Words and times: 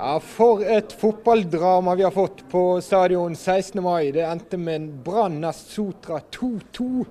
Ja, 0.00 0.20
For 0.20 0.62
et 0.62 0.92
fotballdrama 0.94 1.94
vi 1.94 2.02
har 2.02 2.10
fått 2.10 2.44
på 2.50 2.80
stadion 2.80 3.36
16. 3.36 3.82
mai. 3.82 4.12
Det 4.12 4.22
endte 4.22 4.56
med 4.56 4.76
en 4.76 5.02
Brann 5.02 5.52
Sotra 5.52 6.20
2-2. 6.30 7.06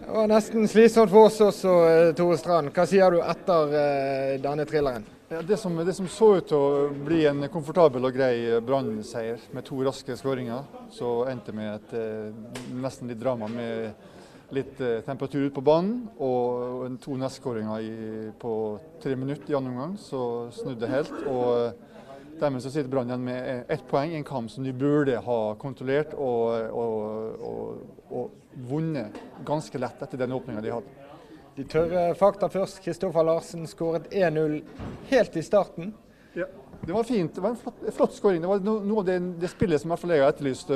Det 0.00 0.08
var 0.08 0.26
nesten 0.26 0.66
slitsomt 0.68 1.12
for 1.12 1.28
oss 1.28 1.38
også, 1.40 1.74
eh, 1.86 2.14
Tore 2.18 2.38
Strand. 2.38 2.72
Hva 2.74 2.86
sier 2.90 3.14
du 3.14 3.20
etter 3.22 3.76
eh, 3.78 4.40
denne 4.42 4.66
thrilleren? 4.66 5.06
Ja, 5.30 5.44
det, 5.46 5.60
som, 5.62 5.78
det, 5.86 5.94
som, 5.94 6.08
så 6.10 6.32
ut 6.40 6.50
til 6.50 6.58
å 6.58 6.90
bli 7.06 7.22
en 7.30 7.46
komfortabel 7.46 8.10
og 8.10 8.18
grei 8.18 8.58
Brann-seier 8.66 9.38
med 9.54 9.64
to 9.68 9.78
raske 9.86 10.18
skåringer, 10.18 10.66
så 10.90 11.20
endte 11.30 11.54
med 11.54 11.76
et 11.76 11.94
eh, 11.94 12.58
nesten 12.74 13.06
litt 13.06 13.22
drama 13.22 13.46
med 13.54 13.94
litt 14.52 14.80
eh, 14.80 15.00
temperatur 15.06 15.46
ute 15.46 15.54
på 15.56 15.64
banen 15.64 16.06
og, 16.20 16.98
to 17.02 17.16
nestskåringer 17.20 18.32
på 18.40 18.52
tre 19.02 19.16
minutter 19.16 19.52
i 19.52 19.56
andre 19.56 19.72
omgang. 19.72 19.96
Så 20.00 20.50
snudde 20.54 20.84
det 20.84 20.92
helt. 20.92 21.14
og 21.26 21.48
eh, 21.62 21.88
Dermed 22.42 22.62
så 22.64 22.72
sitter 22.72 22.90
Brann 22.90 23.10
igjen 23.10 23.26
med 23.26 23.70
ett 23.70 23.84
poeng 23.86 24.10
i 24.10 24.16
en 24.18 24.26
kamp 24.26 24.50
som 24.50 24.64
de 24.64 24.72
burde 24.74 25.18
ha 25.22 25.40
kontrollert 25.60 26.14
og, 26.16 26.72
og, 26.74 27.44
og, 27.44 28.08
og 28.10 28.56
vunnet 28.70 29.20
ganske 29.46 29.78
lett 29.78 30.02
etter 30.02 30.18
den 30.18 30.34
åpninga 30.34 30.64
de 30.64 30.72
hadde. 30.74 30.96
De 31.54 31.66
tørre 31.68 32.06
fakta 32.16 32.48
først. 32.48 32.80
Kristoffer 32.82 33.28
Larsen 33.28 33.68
skåret 33.68 34.08
1-0 34.10 34.58
helt 35.12 35.36
i 35.36 35.44
starten. 35.44 35.92
Ja. 36.34 36.48
Det 36.86 36.92
var 36.92 37.04
fint. 37.04 37.34
Det 37.34 37.40
var 37.40 37.50
en 37.50 37.56
flott, 37.56 37.74
flott 37.94 38.14
skåring. 38.14 38.40
Det 38.42 38.48
var 38.50 38.62
noe 38.66 38.98
av 38.98 39.06
det, 39.06 39.18
det, 39.38 39.50
spillet 39.52 39.78
som 39.78 39.92
jeg 39.94 40.18
har 40.18 40.32
etterlyst. 40.32 40.72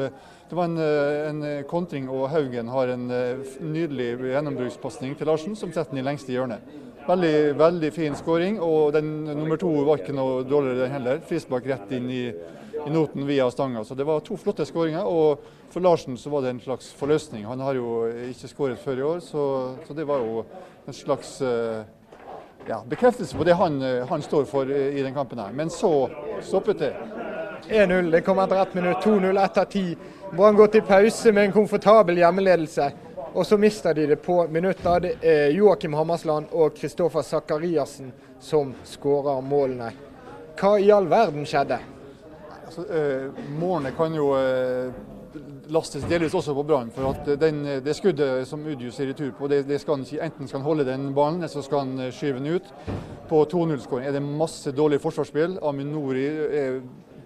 Det 0.46 0.54
var 0.54 0.68
en, 0.68 0.78
eh, 0.78 1.28
en, 1.30 1.42
eh, 1.42 1.62
kontring, 1.66 2.06
og 2.08 2.28
Haugen 2.30 2.68
har 2.70 2.92
en 2.94 3.10
eh, 3.10 3.56
nydelig 3.58 4.12
gjennombrukspasning 4.20 5.16
til 5.18 5.26
Larsen, 5.26 5.56
som 5.58 5.72
setter 5.74 5.90
den 5.90 6.04
i 6.04 6.06
lengste 6.06 6.30
hjørne. 6.30 6.60
Veldig, 7.08 7.58
veldig 7.58 7.90
fin 7.94 8.14
skåring, 8.14 8.60
og 8.62 8.92
den 8.94 9.24
nummer 9.24 9.58
to 9.58 9.72
var 9.86 9.98
ikke 9.98 10.14
noe 10.14 10.44
dårligere 10.46 10.84
den 10.84 10.94
heller. 10.94 11.18
Frisbakk 11.26 11.66
rett 11.66 11.90
inn 11.98 12.06
i, 12.10 12.22
i, 12.30 12.90
noten 12.94 13.26
via 13.26 13.50
stanga. 13.50 13.82
Så 13.82 13.98
det 13.98 14.06
var 14.06 14.22
to 14.22 14.38
flotte 14.38 14.66
skåringer. 14.66 15.06
Og 15.06 15.42
for 15.74 15.82
Larsen 15.82 16.14
så 16.18 16.30
var 16.30 16.46
det 16.46 16.54
en 16.54 16.62
slags 16.62 16.92
forløsning. 16.94 17.46
Han 17.50 17.66
har 17.66 17.74
jo 17.74 18.06
ikke 18.30 18.50
skåret 18.54 18.82
før 18.82 19.02
i 19.02 19.06
år, 19.10 19.20
så, 19.26 19.42
så 19.86 19.94
det 19.94 20.06
var 20.06 20.22
jo 20.22 20.44
en 20.86 20.94
slags 20.94 21.40
uh, 21.42 21.82
ja, 22.68 22.82
bekreftelse 22.88 23.36
på 23.36 23.44
det 23.44 23.54
han, 23.54 23.82
eh, 23.82 24.06
han, 24.08 24.22
står 24.22 24.44
for 24.44 24.70
i 24.70 25.02
den 25.02 25.14
kampen. 25.14 25.38
her. 25.38 25.52
Men 25.52 25.70
så 25.70 26.10
stoppet 26.42 26.78
det. 26.78 26.94
1-0. 27.68 28.10
Det 28.10 28.20
kom 28.20 28.38
etter 28.38 28.62
ett 28.62 28.74
minutt. 28.74 29.04
2-0 29.04 29.44
etter 29.44 29.64
ti. 29.64 29.96
Brann 30.32 30.56
går 30.56 30.66
til 30.66 30.82
pause 30.82 31.32
med 31.32 31.44
en 31.44 31.52
komfortabel 31.52 32.18
hjemmeledelse. 32.18 32.92
Og 33.34 33.46
så 33.46 33.58
mister 33.58 33.94
de 33.94 34.06
det 34.06 34.16
på 34.16 34.46
minutter. 34.48 35.00
Det 35.00 35.14
er 35.22 35.50
Joakim 35.50 35.94
Hammersland 35.94 36.46
og 36.52 36.76
Kristoffer 36.76 37.22
Sakariassen 37.22 38.12
som 38.40 38.74
skårer 38.84 39.40
målene. 39.40 39.90
Hva 40.56 40.78
i 40.80 40.90
all 40.90 41.08
verden 41.08 41.44
skjedde? 41.46 41.78
Altså, 42.66 42.86
øh, 42.88 43.32
målene 43.58 43.92
kan 43.96 44.14
jo 44.14 44.30
eh, 44.38 44.92
lastes 45.72 46.04
delvis 46.08 46.34
også 46.36 46.54
på 46.56 46.64
Brann. 46.66 46.90
For 46.94 47.10
at 47.10 47.30
den, 47.40 47.62
det 47.84 47.94
skuddet 47.96 48.46
som 48.48 48.64
Udius 48.66 49.00
er 49.00 49.12
i 49.12 49.16
tur 49.16 49.32
på, 49.36 49.48
det, 49.50 49.64
det 49.68 49.80
skal 49.82 49.98
han, 49.98 50.06
enten 50.28 50.48
skal 50.48 50.60
han 50.60 50.68
holde 50.68 50.86
den 50.88 51.08
ballen, 51.16 51.40
eller 51.40 51.52
så 51.52 51.64
skal 51.64 51.84
han 51.84 52.06
eh, 52.06 52.12
skyve 52.14 52.40
den 52.40 52.58
ut. 52.58 52.70
På 53.30 53.42
2-0-skåring 53.50 54.06
er 54.06 54.16
det 54.16 54.22
masse 54.24 54.72
dårlig 54.74 55.00
forsvarsspill. 55.02 55.58
Aminori 55.66 56.26
er 56.26 56.80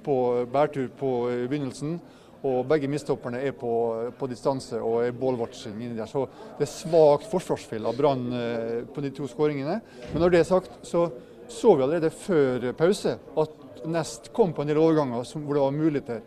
på 0.04 0.16
bærtur 0.52 0.88
på 0.98 1.14
eh, 1.30 1.46
begynnelsen. 1.46 1.98
Og 2.40 2.62
begge 2.64 2.88
mistopperne 2.88 3.42
er 3.44 3.52
på, 3.52 3.70
på 4.16 4.26
distanse 4.30 4.78
og 4.80 5.02
er 5.04 5.16
ballwatching 5.16 5.74
inni 5.76 5.98
der. 5.98 6.08
Så 6.08 6.22
det 6.56 6.64
er 6.64 6.72
svakt 6.72 7.26
forsvarsspill 7.28 7.84
av 7.90 7.98
Brann 7.98 8.30
eh, 8.32 8.78
på 8.88 9.04
de 9.04 9.10
to 9.12 9.28
skåringene. 9.28 9.82
Men 10.14 10.24
når 10.24 10.32
det 10.32 10.40
er 10.40 10.48
sagt, 10.54 10.80
så 10.88 11.10
så 11.50 11.74
vi 11.74 11.82
allerede 11.82 12.10
før 12.14 12.70
pause 12.78 13.16
at 13.42 13.56
Nest 13.90 14.28
kom 14.36 14.52
på 14.52 14.62
en 14.62 14.68
del 14.68 14.78
overganger 14.78 15.24
hvor 15.24 15.56
det 15.56 15.62
var 15.62 15.72
muligheter. 15.74 16.20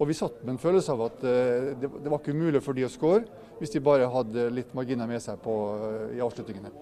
Og 0.00 0.08
vi 0.08 0.16
satt 0.16 0.38
med 0.44 0.54
en 0.54 0.62
følelse 0.62 0.94
av 0.94 1.02
at 1.10 1.18
uh, 1.26 1.74
det, 1.76 1.90
det, 1.90 2.08
var 2.08 2.20
ikke 2.20 2.32
umulig 2.32 2.62
for 2.64 2.76
de 2.76 2.86
å 2.86 2.92
skåre, 2.92 3.26
hvis 3.60 3.74
de 3.74 3.84
bare 3.84 4.08
hadde 4.08 4.48
litt 4.56 4.72
marginer 4.76 5.08
med 5.10 5.20
seg 5.20 5.40
på, 5.44 5.56
uh, 5.76 6.06
i 6.16 6.22
avslutningene. 6.24 6.72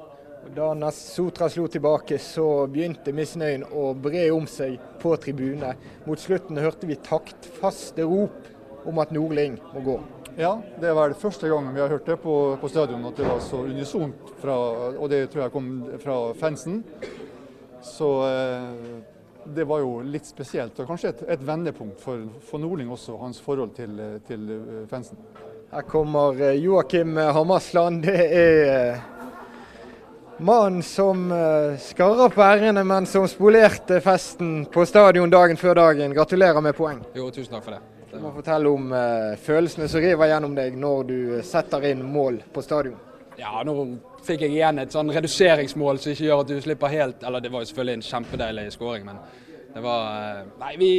Da 0.54 0.92
Sotra 0.94 1.48
slo 1.50 1.66
tilbake, 1.68 2.16
så 2.22 2.68
begynte 2.70 3.12
misnøyen 3.12 3.66
å 3.74 3.90
bre 3.98 4.28
om 4.32 4.46
seg 4.48 4.78
på 5.02 5.16
tribunene. 5.20 5.74
Mot 6.06 6.22
slutten 6.22 6.60
hørte 6.62 6.88
vi 6.88 6.96
taktfaste 7.02 8.06
rop 8.06 8.86
om 8.88 9.02
at 9.02 9.12
Nordling 9.12 9.58
må 9.74 9.82
gå. 9.84 9.98
Ja, 10.38 10.54
det 10.78 10.94
var 10.94 11.10
det 11.10 11.18
første 11.18 11.50
gangen 11.50 11.74
vi 11.74 11.82
har 11.82 11.90
hørt 11.90 12.06
det 12.06 12.20
på, 12.22 12.34
på 12.62 12.70
stadion, 12.70 13.04
at 13.10 13.18
det 13.18 13.26
var 13.26 13.42
så 13.42 13.64
unisont. 13.66 14.32
Fra, 14.38 14.54
og 14.94 15.10
det 15.10 15.24
tror 15.32 15.48
jeg 15.48 15.54
kom 15.56 15.72
fra 15.98 16.18
fansen. 16.38 16.84
Så 17.82 18.12
uh, 18.22 19.00
det 19.54 19.64
var 19.64 19.80
jo 19.80 20.00
litt 20.04 20.26
spesielt, 20.26 20.78
og 20.78 20.88
kanskje 20.88 21.12
et, 21.12 21.22
et 21.34 21.44
vendepunkt 21.44 22.00
for, 22.02 22.24
for 22.44 22.62
Nordling 22.62 22.90
også, 22.92 23.16
hans 23.20 23.40
forhold 23.42 23.74
til, 23.76 23.94
til 24.28 24.50
eh, 24.54 24.82
fansen. 24.90 25.20
Her 25.72 25.84
kommer 25.88 26.40
eh, 26.40 26.58
Joakim 26.62 27.16
Hammersland. 27.16 28.02
Det 28.06 28.26
er 28.26 28.62
eh, 28.74 29.06
mannen 30.38 30.82
som 30.86 31.26
skarrer 31.82 32.34
på 32.34 32.44
ærene, 32.44 32.84
men 32.86 33.08
som 33.10 33.26
spolerte 33.30 34.00
festen 34.04 34.62
på 34.72 34.86
stadion 34.86 35.32
dagen 35.32 35.58
før 35.60 35.80
dagen. 35.80 36.14
Gratulerer 36.14 36.62
med 36.62 36.76
poeng. 36.78 37.02
Jo, 37.16 37.30
tusen 37.34 37.56
takk 37.56 37.66
for 37.66 37.76
det. 37.76 37.82
Du 38.12 38.22
må 38.22 38.30
fortelle 38.32 38.70
om 38.70 38.94
følelsene 39.44 39.88
som 39.90 40.00
river 40.00 40.30
gjennom 40.30 40.54
deg 40.56 40.78
når 40.80 41.02
du 41.10 41.18
setter 41.44 41.90
inn 41.90 42.00
mål 42.06 42.40
på 42.54 42.64
stadion. 42.64 42.96
Ja, 43.38 43.60
nå 43.62 43.74
fikk 44.26 44.42
jeg 44.42 44.56
igjen 44.56 44.80
et 44.82 44.94
sånn 44.94 45.12
reduseringsmål 45.14 46.00
som 46.02 46.10
ikke 46.10 46.26
gjør 46.26 46.40
at 46.42 46.48
du 46.50 46.56
slipper 46.62 46.90
helt 46.90 47.22
Eller 47.22 47.44
det 47.44 47.52
var 47.54 47.62
jo 47.62 47.68
selvfølgelig 47.70 47.98
en 47.98 48.08
kjempedeilig 48.08 48.64
skåring, 48.74 49.04
men 49.06 49.20
det 49.74 49.82
var 49.84 50.06
eh, 50.16 50.40
Nei, 50.58 50.72
vi, 50.80 50.90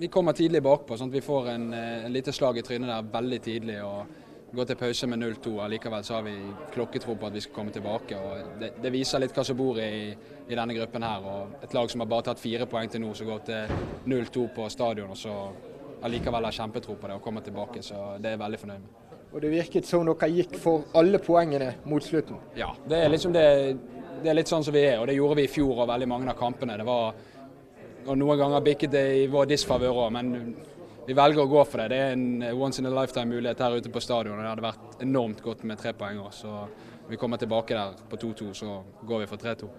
vi 0.00 0.08
kommer 0.08 0.32
tidlig 0.32 0.62
bakpå. 0.64 0.96
sånn 0.96 1.12
at 1.12 1.18
Vi 1.18 1.24
får 1.26 1.50
en, 1.52 1.66
eh, 1.76 2.06
en 2.06 2.14
lite 2.14 2.32
slag 2.32 2.58
i 2.58 2.64
trynet 2.64 2.88
der 2.88 3.10
veldig 3.18 3.40
tidlig. 3.44 3.76
og 3.84 4.20
Går 4.52 4.68
til 4.68 4.76
pause 4.76 5.06
med 5.08 5.20
0-2. 5.20 5.52
Allikevel 5.64 6.04
så 6.04 6.18
har 6.18 6.24
vi 6.26 6.34
klokketro 6.72 7.16
på 7.16 7.28
at 7.28 7.36
vi 7.36 7.40
skal 7.40 7.54
komme 7.56 7.72
tilbake. 7.72 8.16
og 8.16 8.56
Det, 8.60 8.72
det 8.84 8.92
viser 8.92 9.20
litt 9.20 9.36
hva 9.36 9.44
som 9.48 9.56
bor 9.56 9.80
i, 9.80 10.12
i, 10.12 10.54
denne 10.54 10.76
gruppen 10.76 11.04
her. 11.08 11.28
og 11.28 11.64
Et 11.64 11.76
lag 11.76 11.90
som 11.90 12.04
har 12.04 12.10
bare 12.12 12.28
tatt 12.30 12.40
fire 12.40 12.68
poeng 12.68 12.88
til 12.92 13.04
nå, 13.04 13.12
som 13.16 13.28
går 13.32 13.46
til 13.48 13.78
0-2 14.12 14.48
på 14.54 14.68
stadion. 14.72 15.10
og 15.10 15.16
så 15.16 15.36
allikevel 16.02 16.44
har 16.44 16.56
kjempetro 16.56 16.96
på 16.96 17.08
det 17.08 17.16
og 17.16 17.24
kommer 17.24 17.40
tilbake. 17.40 17.82
Så 17.82 18.16
det 18.18 18.32
er 18.32 18.38
jeg 18.38 18.44
veldig 18.44 18.64
fornøyd 18.64 18.84
med. 18.84 19.01
Og 19.32 19.40
det 19.40 19.50
virket 19.52 19.88
som 19.88 20.04
dere 20.04 20.28
gikk 20.28 20.58
for 20.60 20.88
alle 20.98 21.20
poengene 21.22 21.70
mot 21.88 22.04
slutten. 22.04 22.36
Ja, 22.56 22.68
det 22.88 22.98
er, 23.00 23.12
liksom 23.12 23.32
det, 23.32 23.44
det 24.20 24.28
er 24.28 24.36
litt 24.36 24.50
sånn 24.50 24.64
som 24.64 24.74
vi 24.76 24.84
er, 24.84 24.98
og 25.00 25.08
det 25.08 25.16
gjorde 25.16 25.38
vi 25.40 25.46
i 25.48 25.52
fjor 25.52 25.84
og 25.84 25.88
veldig 25.88 26.08
mange 26.10 26.28
av 26.32 26.36
kampene. 26.38 26.76
Det 26.76 26.86
var, 26.86 27.14
og 28.04 28.18
Noen 28.18 28.40
ganger 28.42 28.66
bikket 28.66 28.92
det 28.92 29.06
i 29.22 29.26
vår 29.32 29.48
disfavør 29.54 30.02
òg, 30.04 30.12
men 30.18 30.34
vi 31.06 31.16
velger 31.16 31.42
å 31.42 31.50
gå 31.50 31.64
for 31.64 31.82
det. 31.82 31.88
Det 31.94 32.00
er 32.02 32.12
en 32.14 32.26
once 32.52 32.82
in 32.82 32.90
a 32.90 32.92
lifetime-mulighet 32.92 33.64
her 33.64 33.78
ute 33.80 33.90
på 33.90 34.02
stadion. 34.04 34.36
og 34.36 34.44
Det 34.44 34.50
hadde 34.52 34.66
vært 34.68 35.06
enormt 35.06 35.40
godt 35.42 35.64
med 35.64 35.80
tre 35.80 35.94
poeng. 35.96 36.20
Så 36.30 36.52
vi 37.08 37.18
kommer 37.18 37.40
tilbake 37.40 37.74
der 37.74 37.96
på 38.10 38.20
2-2, 38.20 38.52
så 38.54 38.82
går 39.08 39.24
vi 39.24 39.30
for 39.32 39.42
3-2. 39.42 39.70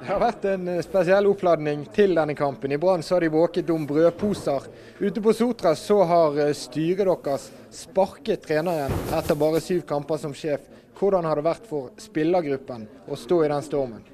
Det 0.00 0.06
har 0.06 0.20
vært 0.22 0.44
en 0.46 0.68
eh, 0.70 0.82
spesiell 0.86 1.26
oppladning 1.26 1.82
til 1.94 2.14
denne 2.14 2.34
kampen. 2.38 2.70
I 2.70 2.78
Brann 2.78 3.02
har 3.02 3.24
de 3.24 3.30
våket 3.34 3.70
om 3.74 3.86
brødposer. 3.86 4.68
Ute 5.00 5.22
på 5.22 5.32
Sotra 5.34 5.74
så 5.76 5.98
har 6.06 6.38
eh, 6.38 6.52
styret 6.54 7.24
deres 7.24 7.48
sparket 7.74 8.46
treneren 8.46 8.94
etter 9.18 9.38
bare 9.38 9.60
syv 9.64 9.82
kamper 9.88 10.20
som 10.22 10.36
sjef. 10.38 10.70
Hvordan 10.98 11.26
har 11.26 11.38
det 11.38 11.46
vært 11.46 11.66
for 11.66 11.90
spillergruppen 11.98 12.86
å 13.10 13.18
stå 13.18 13.42
i 13.44 13.50
den 13.50 13.66
stormen? 13.66 14.06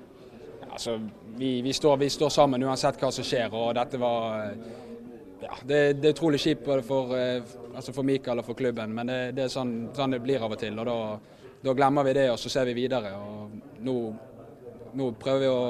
Altså, 0.70 0.96
vi, 1.36 1.60
vi, 1.62 1.76
står, 1.76 2.00
vi, 2.00 2.10
står, 2.10 2.32
sammen 2.32 2.64
uansett 2.64 2.98
hva 3.00 3.12
som 3.12 3.24
skjer. 3.24 3.52
og 3.52 3.74
dette 3.76 4.00
var 4.00 4.50
ja, 5.44 5.54
det, 5.62 5.80
det, 6.00 6.08
er 6.08 6.12
utrolig 6.16 6.40
kjipt 6.40 6.68
for, 6.88 7.12
eh, 7.18 7.56
altså 7.74 7.92
for 7.92 8.08
Mikael 8.08 8.40
og 8.40 8.48
for 8.48 8.56
klubben, 8.56 8.96
men 8.96 9.12
det, 9.12 9.22
det 9.36 9.46
er 9.46 9.52
sånn, 9.52 9.90
sånn, 9.92 10.16
det 10.16 10.24
blir 10.24 10.40
av 10.40 10.56
og 10.56 10.60
til. 10.64 10.80
og 10.80 10.88
Da, 10.88 11.40
da 11.68 11.76
glemmer 11.76 12.08
vi 12.08 12.16
det, 12.22 12.30
og 12.32 12.40
så 12.40 12.52
ser 12.56 12.72
vi 12.72 12.80
videre. 12.86 13.18
og 13.20 13.82
nå 13.84 13.98
nå 14.94 15.10
prøver 15.20 15.44
vi 15.44 15.50
å 15.50 15.64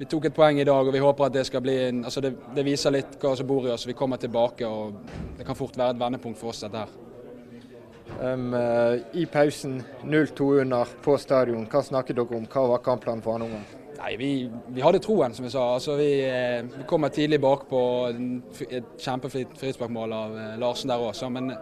Vi 0.00 0.06
tok 0.08 0.30
et 0.30 0.32
poeng 0.32 0.56
i 0.56 0.64
dag, 0.64 0.86
og 0.86 0.94
vi 0.94 1.00
håper 1.02 1.26
at 1.26 1.34
det 1.34 1.42
skal 1.44 1.60
bli 1.60 1.74
en 1.90 1.98
altså 2.08 2.22
det, 2.24 2.30
det 2.56 2.62
viser 2.64 2.94
litt 2.94 3.18
hva 3.20 3.34
som 3.36 3.44
bor 3.46 3.66
i 3.68 3.72
oss. 3.74 3.84
Vi 3.84 3.92
kommer 3.92 4.16
tilbake, 4.16 4.64
og 4.64 4.94
det 5.36 5.44
kan 5.44 5.58
fort 5.58 5.76
være 5.76 5.92
et 5.92 6.00
vendepunkt 6.00 6.40
for 6.40 6.54
oss, 6.54 6.62
dette 6.64 6.80
her. 6.80 6.94
Um, 8.20 8.56
I 9.12 9.26
pausen 9.28 9.82
0-2 10.08 10.48
under 10.62 10.96
på 11.04 11.18
stadion, 11.20 11.68
hva 11.68 11.84
snakket 11.84 12.16
dere 12.16 12.40
om? 12.40 12.48
Hva 12.48 12.64
var 12.72 12.82
kampplanen 12.86 13.20
for 13.26 13.36
andre 13.36 13.50
omgang? 13.50 13.68
Nei, 14.00 14.14
vi, 14.16 14.30
vi, 14.72 14.80
hadde 14.80 15.02
troen, 15.04 15.34
som 15.36 15.44
vi 15.44 15.52
sa. 15.52 15.66
Altså, 15.74 15.98
vi, 16.00 16.08
eh, 16.24 16.62
vi 16.64 16.86
kommer 16.88 17.12
tidlig 17.12 17.36
bakpå 17.42 17.80
et 18.64 18.94
kjempefint 18.96 19.52
frisparkmål 19.60 20.14
av 20.16 20.38
eh, 20.40 20.54
Larsen 20.60 20.88
der 20.88 21.02
òg. 21.04 21.20
Men 21.34 21.52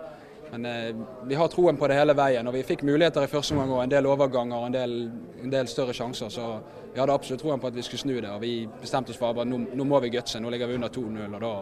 men 0.50 0.66
eh, 0.66 0.96
vi 1.28 1.34
har 1.34 1.48
troen 1.48 1.76
på 1.76 1.88
det 1.88 1.98
hele 1.98 2.14
veien. 2.16 2.46
og 2.46 2.54
Vi 2.54 2.64
fikk 2.66 2.84
muligheter 2.88 3.24
i 3.24 3.30
første 3.30 3.54
omgang 3.54 3.74
og 3.76 3.82
en 3.82 3.92
del 3.92 4.08
overganger 4.08 4.56
og 4.56 4.68
en 4.68 4.76
del, 4.76 4.94
en 5.42 5.52
del, 5.52 5.68
større 5.68 5.96
sjanser. 5.96 6.32
Så 6.32 6.46
vi 6.92 7.00
hadde 7.00 7.14
absolutt 7.14 7.42
troen 7.44 7.60
på 7.60 7.70
at 7.70 7.76
vi 7.76 7.84
skulle 7.86 8.04
snu 8.04 8.14
det. 8.16 8.30
og 8.30 8.40
Vi 8.42 8.68
bestemte 8.80 9.12
oss 9.12 9.20
for 9.20 9.36
at 9.36 9.48
nå, 9.48 9.60
nå 9.74 9.88
må 9.88 10.00
vi 10.04 10.12
gutse. 10.14 10.40
Nå 10.40 10.52
ligger 10.54 10.70
vi 10.70 10.78
under 10.80 10.92
2-0, 10.94 11.34
og 11.34 11.44
da, 11.44 11.52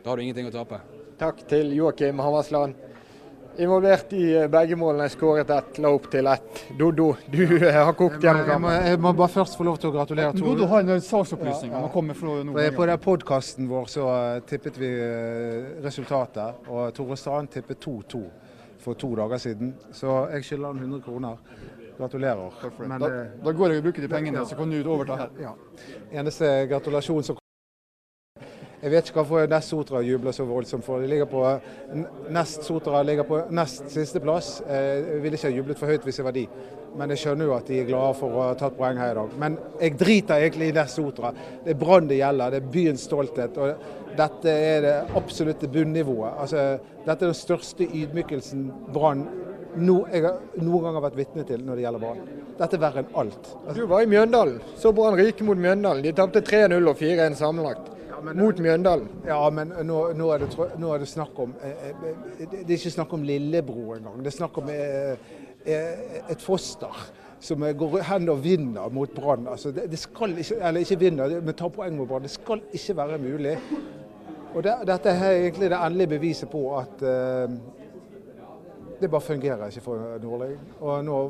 da, 0.00 0.08
har 0.10 0.16
du 0.16 0.24
ingenting 0.24 0.50
å 0.50 0.54
tape. 0.54 0.80
Takk 1.20 1.44
til 1.50 1.70
Joakim 1.76 2.22
Hammersland. 2.22 2.93
Involvert 3.58 4.12
i 4.12 4.32
eh, 4.34 4.48
begge 4.50 4.74
målene, 4.76 5.06
skåret 5.12 5.50
ett, 5.54 5.76
la 5.78 5.90
opp 5.94 6.08
til 6.10 6.26
ett. 6.26 6.62
Dodo, 6.78 7.12
du 7.30 7.42
eh, 7.60 7.76
har 7.76 7.92
kokt 7.94 8.18
gjennom 8.24 8.40
Jeg 8.42 8.48
kampen. 8.50 8.86
jeg 8.88 9.00
må 9.04 9.12
bare 9.14 9.30
først 9.30 9.54
få 9.58 9.66
lov 9.68 9.76
til 9.78 9.92
å 9.92 9.94
gratulere 9.94 10.32
Dodo 10.34 10.56
Tore. 10.64 10.68
har 10.72 10.80
en 10.96 11.00
saksopplysning. 11.06 11.70
Ja, 11.70 11.84
ja. 11.84 11.90
Kommer 11.94 12.18
fra 12.18 12.34
nå. 12.42 12.56
På 12.74 12.86
den 12.90 12.98
podkasten 13.04 13.68
vår 13.70 13.86
så 13.92 14.08
eh, 14.14 14.40
tippet 14.50 14.80
vi 14.82 14.90
resultatet, 15.84 16.66
og 16.68 16.90
Tore 16.96 17.16
Strand 17.20 17.52
tippet 17.54 17.78
2-2 17.86 18.24
for 18.84 18.98
to 19.00 19.14
dager 19.16 19.38
siden. 19.40 19.70
Så 19.94 20.18
jeg 20.34 20.44
skylder 20.50 20.72
han 20.74 20.82
100 20.82 21.00
kroner. 21.06 21.36
Gratulerer. 21.94 22.50
Men, 22.82 22.98
Da, 23.00 23.08
da 23.44 23.52
går 23.54 23.70
jeg 23.70 23.78
og 23.78 23.84
bruker 23.86 24.02
de 24.02 24.08
pengene, 24.10 24.38
Ja. 24.42 24.44
så 24.44 24.56
kan 24.58 24.70
du 24.70 24.82
overta 24.82 25.14
her. 25.16 25.30
ja. 25.40 25.52
Eneste 26.12 26.66
gratulasjon 26.68 27.22
som 27.22 27.36
Jeg 28.84 28.92
vet 28.92 29.06
ikke 29.08 29.22
hvorfor 29.22 29.46
Nest 29.48 29.70
Sotra 29.72 30.00
jubler 30.04 30.34
så 30.36 30.44
voldsomt 30.44 30.84
for. 30.84 31.00
De 31.00 31.08
ligger 31.08 31.24
på, 31.30 31.40
Nest 32.36 32.66
Sotra 32.66 33.00
ligger 33.06 33.24
på 33.24 33.38
nest 33.56 33.86
siste 33.94 34.20
plass. 34.20 34.58
Eh, 34.68 34.98
Jeg 35.14 35.22
ville 35.22 35.38
ikke 35.38 35.48
ha 35.48 35.56
jublet 35.56 35.78
for 35.80 35.88
høyt 35.88 36.04
hvis 36.04 36.18
jeg 36.20 36.26
var 36.26 36.36
de. 36.36 36.42
Men 36.94 37.10
jeg 37.14 37.22
skjønner 37.22 37.48
jo 37.48 37.54
at 37.56 37.66
de 37.70 37.78
er 37.80 37.88
glade 37.88 38.14
for 38.18 38.36
å 38.36 38.42
ha 38.50 38.58
tatt 38.60 38.76
poeng 38.76 39.00
her 39.00 39.14
i 39.14 39.16
dag. 39.16 39.32
Men 39.40 39.56
jeg 39.80 39.96
driter 39.98 40.44
egentlig 40.44 40.68
i 40.68 40.74
Nest 40.76 41.00
Sotra. 41.00 41.32
Det 41.64 41.72
er 41.72 41.78
Brann 41.80 42.10
det 42.10 42.18
gjelder. 42.20 42.52
Det 42.52 42.60
er 42.60 42.68
byens 42.76 43.06
stolthet. 43.08 43.56
og 43.56 43.88
Dette 44.20 44.52
er 44.52 44.84
det 44.84 44.92
absolutte 45.16 45.72
bunnivået. 45.72 46.36
Altså, 46.44 46.66
dette 47.06 47.16
er 47.24 47.32
den 47.32 47.40
største 47.40 47.88
ydmykelsen 47.88 48.68
Brann 48.92 49.24
no, 49.80 50.04
jeg 50.12 50.22
har 50.22 50.36
noen 50.60 50.84
gang 50.84 51.00
har 51.00 51.02
vært 51.08 51.16
vitne 51.18 51.42
til 51.48 51.64
når 51.66 51.80
det 51.80 51.86
gjelder 51.88 52.04
Brann. 52.04 52.20
Dette 52.60 52.76
er 52.76 52.84
verre 52.84 53.02
enn 53.02 53.16
alt. 53.24 53.48
Altså, 53.64 53.80
Du 53.80 53.88
var 53.90 54.04
i 54.04 54.12
Mjøndalen. 54.12 54.60
Så 54.76 54.92
Brann 54.94 55.16
ryke 55.18 55.42
mot 55.48 55.58
Mjøndalen. 55.58 56.04
De 56.04 56.12
tapte 56.14 56.44
3-0 56.44 56.76
og 56.92 57.00
4-1 57.00 57.40
sammenlagt. 57.40 57.93
Mot 58.32 58.60
Mjøndalen. 58.60 59.08
Ja, 59.26 59.50
men 59.52 59.72
nå, 59.84 59.98
nå, 60.16 60.30
er 60.34 60.44
det, 60.44 60.48
nå 60.80 60.92
er 60.94 61.02
det 61.02 61.08
snakk 61.10 61.38
om 61.44 61.52
eh, 61.62 61.88
eh, 61.90 62.06
Det 62.38 62.48
det 62.52 62.62
er 62.64 62.78
ikke 62.78 62.94
snakk 62.96 63.12
om 63.12 63.26
lillebro 63.26 63.94
engang. 63.96 64.22
Det 64.24 64.32
er 64.32 64.36
snakk 64.38 64.58
om 64.62 64.70
eh, 64.72 65.28
eh, 65.66 66.16
et 66.32 66.42
foster 66.42 67.04
som 67.44 67.62
eh, 67.62 67.74
går 67.76 67.98
hen 68.08 68.28
og 68.32 68.40
vinner 68.44 68.88
mot 68.92 69.10
Brann. 69.14 69.48
Altså, 69.50 69.72
det, 69.74 69.90
det 69.92 70.00
skal 70.00 70.38
ikke, 70.38 70.56
eller 70.60 70.80
ikke 70.80 71.00
vinner, 71.00 71.36
men 71.44 71.58
tar 71.58 71.72
poeng 71.74 71.96
mot 71.98 72.08
Brann. 72.08 72.24
Det 72.24 72.32
skal 72.32 72.64
ikke 72.72 72.96
være 72.96 73.20
mulig. 73.22 73.56
Og 74.54 74.62
det, 74.64 74.74
Dette 74.88 75.10
er 75.12 75.40
egentlig 75.42 75.70
det 75.70 75.78
endelige 75.80 76.14
beviset 76.16 76.50
på 76.50 76.66
at 76.78 77.02
eh, 77.02 77.56
det 79.00 79.10
bare 79.10 79.20
fungerer 79.20 79.68
ikke 79.68 79.84
for 79.84 80.18
Nordling. 80.22 80.60
Og 80.80 81.04
nå 81.04 81.22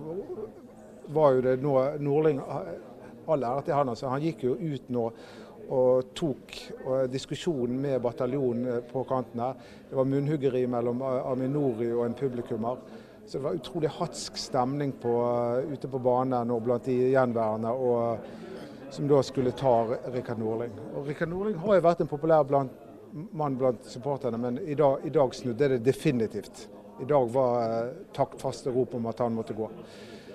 var 1.15 1.33
jo 1.37 1.41
det 1.45 1.61
nå 1.63 1.79
Nordling 2.01 2.43
All 3.29 3.43
ære 3.43 3.63
til 3.65 3.75
han. 3.75 3.89
altså. 3.89 4.09
Han 4.13 4.21
gikk 4.21 4.45
jo 4.45 4.53
ut 4.53 4.91
nå 4.93 5.07
og 5.73 6.11
tok 6.17 6.55
diskusjonen 7.13 7.79
med 7.81 8.03
bataljonen 8.05 8.83
på 8.91 9.05
kanten 9.09 9.41
her. 9.41 9.55
Det 9.89 9.97
var 9.97 10.09
munnhuggeri 10.09 10.67
mellom 10.71 11.03
Aminori 11.03 11.91
og 11.93 12.05
en 12.07 12.17
publikummer. 12.19 12.83
Så 13.27 13.39
det 13.39 13.45
var 13.45 13.57
utrolig 13.57 13.89
hatsk 13.89 14.37
stemning 14.37 14.93
på, 15.01 15.13
ute 15.73 15.89
på 15.89 15.99
banen 15.99 16.51
og 16.53 16.63
blant 16.67 16.85
de 16.85 16.97
gjenværende. 17.15 17.73
Og, 17.73 18.19
som 18.95 19.09
da 19.09 19.23
skulle 19.23 19.51
ta 19.57 19.73
Rikard 20.13 20.39
Norling. 20.39 20.75
Og 20.95 21.09
Rikard 21.09 21.33
Norling 21.33 21.57
har 21.59 21.79
jo 21.79 21.85
vært 21.89 22.03
en 22.05 22.11
populær 22.11 22.45
blant, 22.47 22.73
mann 23.33 23.57
blant 23.59 23.87
supporterne, 23.89 24.39
men 24.39 24.61
i 24.63 24.77
dag, 24.79 25.03
i 25.07 25.11
dag 25.15 25.35
snudde 25.35 25.69
det 25.73 25.81
definitivt. 25.87 26.69
I 27.03 27.09
dag 27.11 27.31
var 27.35 27.65
eh, 27.65 27.95
taktfaste 28.15 28.71
rop 28.71 28.95
om 28.95 29.09
at 29.11 29.19
han 29.25 29.35
måtte 29.35 29.57
gå. 29.57 29.71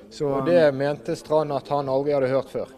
Så, 0.09 0.27
Og 0.27 0.45
det 0.49 0.71
mente 0.75 1.15
Strand 1.15 1.53
at 1.55 1.69
han 1.71 1.89
aldri 1.91 2.15
hadde 2.17 2.31
hørt 2.33 2.51
før. 2.51 2.73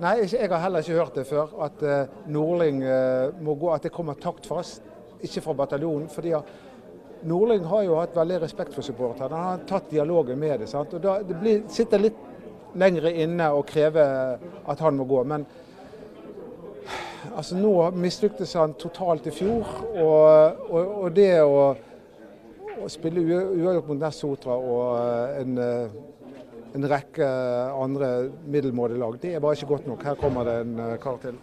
Nei, 0.00 0.14
jeg 0.24 0.48
har 0.48 0.62
heller 0.62 0.80
ikke 0.80 0.96
hørt 0.96 1.16
det 1.18 1.26
før. 1.28 1.50
At 1.66 1.82
eh, 1.84 2.06
Nordling 2.32 2.78
eh, 2.88 3.34
må 3.44 3.54
gå, 3.60 3.68
at 3.74 3.84
det 3.84 3.92
kommer 3.92 4.16
taktfast. 4.16 4.82
Ikke 5.20 5.42
fra 5.44 5.52
bataljonen. 5.58 6.08
fordi 6.08 6.32
Nordling 7.28 7.66
har 7.68 7.82
jo 7.84 7.98
hatt 8.00 8.14
veldig 8.16 8.38
respekt 8.46 8.72
for 8.72 8.80
supporterne. 8.86 9.36
Han 9.36 9.50
har 9.58 9.66
tatt 9.68 9.90
dialogen 9.90 10.38
med 10.40 10.60
det. 10.62 10.68
sant? 10.72 10.94
Og 10.96 11.02
da, 11.04 11.18
Det 11.22 11.36
blir, 11.42 11.62
sitter 11.68 12.00
litt 12.00 12.16
lengre 12.80 13.12
inne 13.12 13.50
å 13.52 13.60
kreve 13.66 14.06
at 14.64 14.80
han 14.80 14.96
må 14.96 15.04
gå. 15.04 15.20
Men 15.28 15.44
altså, 17.36 17.58
nå 17.60 17.74
mislyktes 17.92 18.54
han 18.56 18.72
totalt 18.80 19.26
i 19.28 19.34
fjor. 19.36 19.68
Og, 20.00 20.64
og, 20.70 20.94
og 21.04 21.12
det 21.18 21.32
å, 21.44 21.74
å 22.80 22.88
spille 22.88 23.20
ua- 23.20 23.50
uavgjort 23.52 23.92
mot 23.92 24.00
Ness 24.00 24.22
Sotra 24.24 24.56
og 24.56 24.96
eh, 24.96 25.42
en 25.42 25.60
eh, 25.60 26.00
en 26.74 26.88
rekke 26.88 27.28
andre 27.74 28.30
middelmådige 28.46 28.98
lag. 28.98 29.16
Det 29.20 29.34
er 29.34 29.40
bare 29.42 29.58
ikke 29.58 29.66
godt 29.66 29.88
nok. 29.90 30.04
Her 30.04 30.18
kommer 30.20 30.46
det 30.46 30.58
en 30.64 30.76
eh, 30.78 30.98
kar 31.02 31.18
til. 31.22 31.38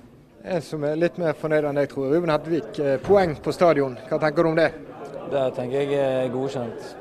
En 0.48 0.62
som 0.64 0.84
er 0.88 1.00
litt 1.00 1.18
mer 1.20 1.36
fornøyd 1.36 1.66
enn 1.68 1.80
deg, 1.82 1.90
tror 1.92 2.08
jeg. 2.08 2.14
Ruben 2.16 2.32
Hetvik, 2.32 2.80
eh, 2.80 3.00
poeng 3.04 3.36
på 3.44 3.54
stadion. 3.56 3.98
Hva 4.08 4.20
tenker 4.22 4.46
du 4.46 4.52
om 4.54 4.60
det? 4.60 4.70
Det 5.28 5.44
tenker 5.58 5.82
jeg 5.82 5.98
er 6.00 6.32
godkjent. 6.32 6.94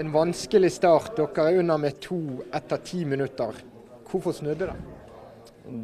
En 0.00 0.12
vanskelig 0.14 0.70
start. 0.72 1.12
Dere 1.18 1.50
er 1.50 1.60
under 1.60 1.82
med 1.82 2.00
to 2.00 2.20
etter 2.56 2.80
ti 2.86 3.04
minutter. 3.04 3.58
Hvorfor 4.08 4.34
snudde 4.34 4.70
det? 4.70 4.78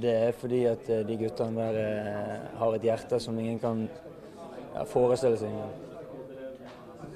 Det 0.01 0.15
er 0.29 0.39
fordi 0.39 0.63
at 0.71 0.89
eh, 0.91 1.05
de 1.07 1.19
guttene 1.21 1.67
der 1.67 1.83
eh, 1.83 2.47
har 2.63 2.79
et 2.79 2.87
hjerte 2.89 3.21
som 3.21 3.37
ingen 3.39 3.61
kan 3.61 3.85
forestille 4.89 5.37
seg. 5.41 5.53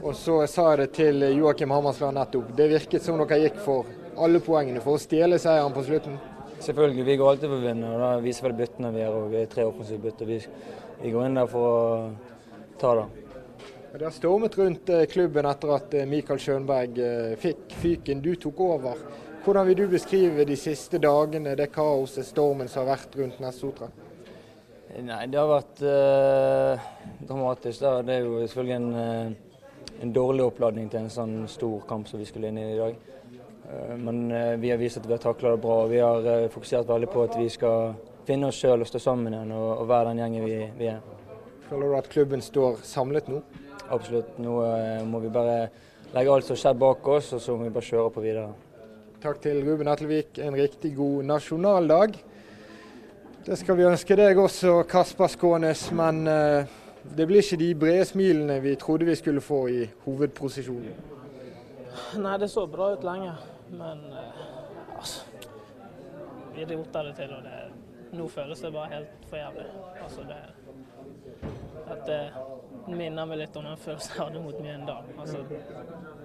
Og 0.00 0.14
så 0.16 0.36
sa 0.48 0.70
jeg 0.70 0.78
det 0.80 0.90
til 0.96 1.24
Joakim 1.36 1.72
Hammersland 1.74 2.16
nettopp. 2.16 2.52
Det 2.56 2.68
virket 2.70 3.04
som 3.04 3.18
dere 3.20 3.40
gikk 3.42 3.58
for 3.60 3.88
alle 4.24 4.42
poengene 4.44 4.82
for 4.84 4.96
å 4.96 5.02
stjele 5.02 5.38
seieren 5.40 5.74
på 5.74 5.84
slutten. 5.86 6.18
Selvfølgelig, 6.60 7.06
vi 7.06 7.16
går 7.16 7.30
alltid 7.30 7.48
for 7.48 7.56
å 7.56 7.64
vinne, 7.64 7.90
og 7.94 8.02
da 8.02 8.10
viser 8.20 8.50
vi 8.50 8.58
byttene 8.58 8.92
vi 8.92 9.00
gjør. 9.00 9.18
Vi 9.32 9.40
er 9.40 9.48
tre 9.48 9.64
offensive 9.64 10.02
bytter. 10.04 10.28
Vi, 10.28 10.38
vi 11.00 11.12
går 11.14 11.26
inn 11.26 11.38
der 11.40 11.48
for 11.48 11.68
å 11.70 11.78
ta 12.80 12.94
det. 12.98 13.06
Det 13.92 14.04
har 14.04 14.12
stormet 14.14 14.58
rundt 14.58 14.90
eh, 14.92 15.06
klubben 15.10 15.48
etter 15.50 15.72
at 15.74 15.94
eh, 15.98 16.06
Mikael 16.06 16.38
Schjønberg 16.38 17.00
eh, 17.02 17.32
fikk 17.40 17.74
fyken. 17.80 18.20
Du 18.22 18.34
tok 18.38 18.60
over. 18.62 19.00
Hvordan 19.42 19.66
vil 19.66 19.80
du 19.80 19.86
beskrive 19.90 20.44
de 20.46 20.56
siste 20.60 21.00
dagene, 21.02 21.56
det 21.58 21.72
kaoset, 21.74 22.28
stormen 22.28 22.68
som 22.68 22.84
har 22.84 22.92
vært 22.92 23.16
rundt 23.18 23.40
Nessotra? 23.42 23.88
Nei, 25.00 25.24
det 25.32 25.40
har 25.40 25.48
vært 25.48 25.82
eh, 25.86 26.88
dramatisk. 27.24 27.82
Det 28.06 28.14
er 28.14 28.28
jo 28.28 28.44
selvfølgelig 28.44 28.76
en, 28.76 29.36
en 30.04 30.14
dårlig 30.14 30.44
oppladning 30.44 30.92
til 30.92 31.06
en 31.06 31.14
sånn 31.16 31.34
stor 31.50 31.82
kamp 31.88 32.06
som 32.10 32.20
vi 32.20 32.28
skulle 32.28 32.52
inn 32.52 32.60
i 32.60 32.68
i 32.74 32.78
dag. 32.78 33.00
Eh, 33.70 33.96
men 33.96 34.30
eh, 34.30 34.56
vi 34.56 34.70
har 34.70 34.78
vist 34.78 34.96
at 34.96 35.06
vi 35.06 35.12
har 35.12 35.18
takla 35.18 35.50
det 35.50 35.56
bra. 35.56 35.86
Vi 35.86 35.98
har 35.98 36.26
eh, 36.26 36.48
fokusert 36.48 36.88
veldig 36.88 37.10
på 37.10 37.24
at 37.24 37.36
vi 37.38 37.48
skal 37.50 37.94
finne 38.26 38.50
oss 38.50 38.58
sjøl 38.60 38.82
og 38.82 38.88
stå 38.88 39.00
sammen 39.02 39.34
igjen 39.34 39.52
og, 39.56 39.68
og 39.82 39.88
være 39.90 40.10
den 40.10 40.22
gjengen 40.22 40.46
vi, 40.46 40.56
vi 40.78 40.88
er. 40.90 41.04
Føler 41.68 41.86
du 41.86 41.98
at 41.98 42.10
klubben 42.10 42.42
står 42.42 42.80
samlet 42.86 43.30
nå? 43.30 43.42
Absolutt. 43.90 44.38
Nå 44.42 44.56
må 45.06 45.18
vi 45.22 45.30
bare 45.34 45.68
legge 46.14 46.32
alt 46.32 46.46
som 46.46 46.54
har 46.54 46.60
skjedd 46.62 46.78
bak 46.78 47.06
oss, 47.10 47.32
og 47.34 47.42
så 47.42 47.54
må 47.56 47.66
vi 47.66 47.72
bare 47.74 47.86
kjøre 47.86 48.12
på 48.14 48.22
videre. 48.22 48.48
Takk 49.22 49.40
til 49.42 49.60
Ruben 49.66 49.90
Etlevik. 49.90 50.38
En 50.42 50.54
riktig 50.58 50.92
god 50.96 51.26
nasjonaldag. 51.26 52.18
Det 53.46 53.58
skal 53.58 53.78
vi 53.78 53.86
ønske 53.86 54.18
deg 54.18 54.38
også, 54.38 54.80
Kasper 54.90 55.30
Skånes. 55.30 55.84
Men 55.94 56.22
det 56.26 57.26
blir 57.30 57.42
ikke 57.42 57.60
de 57.62 57.70
brede 57.82 58.06
smilene 58.10 58.58
vi 58.62 58.76
trodde 58.78 59.06
vi 59.10 59.18
skulle 59.18 59.42
få 59.42 59.64
i 59.70 59.80
hovedposisjonen. 60.06 61.18
Nei, 62.18 62.36
det 62.38 62.50
så 62.50 62.66
bra 62.70 62.92
ut 62.94 63.06
lenge, 63.06 63.34
men 63.70 64.04
eh, 64.12 64.96
altså 64.96 65.22
Vi 66.54 66.64
roter 66.64 67.02
det 67.02 67.14
til, 67.16 67.32
og 67.34 67.42
det, 67.42 67.58
nå 68.12 68.28
føles 68.28 68.60
det 68.60 68.72
bare 68.74 68.90
helt 68.90 69.28
for 69.30 69.36
jævlig. 69.36 69.66
Altså, 70.02 70.24
det 70.28 70.40
Dette 71.90 72.16
minner 72.86 73.26
meg 73.26 73.40
litt 73.40 73.56
om 73.58 73.66
den 73.66 73.78
følelsen 73.78 74.14
jeg 74.14 74.24
hadde 74.24 74.42
mot 74.42 74.58
Mjøndalen. 74.62 75.18
Altså, 75.18 75.44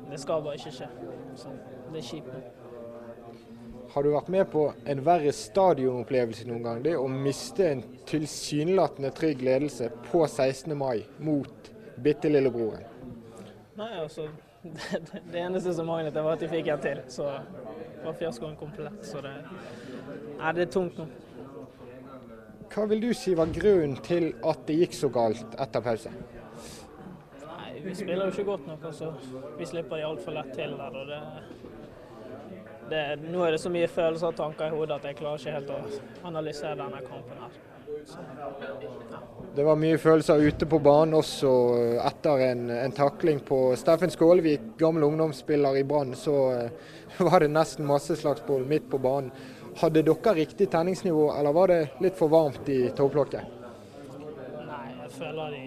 det 0.09 0.19
skal 0.21 0.43
bare 0.45 0.59
ikke 0.59 0.73
skje. 0.73 0.89
Så 1.37 1.53
det 1.91 2.01
er 2.01 2.07
kjipt. 2.09 2.63
Har 3.93 4.03
du 4.03 4.11
vært 4.11 4.29
med 4.33 4.49
på 4.51 4.65
en 4.91 5.01
verre 5.05 5.31
stadionopplevelse 5.33 6.47
noen 6.49 6.65
gang? 6.65 6.81
Det 6.83 6.95
å 6.99 7.05
miste 7.11 7.69
en 7.69 7.83
tilsynelatende 8.09 9.13
trygg 9.15 9.45
ledelse 9.45 9.91
på 10.09 10.25
16. 10.25 10.73
mai 10.77 11.05
mot 11.23 11.69
bitte 12.03 12.29
lillebroren. 12.29 12.83
Nei, 13.75 13.91
altså 14.01 14.27
det, 14.73 15.01
det, 15.31 15.39
eneste 15.39 15.73
som 15.73 15.87
manglet, 15.87 16.15
var 16.15 16.33
at 16.33 16.43
de 16.43 16.49
fikk 16.49 16.71
en 16.73 16.81
til. 16.81 17.01
Så 17.07 17.27
var 18.05 18.17
fiaskoen 18.19 18.55
komplett. 18.59 19.01
Så 19.05 19.21
det 19.25 19.35
Nei, 20.35 20.51
det 20.53 20.65
er 20.65 20.71
tungt 20.71 20.97
nå. 20.99 21.05
Hva 22.75 22.83
vil 22.91 23.05
du 23.05 23.11
si 23.15 23.35
var 23.37 23.51
grunnen 23.55 23.95
til 24.03 24.33
at 24.43 24.65
det 24.67 24.75
gikk 24.81 24.97
så 24.97 25.09
galt 25.13 25.53
etter 25.63 25.83
pause? 25.85 26.11
Nei, 27.45 27.69
vi 27.85 27.93
spiller 27.95 28.25
jo 28.25 28.33
ikke 28.33 28.47
godt 28.49 28.65
nok. 28.67 28.89
Altså. 28.89 29.13
Vi 29.59 29.69
slipper 29.69 30.01
de 30.01 30.09
altfor 30.09 30.35
lett 30.35 30.51
til 30.57 30.75
der. 30.75 30.97
og 30.99 31.07
det, 31.07 31.21
det, 32.91 33.05
Nå 33.29 33.45
er 33.45 33.55
det 33.55 33.61
så 33.63 33.71
mye 33.71 33.87
følelser 33.87 34.33
og 34.33 34.41
tanker 34.41 34.67
i 34.67 34.75
hodet 34.75 34.99
at 34.99 35.07
jeg 35.07 35.21
klarer 35.21 35.39
ikke 35.39 35.55
helt 35.55 35.71
å 35.71 36.27
analysere 36.31 36.75
denne 36.81 37.01
kampen 37.05 37.45
her. 37.45 37.55
Det 39.55 39.63
var 39.63 39.77
mye 39.79 39.97
følelser 39.97 40.41
ute 40.43 40.67
på 40.67 40.79
banen 40.83 41.15
også 41.15 41.49
etter 42.03 42.41
en, 42.49 42.65
en 42.75 42.95
takling 42.95 43.39
på 43.39 43.59
Steffen 43.79 44.11
Skålevik, 44.11 44.73
gammel 44.77 45.05
ungdomsspiller 45.07 45.77
i 45.79 45.83
Brann. 45.87 46.11
Så 46.19 46.35
eh, 46.51 46.89
var 47.29 47.39
det 47.39 47.53
nesten 47.53 47.87
masseslagsmål 47.87 48.65
midt 48.67 48.89
på 48.91 48.99
banen. 48.99 49.31
Hadde 49.79 50.03
dere 50.07 50.33
riktig 50.35 50.69
tenningsnivå, 50.71 51.29
eller 51.39 51.55
var 51.55 51.71
det 51.71 51.79
litt 52.03 52.19
for 52.19 52.31
varmt 52.31 52.67
i 52.71 52.89
topplokket? 52.95 53.47
Nei, 54.67 54.85
jeg 55.01 55.11
føler 55.17 55.57
de 55.57 55.65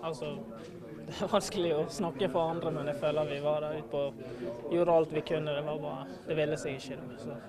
Altså, 0.00 0.32
det 1.06 1.16
er 1.20 1.28
vanskelig 1.28 1.76
å 1.76 1.86
snakke 1.92 2.32
for 2.32 2.56
andre, 2.56 2.72
men 2.72 2.88
jeg 2.88 3.00
føler 3.02 3.28
vi 3.28 3.44
var 3.44 3.60
der 3.66 3.80
ute 3.84 4.04
og 4.06 4.72
gjorde 4.72 4.96
alt 4.96 5.16
vi 5.20 5.28
kunne. 5.34 5.60
Det 5.60 5.68
var 5.68 5.80
bare, 5.84 6.20
det 6.28 6.40
ville 6.40 6.60
seg 6.64 6.80
ikke. 6.80 7.00
Så, 7.20 7.40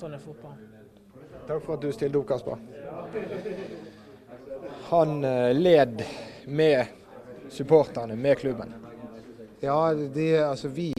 sånn 0.00 0.16
er 0.16 0.24
fotballen. 0.24 0.79
Takk 1.46 1.64
for 1.64 1.76
at 1.76 1.82
du 1.84 1.92
stilte 1.92 2.20
opp, 2.20 2.28
Kasper. 2.28 2.56
Han 4.90 5.24
eh, 5.24 5.50
led 5.54 6.02
med 6.46 6.86
supporterne, 7.50 8.16
med 8.16 8.38
klubben. 8.38 8.74
Ja, 9.60 9.94
det, 9.94 10.42
altså 10.42 10.68
vi, 10.68 10.92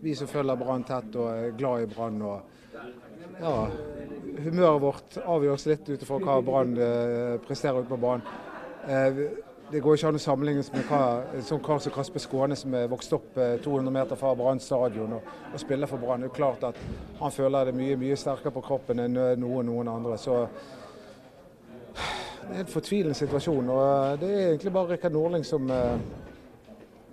vi 0.00 0.14
som 0.14 0.28
følger 0.28 0.56
Brann 0.56 0.84
tett 0.84 1.14
og 1.16 1.30
er 1.32 1.54
glad 1.56 1.86
i 1.86 1.90
Brann. 1.94 2.22
og 2.22 2.40
ja, 3.40 3.54
Humøret 4.36 4.82
vårt 4.82 5.16
avgjøres 5.24 5.66
litt 5.70 5.88
ut 5.88 6.02
ifra 6.02 6.18
hva 6.20 6.40
Brann 6.44 6.76
eh, 6.76 7.36
presterer 7.46 7.80
ute 7.80 7.92
på 7.94 8.00
banen. 8.00 8.26
Eh, 8.86 9.22
det 9.70 9.80
går 9.82 9.96
ikke 9.96 10.10
an 10.12 10.18
å 10.18 10.22
sammenlignes 10.22 10.68
med 10.70 10.84
hva, 10.86 11.00
en 11.34 11.42
sånn 11.42 11.62
kar 11.64 11.80
som 11.82 11.94
Kasper 11.94 12.22
Skåne, 12.22 12.56
som 12.58 12.74
er 12.78 12.90
vokst 12.90 13.12
opp 13.16 13.32
200 13.34 13.94
meter 13.94 14.18
fra 14.18 14.30
Brann 14.38 14.60
stadion 14.62 15.16
og, 15.16 15.30
og, 15.50 15.56
spiller 15.58 15.90
for 15.90 16.02
Brann. 16.02 16.22
Det 16.22 16.30
er 16.30 16.36
klart 16.36 16.66
at 16.68 16.78
han 17.18 17.34
føler 17.34 17.66
det 17.66 17.74
mye, 17.74 17.96
mye 17.98 18.18
sterkere 18.20 18.54
på 18.54 18.62
kroppen 18.68 19.02
enn 19.02 19.18
noen 19.42 19.66
noen 19.66 19.90
andre. 19.90 20.18
Så 20.22 20.44
det 22.46 22.54
er 22.54 22.62
en 22.62 22.70
fortvilende 22.70 23.18
situasjon. 23.18 23.72
og 23.74 24.22
Det 24.22 24.30
er 24.30 24.46
egentlig 24.52 24.72
bare 24.76 24.94
Rikard 24.94 25.16
Nordling 25.16 25.46
som 25.46 25.66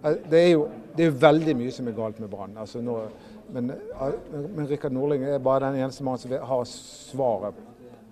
det 0.03 0.39
er 0.39 0.49
jo 0.51 0.67
det 0.93 1.05
er 1.07 1.15
veldig 1.15 1.55
mye 1.57 1.73
som 1.73 1.87
er 1.87 1.95
galt 1.97 2.19
med 2.21 2.29
Brann. 2.29 2.57
Altså 2.59 2.81
men, 2.83 3.71
men 4.53 4.67
Rikard 4.69 4.93
Nordling 4.93 5.23
er 5.25 5.41
bare 5.41 5.71
den 5.71 5.81
eneste 5.81 6.03
mannen 6.05 6.21
som 6.21 6.37
har 6.53 6.63
svaret 6.69 7.63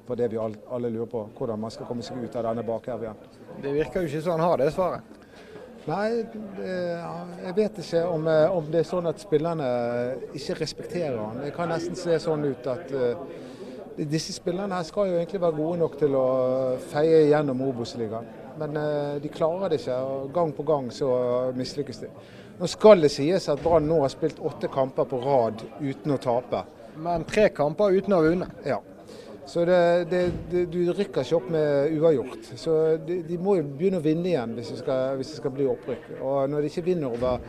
på 0.07 0.15
det 0.15 0.31
vi 0.31 0.39
alle 0.41 0.89
lurer 0.89 1.05
på. 1.05 1.27
Hvordan 1.37 1.59
man 1.59 1.71
skal 1.71 1.85
komme 1.85 2.03
seg 2.03 2.23
ut 2.23 2.35
av 2.35 2.49
denne 2.49 2.65
bakherven. 2.65 3.19
Det 3.61 3.73
virker 3.75 4.01
jo 4.01 4.09
ikke 4.09 4.23
som 4.23 4.37
han 4.37 4.45
har 4.47 4.61
det 4.61 4.71
svaret. 4.75 5.17
Nei, 5.89 6.09
det, 6.57 6.73
jeg 7.41 7.53
vet 7.57 7.79
ikke 7.81 8.01
om, 8.05 8.27
om, 8.29 8.67
det 8.69 8.83
er 8.83 8.85
sånn 8.85 9.09
at 9.09 9.21
spillerne 9.21 9.69
ikke 10.37 10.59
respekterer 10.59 11.17
han. 11.17 11.39
Det 11.41 11.55
kan 11.55 11.71
nesten 11.73 11.97
se 11.97 12.19
sånn 12.21 12.45
ut 12.45 12.67
at 12.69 12.93
uh, 12.93 13.23
disse 13.97 14.35
spillerne 14.35 14.77
her 14.77 14.85
skal 14.85 15.09
jo 15.09 15.17
egentlig 15.17 15.41
være 15.41 15.57
gode 15.57 15.79
nok 15.81 15.97
til 15.97 16.17
å 16.19 16.27
feie 16.91 17.23
gjennom 17.31 17.63
Obos-ligaen. 17.65 18.29
Men 18.61 18.77
uh, 18.77 19.17
de 19.23 19.33
klarer 19.33 19.73
det 19.73 19.81
ikke, 19.81 19.97
og 20.05 20.29
gang 20.35 20.53
på 20.53 20.67
gang 20.69 20.91
så 20.93 21.09
mislykkes 21.57 22.03
de. 22.03 22.11
Nå 22.61 22.69
skal 22.69 23.01
det 23.01 23.09
sies 23.09 23.49
at 23.49 23.65
Brann 23.65 23.89
nå 23.89 24.03
har 24.03 24.13
spilt 24.13 24.37
åtte 24.37 24.69
kamper 24.69 25.09
på 25.09 25.17
rad 25.23 25.65
uten 25.81 26.13
å 26.13 26.21
tape. 26.21 26.61
Men 27.01 27.25
tre 27.25 27.49
kamper 27.57 27.97
uten 27.97 28.13
å 28.13 28.21
ha 28.21 28.29
vunnet? 28.29 28.65
Ja. 28.69 28.77
Så 29.51 29.65
det, 29.65 30.05
det, 30.09 30.19
det, 30.51 30.65
du 30.71 30.93
rykker 30.93 31.25
ikke 31.25 31.35
opp 31.35 31.47
med 31.51 31.95
uavgjort. 31.97 32.45
Så 32.55 32.75
de, 33.03 33.17
de, 33.27 33.35
må 33.35 33.57
jo 33.57 33.65
begynne 33.67 33.99
å 33.99 34.05
vinne 34.05 34.29
igjen 34.29 34.53
hvis 34.55 34.69
det 34.71 34.77
skal, 34.79 35.17
hvis 35.19 35.33
det 35.33 35.39
skal 35.41 35.51
bli 35.57 35.65
opprykk. 35.67 36.05
Og 36.21 36.37
når 36.53 36.63
de 36.63 36.69
ikke 36.71 36.85
vinner 36.85 37.11
over 37.11 37.43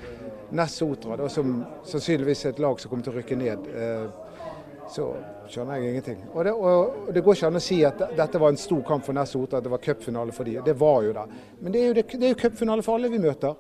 Ness 0.51 0.81
Sotra, 0.81 1.15
da, 1.21 1.29
som 1.31 1.61
sannsynligvis 1.87 2.43
er 2.49 2.57
et 2.57 2.63
lag 2.65 2.83
som 2.83 2.91
kommer 2.91 3.07
til 3.07 3.15
å 3.15 3.21
rykke 3.21 3.39
ned, 3.39 3.71
eh, 3.79 4.43
så 4.91 5.07
skjønner 5.47 5.79
jeg 5.79 5.93
ingenting. 5.93 6.27
Og 6.33 6.43
det, 6.49 6.57
og 6.59 7.13
det, 7.15 7.23
går 7.23 7.39
ikke 7.39 7.53
an 7.53 7.61
å 7.61 7.65
si 7.69 7.79
at 7.87 8.03
dette 8.19 8.43
var 8.43 8.51
en 8.51 8.59
stor 8.65 8.83
kamp 8.91 9.07
for 9.07 9.15
Ness 9.15 9.37
Sotra, 9.37 9.63
at 9.63 9.69
det 9.69 9.77
var 9.77 9.87
cupfinale 9.87 10.35
for 10.35 10.51
dem. 10.51 10.59
Det 10.67 10.75
var 10.83 11.07
jo 11.07 11.15
det. 11.21 11.29
Men 11.61 11.77
det 11.77 11.85
er 11.85 11.93
jo, 11.93 11.97
det 12.03 12.27
er 12.27 12.35
jo 12.35 12.41
cupfinale 12.43 12.83
for 12.83 12.99
alle 12.99 13.15
vi 13.15 13.23
møter. 13.23 13.55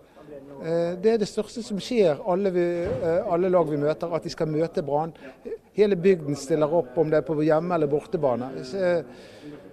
Eh, 0.62 0.94
det 1.02 1.10
er 1.10 1.18
det 1.18 1.26
største 1.26 1.62
som 1.66 1.78
skjer 1.82 2.20
alle, 2.30 2.52
vi, 2.54 2.64
eh, 2.86 3.32
alle 3.34 3.48
lag 3.50 3.66
vi 3.66 3.80
møter, 3.82 4.12
at 4.14 4.22
de 4.22 4.30
skal 4.30 4.46
møte 4.46 4.84
Brann. 4.86 5.12
Hele 5.74 5.96
bygden 5.96 6.36
stiller 6.38 6.70
opp, 6.70 6.92
om 6.98 7.10
det 7.10 7.18
er 7.18 7.26
på 7.26 7.34
hjemme- 7.42 7.74
eller 7.74 7.90
bortebane. 7.90 8.50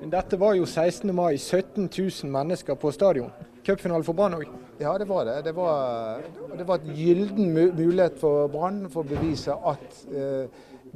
Dette 0.09 0.39
var 0.39 0.55
jo 0.55 0.65
16. 0.65 1.13
mai, 1.13 1.37
17 1.37 1.89
000 1.89 2.31
mennesker 2.31 2.75
på 2.75 2.91
stadion. 2.91 3.29
Cupfinale 3.65 4.03
for 4.03 4.13
Brann 4.13 4.33
òg? 4.33 4.47
Ja, 4.79 4.97
det 4.97 5.07
var 5.07 5.25
det. 5.25 5.43
Det 5.43 5.55
var, 5.55 6.21
det 6.57 6.65
var 6.67 6.75
et 6.75 6.95
gylden 6.95 7.53
mulighet 7.53 8.17
for 8.17 8.47
Brann 8.47 8.89
for 8.89 9.03
å 9.03 9.09
bevise 9.09 9.53
at 9.53 10.05
eh, 10.09 10.47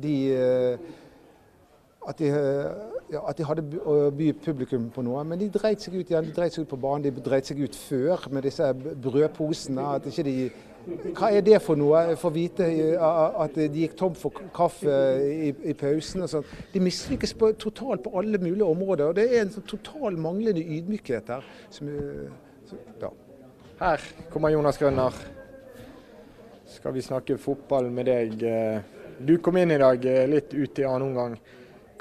de 0.01 0.77
at 2.07 2.17
de, 2.17 2.29
at 3.19 3.37
de, 3.37 3.45
hadde 3.47 3.63
å 3.85 4.09
by 4.15 4.31
publikum 4.43 4.89
på 4.93 5.03
noe. 5.05 5.23
Men 5.27 5.41
de 5.41 5.49
dreit 5.53 5.83
seg 5.83 5.95
ut 5.99 6.09
igjen. 6.11 6.27
De 6.29 6.35
dreit 6.35 6.55
seg 6.55 6.65
ut 6.65 6.73
på 6.73 6.79
banen. 6.81 7.05
De 7.05 7.23
dreit 7.23 7.49
seg 7.49 7.61
ut 7.63 7.75
før 7.77 8.27
med 8.33 8.47
disse 8.47 8.69
brødposene. 8.73 9.89
At 9.97 10.07
ikke 10.11 10.27
de 10.27 10.37
hva 10.83 11.29
er 11.31 11.43
det 11.45 11.61
for 11.63 11.79
noe? 11.79 12.01
For 12.19 12.27
å 12.27 12.35
vite 12.35 12.65
at 12.99 13.55
de 13.55 13.83
gikk 13.85 13.95
tom 13.99 14.15
for 14.19 14.35
kaffe 14.55 14.95
i, 15.23 15.53
i 15.71 15.75
pausen. 15.79 16.25
og 16.25 16.31
sånt. 16.31 16.49
De 16.73 16.81
mislykkes 16.83 17.35
totalt 17.61 18.03
på 18.03 18.11
alle 18.19 18.41
mulige 18.41 18.67
områder. 18.67 19.05
og 19.07 19.15
Det 19.15 19.29
er 19.29 19.45
en 19.45 19.53
sånn 19.53 19.67
total 19.69 20.19
manglende 20.19 20.63
ydmykhet 20.63 21.31
her. 21.31 21.47
Som, 21.71 21.93
ja. 22.99 23.13
Her 23.79 24.03
kommer 24.33 24.51
Jonas 24.51 24.79
Grønner. 24.81 25.15
Skal 26.73 26.95
vi 26.95 27.05
snakke 27.05 27.39
fotball 27.39 27.87
med 27.93 28.09
deg. 28.11 28.47
Du 29.23 29.37
kom 29.39 29.57
inn 29.61 29.71
i 29.71 29.79
dag 29.79 30.03
litt 30.27 30.51
ut 30.51 30.79
i 30.83 30.87
annen 30.89 31.11
omgang. 31.13 31.37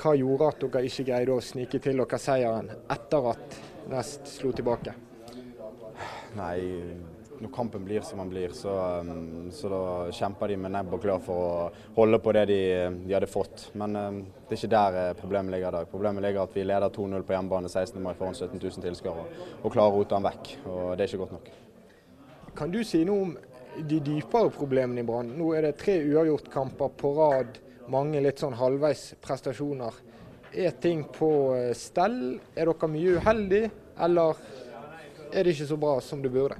Hva 0.03 0.17
gjorde 0.19 0.49
at 0.51 0.63
dere 0.65 0.89
ikke 0.89 1.05
greide 1.07 1.35
å 1.37 1.43
snike 1.45 1.79
til 1.79 2.01
dere 2.01 2.19
seieren 2.19 2.71
etter 2.91 3.27
at 3.31 3.59
Nest 3.93 4.27
slo 4.31 4.51
tilbake? 4.55 4.95
Nei, 6.35 6.59
når 7.43 7.51
kampen 7.55 7.85
blir 7.87 8.03
som 8.07 8.19
den 8.19 8.31
blir, 8.31 8.55
så, 8.55 8.73
um, 9.03 9.51
så, 9.55 9.71
da 9.71 9.81
kjemper 10.15 10.51
de 10.51 10.59
med 10.65 10.75
nebb 10.75 10.97
og 10.97 11.03
klør 11.03 11.23
for 11.23 11.45
å 11.47 11.95
holde 11.97 12.21
på 12.23 12.35
det 12.35 12.45
de, 12.51 12.61
de 13.05 13.15
hadde 13.15 13.31
fått. 13.31 13.69
Men 13.79 13.99
um, 13.99 14.21
det 14.49 14.57
er 14.57 14.61
ikke 14.61 14.73
der 14.75 14.99
eh, 15.01 15.15
problemet 15.19 15.55
ligger 15.55 15.71
i 15.71 15.77
dag. 15.79 15.91
Problemet 15.91 16.27
ligger 16.27 16.47
at 16.47 16.59
vi 16.59 16.67
leder 16.67 16.95
2-0 16.95 17.27
på 17.27 17.37
hjemmebane 17.37 17.71
16. 17.71 17.99
mai 18.03 18.15
foran 18.19 18.39
17 18.39 18.59
000 18.59 18.87
tilskuere 18.87 19.27
og 19.63 19.71
klarer 19.71 19.91
å 19.91 19.99
rote 20.01 20.15
den 20.15 20.29
vekk. 20.29 20.55
og 20.67 20.85
Det 20.97 21.05
er 21.05 21.11
ikke 21.11 21.25
godt 21.25 21.37
nok. 21.39 21.51
Kan 22.59 22.75
du 22.75 22.83
si 22.87 23.03
noe 23.09 23.27
om 23.27 23.37
de 23.89 23.99
dypere 24.05 24.51
problemene 24.55 25.03
i 25.03 25.07
Brann? 25.07 25.35
Nå 25.39 25.55
er 25.57 25.69
det 25.69 25.77
tre 25.83 25.99
uavgjort-kamper 26.05 26.99
på 27.01 27.15
rad 27.19 27.63
mange 27.91 28.21
litt 28.23 28.43
sånn 28.43 28.57
halvveis. 28.59 29.13
Er 30.53 30.75
ting 30.83 31.07
på 31.09 31.31
eh, 31.57 31.73
stell? 31.77 32.39
Er 32.55 32.69
dere 32.69 32.91
mye 32.93 33.17
uheldige, 33.19 33.71
eller 34.05 34.37
er 35.33 35.45
det 35.45 35.55
ikke 35.55 35.71
så 35.71 35.79
bra 35.81 35.97
som 36.05 36.23
det 36.23 36.33
burde? 36.33 36.59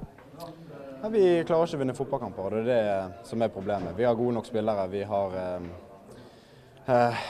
Ja, 1.03 1.11
vi 1.11 1.23
klarer 1.45 1.67
ikke 1.67 1.77
å 1.77 1.83
vinne 1.83 1.97
fotballkamper, 1.99 2.47
og 2.47 2.53
det 2.55 2.77
er 2.79 2.89
det 2.89 3.29
som 3.29 3.43
er 3.43 3.53
problemet. 3.53 3.97
Vi 3.99 4.07
har 4.07 4.17
gode 4.17 4.37
nok 4.39 4.49
spillere. 4.49 4.87
Vi 4.89 5.03
har 5.11 5.37
eh, 5.43 5.69
eh, 6.87 7.25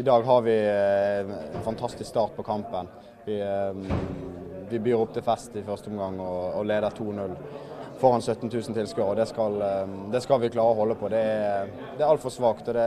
I 0.00 0.04
dag 0.04 0.26
har 0.26 0.42
vi 0.46 0.56
eh, 0.58 1.34
en 1.54 1.64
fantastisk 1.64 2.08
start 2.10 2.34
på 2.36 2.46
kampen. 2.46 2.90
Vi, 3.26 3.38
eh, 3.38 4.66
vi 4.68 4.80
byr 4.82 5.04
opp 5.04 5.14
til 5.14 5.24
fest 5.24 5.56
i 5.56 5.64
første 5.64 5.92
omgang 5.92 6.18
og, 6.24 6.58
og 6.58 6.66
leder 6.68 6.96
2-0 6.98 7.36
foran 7.98 8.22
17 8.22 8.50
000 8.52 8.62
tilskuere. 8.74 9.14
Det, 9.14 9.26
skal, 9.26 9.62
eh, 9.62 9.88
det 10.12 10.20
skal 10.20 10.40
vi 10.40 10.50
klare 10.54 10.74
å 10.74 10.78
holde 10.78 10.96
på. 10.98 11.10
Det 11.12 11.22
er, 11.22 11.72
det 11.96 12.04
er 12.04 12.08
altfor 12.08 12.32
svakt. 12.32 12.70
Det, 12.70 12.86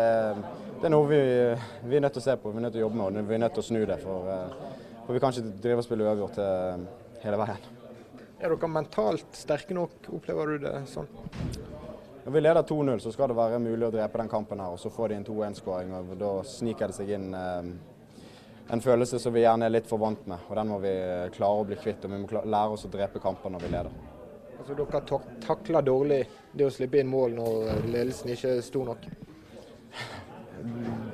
det, 0.77 0.85
er 0.87 0.93
noe 0.93 1.09
vi, 1.09 1.19
vi, 1.83 1.97
er 1.97 2.05
nødt 2.05 2.15
til 2.17 2.23
å 2.23 2.27
se 2.29 2.37
på, 2.39 2.53
vi 2.53 2.61
er 2.61 2.67
nødt 2.67 2.77
til 2.77 2.83
å 2.83 2.87
jobbe 2.87 2.99
med 3.01 3.21
og 3.21 3.29
vi 3.29 3.37
er 3.37 3.43
nødt 3.43 3.57
til 3.57 3.63
å 3.63 3.67
snu 3.67 3.81
det. 3.89 3.99
For, 4.03 4.31
eh, 4.31 4.95
for 5.05 5.17
vi 5.17 5.23
kan 5.23 5.35
ikke 5.35 5.61
drive 5.65 5.83
og 5.83 5.87
spille 5.87 6.07
uavgjort 6.07 6.41
eh, 6.45 6.87
hele 7.25 7.43
veien. 7.43 7.69
Er 8.41 8.49
dere 8.49 8.71
mentalt 8.73 9.37
sterke 9.37 9.75
nok, 9.77 9.99
opplever 10.17 10.55
du 10.55 10.65
det 10.65 10.75
sånn? 10.89 11.09
Når 12.21 12.33
vi 12.35 12.41
leder 12.41 12.65
2-0, 12.69 12.99
så 13.01 13.11
skal 13.13 13.31
det 13.31 13.37
være 13.37 13.59
mulig 13.61 13.85
å 13.87 13.93
drepe 13.93 14.21
den 14.21 14.29
kampen 14.29 14.61
her. 14.61 14.73
og 14.73 14.81
Så 14.81 14.91
får 14.93 15.09
de 15.09 15.19
en 15.19 15.25
2-1-skåring. 15.25 15.93
og 15.97 16.11
Da 16.21 16.31
sniker 16.45 16.89
det 16.89 16.97
seg 16.97 17.09
inn 17.17 17.33
en 17.33 18.83
følelse 18.85 19.17
som 19.19 19.33
vi 19.33 19.41
gjerne 19.41 19.65
er 19.65 19.73
litt 19.73 19.89
for 19.89 20.01
vant 20.01 20.21
med. 20.29 20.45
og 20.47 20.55
Den 20.57 20.69
må 20.69 20.77
vi 20.85 20.93
klare 21.33 21.63
å 21.63 21.65
bli 21.65 21.79
kvitt. 21.81 22.05
og 22.05 22.13
Vi 22.13 22.21
må 22.21 22.43
lære 22.45 22.77
oss 22.77 22.85
å 22.85 22.93
drepe 22.93 23.21
kamper 23.21 23.53
når 23.53 23.65
vi 23.65 23.73
leder. 23.73 24.10
Altså 24.61 24.75
Dere 24.77 25.19
takler 25.41 25.81
dårlig 25.81 26.19
det 26.53 26.67
å 26.67 26.71
slippe 26.73 26.99
inn 27.01 27.07
mål 27.09 27.31
når 27.33 27.87
ledelsen 27.89 28.29
ikke 28.29 28.51
er 28.59 28.59
stor 28.61 28.91
nok? 28.91 29.07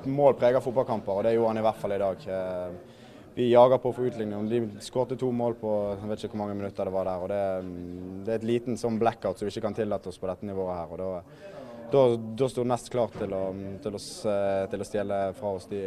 Mål 0.03 0.33
preger 0.35 0.63
fotballkamper, 0.65 1.13
og 1.13 1.23
det 1.23 1.31
gjorde 1.37 1.53
han 1.53 1.59
i 1.61 1.63
hvert 1.63 1.79
fall 1.79 1.93
i 1.95 1.99
dag. 2.01 2.25
Eh, 2.27 2.97
vi 3.37 3.45
jager 3.53 3.79
på 3.79 3.93
for 3.95 4.09
utligning. 4.09 4.49
De 4.51 4.59
skårte 4.83 5.15
to 5.21 5.29
mål 5.31 5.55
på 5.61 5.71
jeg 5.93 6.09
vet 6.09 6.25
ikke 6.25 6.33
hvor 6.33 6.41
mange 6.41 6.57
minutter 6.59 6.89
det 6.89 6.93
var 6.97 7.07
der. 7.07 7.23
og 7.23 7.31
Det, 7.31 7.39
det 8.27 8.33
er 8.33 8.41
et 8.41 8.49
liten 8.49 8.81
sånn 8.81 8.99
blackout 8.99 9.39
som 9.39 9.47
vi 9.47 9.53
ikke 9.53 9.63
kan 9.69 9.77
tillate 9.77 10.11
oss 10.11 10.19
på 10.19 10.27
dette 10.27 10.49
nivået 10.49 10.81
her. 10.81 10.91
og 10.91 10.99
Da, 10.99 11.47
da, 11.93 12.03
da 12.43 12.49
sto 12.51 12.67
Nest 12.67 12.91
klar 12.91 13.15
til 13.15 13.31
å, 13.31 13.45
til, 13.85 13.95
å, 13.95 14.03
til 14.73 14.83
å, 14.83 14.89
stjele 14.91 15.21
fra 15.39 15.53
oss 15.55 15.69
de, 15.71 15.85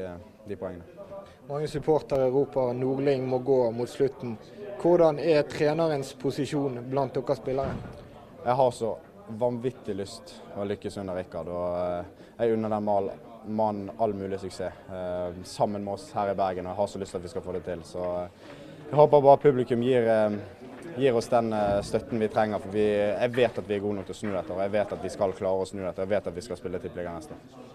de 0.49 0.57
poengene. 0.57 1.05
Mange 1.51 1.69
supportere 1.69 2.33
roper 2.33 2.73
Nordling 2.73 3.29
må 3.29 3.43
gå 3.45 3.61
mot 3.77 3.93
slutten. 3.93 4.39
Hvordan 4.81 5.19
er 5.19 5.43
trenerens 5.45 6.15
posisjon 6.17 6.79
blant 6.89 7.13
dere 7.13 7.35
spillere? 7.37 7.73
Jeg 8.47 8.55
har 8.57 8.71
så 8.73 8.95
vanvittig 9.37 9.93
lyst 9.99 10.33
å 10.57 10.65
lykkes 10.65 10.97
under 11.03 11.19
Rikard. 11.21 11.51
og 11.53 11.75
eh, 11.83 12.31
Jeg 12.39 12.55
unner 12.55 12.73
den 12.73 12.89
mannen 13.59 13.91
all 14.01 14.15
mulig 14.17 14.39
suksess 14.41 14.89
eh, 14.89 15.43
sammen 15.45 15.85
med 15.85 15.99
oss 15.99 16.07
her 16.17 16.33
i 16.33 16.39
Bergen. 16.39 16.65
og 16.65 16.73
Jeg 16.73 16.81
har 16.81 16.89
så 16.95 17.03
lyst 17.03 17.13
til 17.13 17.21
at 17.21 17.27
vi 17.27 17.33
skal 17.35 17.45
få 17.45 17.53
det 17.59 17.63
til. 17.67 17.83
Så 17.85 18.07
eh, 18.23 18.49
jeg 18.87 18.97
håper 19.03 19.27
bare 19.27 19.43
publikum 19.43 19.85
gir, 19.85 20.09
gir 20.97 21.19
oss 21.21 21.29
den 21.29 21.53
støtten 21.85 22.19
vi 22.19 22.31
trenger. 22.33 22.59
for 22.65 22.73
vi, 22.73 22.87
Jeg 22.89 23.37
vet 23.37 23.59
at 23.61 23.69
vi 23.69 23.77
er 23.77 23.85
gode 23.85 24.01
nok 24.01 24.09
til 24.09 24.17
å 24.17 24.21
snu 24.23 24.33
dette, 24.33 24.57
og 24.57 24.65
jeg 24.65 24.73
vet 24.79 24.97
at 24.97 25.05
vi 25.05 25.13
skal 25.13 25.37
klare 25.37 25.61
å 25.61 25.69
snu 25.69 25.85
dette. 25.85 26.09
Jeg 26.09 26.15
vet 26.17 26.33
at 26.33 26.41
vi 26.41 26.47
skal 26.49 26.59
spille 26.59 26.81
tippeliga 26.81 27.13
neste 27.15 27.37
år. 27.37 27.69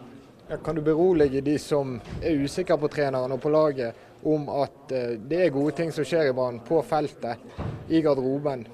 Ja, 0.49 0.57
kan 0.57 0.75
du 0.75 0.81
berolige 0.81 1.41
de 1.41 1.55
som 1.61 1.95
er 2.21 2.41
usikre 2.41 2.77
på 2.77 2.89
treneren 2.93 3.31
og 3.33 3.39
på 3.41 3.49
laget, 3.49 3.95
om 4.25 4.49
at 4.49 4.91
uh, 4.91 5.13
det 5.29 5.43
er 5.45 5.53
gode 5.53 5.75
ting 5.77 5.93
som 5.93 6.07
skjer 6.07 6.31
i 6.31 6.35
Brann, 6.35 6.61
på 6.65 6.81
feltet, 6.85 7.45
i 7.89 8.01
garderoben? 8.01 8.65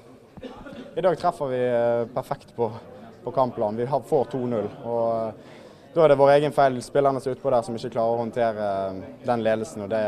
i 0.96 1.00
dag 1.00 1.18
treffer 1.18 1.48
vi 1.48 1.60
perfekt 2.14 2.56
på, 2.56 2.70
på 3.24 3.30
kampplanen. 3.30 3.80
Vi 3.80 3.86
får 3.86 4.24
2-0. 4.32 4.68
og 4.84 5.32
da 5.94 6.04
er 6.04 6.08
det 6.08 6.16
vår 6.16 6.30
egen 6.38 6.52
feil, 6.56 6.78
spillerne 6.80 7.20
som 7.20 7.30
er 7.30 7.36
utpå 7.36 7.50
der 7.52 7.64
som 7.64 7.74
ikke 7.76 7.92
klarer 7.92 8.14
å 8.14 8.20
håndtere 8.22 8.68
den 9.26 9.42
ledelsen 9.44 9.84
og 9.84 9.90
det, 9.92 10.04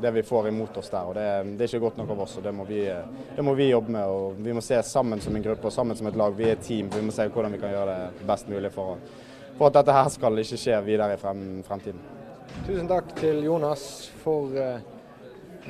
det 0.00 0.12
vi 0.16 0.22
får 0.24 0.48
imot 0.48 0.78
oss 0.80 0.88
der. 0.92 1.08
og 1.10 1.16
Det, 1.18 1.26
det 1.58 1.66
er 1.66 1.72
ikke 1.72 1.82
godt 1.82 1.98
nok 2.00 2.12
av 2.14 2.22
oss, 2.24 2.36
og 2.40 2.46
det 2.46 2.54
må, 2.56 2.64
vi, 2.68 2.86
det 3.36 3.44
må, 3.44 3.52
vi, 3.58 3.68
jobbe 3.68 3.92
med. 3.96 4.08
og 4.08 4.40
Vi 4.40 4.54
må 4.56 4.64
se 4.64 4.80
sammen 4.88 5.20
som 5.20 5.36
en 5.36 5.44
gruppe 5.44 5.68
og 5.68 5.76
sammen 5.76 5.98
som 5.98 6.08
et 6.08 6.16
lag. 6.16 6.36
Vi 6.36 6.48
er 6.48 6.56
et 6.56 6.64
team. 6.64 6.88
Vi 6.94 7.04
må 7.04 7.12
se 7.12 7.28
hvordan 7.28 7.52
vi 7.52 7.60
kan 7.60 7.74
gjøre 7.74 7.98
det 7.98 8.30
best 8.32 8.48
mulig 8.48 8.72
for, 8.72 8.96
for 9.58 9.68
at 9.68 9.76
dette 9.76 9.98
her 9.98 10.08
skal 10.16 10.40
ikke 10.40 10.62
skje 10.64 10.80
videre 10.88 11.18
i 11.18 11.20
frem, 11.20 11.44
fremtiden. 11.68 12.19
Tusen 12.66 12.88
takk 12.90 13.12
til 13.18 13.44
Jonas 13.44 13.84
for 14.22 14.54
uh, 14.54 14.80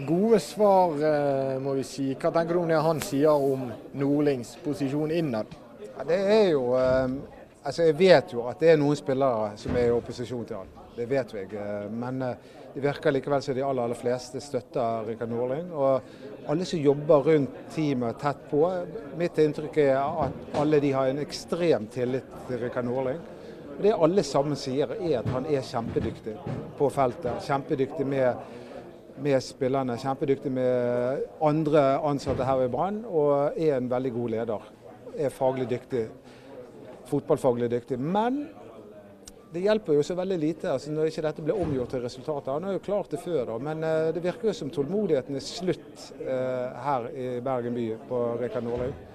gode 0.07 0.41
svar, 0.45 0.97
uh, 1.01 1.59
må 1.63 1.75
vi 1.79 1.85
si. 1.87 2.09
Hva 2.15 2.33
tenker 2.35 2.57
du 2.57 2.63
om 2.63 2.71
det 2.71 2.81
han 2.85 3.03
sier 3.05 3.51
om 3.51 3.69
Nordlings 3.97 4.57
posisjon 4.65 5.13
innad? 5.15 5.53
Ja, 5.91 6.09
det 6.09 6.25
er 6.25 6.49
jo... 6.55 6.65
Uh 6.77 7.37
Altså, 7.63 7.83
Jeg 7.83 7.99
vet 7.99 8.33
jo 8.33 8.47
at 8.49 8.61
det 8.61 8.71
er 8.73 8.79
noen 8.81 8.97
spillere 8.97 9.53
som 9.61 9.77
er 9.77 9.91
i 9.91 9.93
opposisjon 9.93 10.47
til 10.49 10.63
han. 10.63 10.71
Det 10.97 11.05
vet. 11.09 11.35
Eh, 11.37 11.91
men 11.93 12.23
eh, 12.25 12.47
det 12.73 12.83
virker 12.83 13.13
likevel 13.13 13.43
som 13.45 13.57
de 13.57 13.65
aller, 13.67 13.85
aller 13.85 13.99
fleste 13.99 14.41
støtter 14.41 15.05
Rikard 15.11 15.29
Norling. 15.29 15.69
Og 15.77 16.49
alle 16.49 16.65
som 16.69 16.81
jobber 16.81 17.27
rundt 17.27 17.59
teamet 17.75 18.17
tett 18.23 18.47
på, 18.49 18.63
mitt 19.21 19.39
inntrykk 19.45 19.77
er 19.85 19.99
at 20.01 20.57
alle 20.61 20.81
de 20.81 20.95
har 20.97 21.11
en 21.11 21.21
ekstrem 21.21 21.91
tillit 21.93 22.33
til 22.49 22.65
Rikard 22.65 22.89
Norling. 22.89 23.21
Og 23.81 23.85
Det 23.87 23.97
alle 23.97 24.23
sammen 24.29 24.59
sier, 24.61 24.91
er 25.01 25.23
at 25.23 25.29
han 25.33 25.47
er 25.49 25.65
kjempedyktig 25.65 26.35
på 26.77 26.89
feltet. 26.93 27.41
Kjempedyktig 27.47 28.05
med, 28.07 28.37
med 29.25 29.41
spillerne, 29.41 29.97
kjempedyktig 29.97 30.53
med 30.53 31.23
andre 31.41 31.85
ansatte 32.05 32.45
her 32.45 32.67
i 32.67 32.69
Brann, 32.69 33.01
og 33.09 33.57
er 33.57 33.79
en 33.79 33.89
veldig 33.89 34.13
god 34.13 34.35
leder. 34.37 34.69
Er 35.17 35.33
faglig 35.33 35.65
dyktig 35.71 36.05
fotballfaglig 37.11 37.71
dyktig. 37.71 37.99
Men 37.99 38.43
det 39.51 39.65
hjelper 39.65 39.97
jo 39.97 40.05
så 40.07 40.15
veldig 40.19 40.39
lite 40.39 40.71
altså 40.71 40.93
når 40.95 41.11
ikke 41.11 41.25
dette 41.27 41.45
blir 41.47 41.59
omgjort 41.59 41.95
til 41.95 42.05
resultater. 42.05 42.53
Han 42.53 42.69
har 42.69 42.77
jo 42.77 42.85
klart 42.85 43.11
det 43.15 43.23
før, 43.25 43.43
da, 43.49 43.59
men 43.71 43.85
uh, 43.87 44.11
det 44.15 44.23
virker 44.25 44.51
jo 44.51 44.57
som 44.61 44.71
tålmodigheten 44.75 45.39
er 45.39 45.47
slutt 45.47 46.05
uh, 46.21 46.69
her 46.85 47.09
i 47.11 47.31
Bergen 47.45 47.75
by 47.75 47.87
på 48.11 48.23
Rikard 48.43 48.67
Nordhaug. 48.69 49.07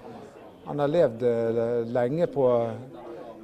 Han 0.66 0.82
har 0.82 0.92
levd 0.92 1.24
uh, 1.24 1.70
lenge 1.88 2.28
på, 2.34 2.50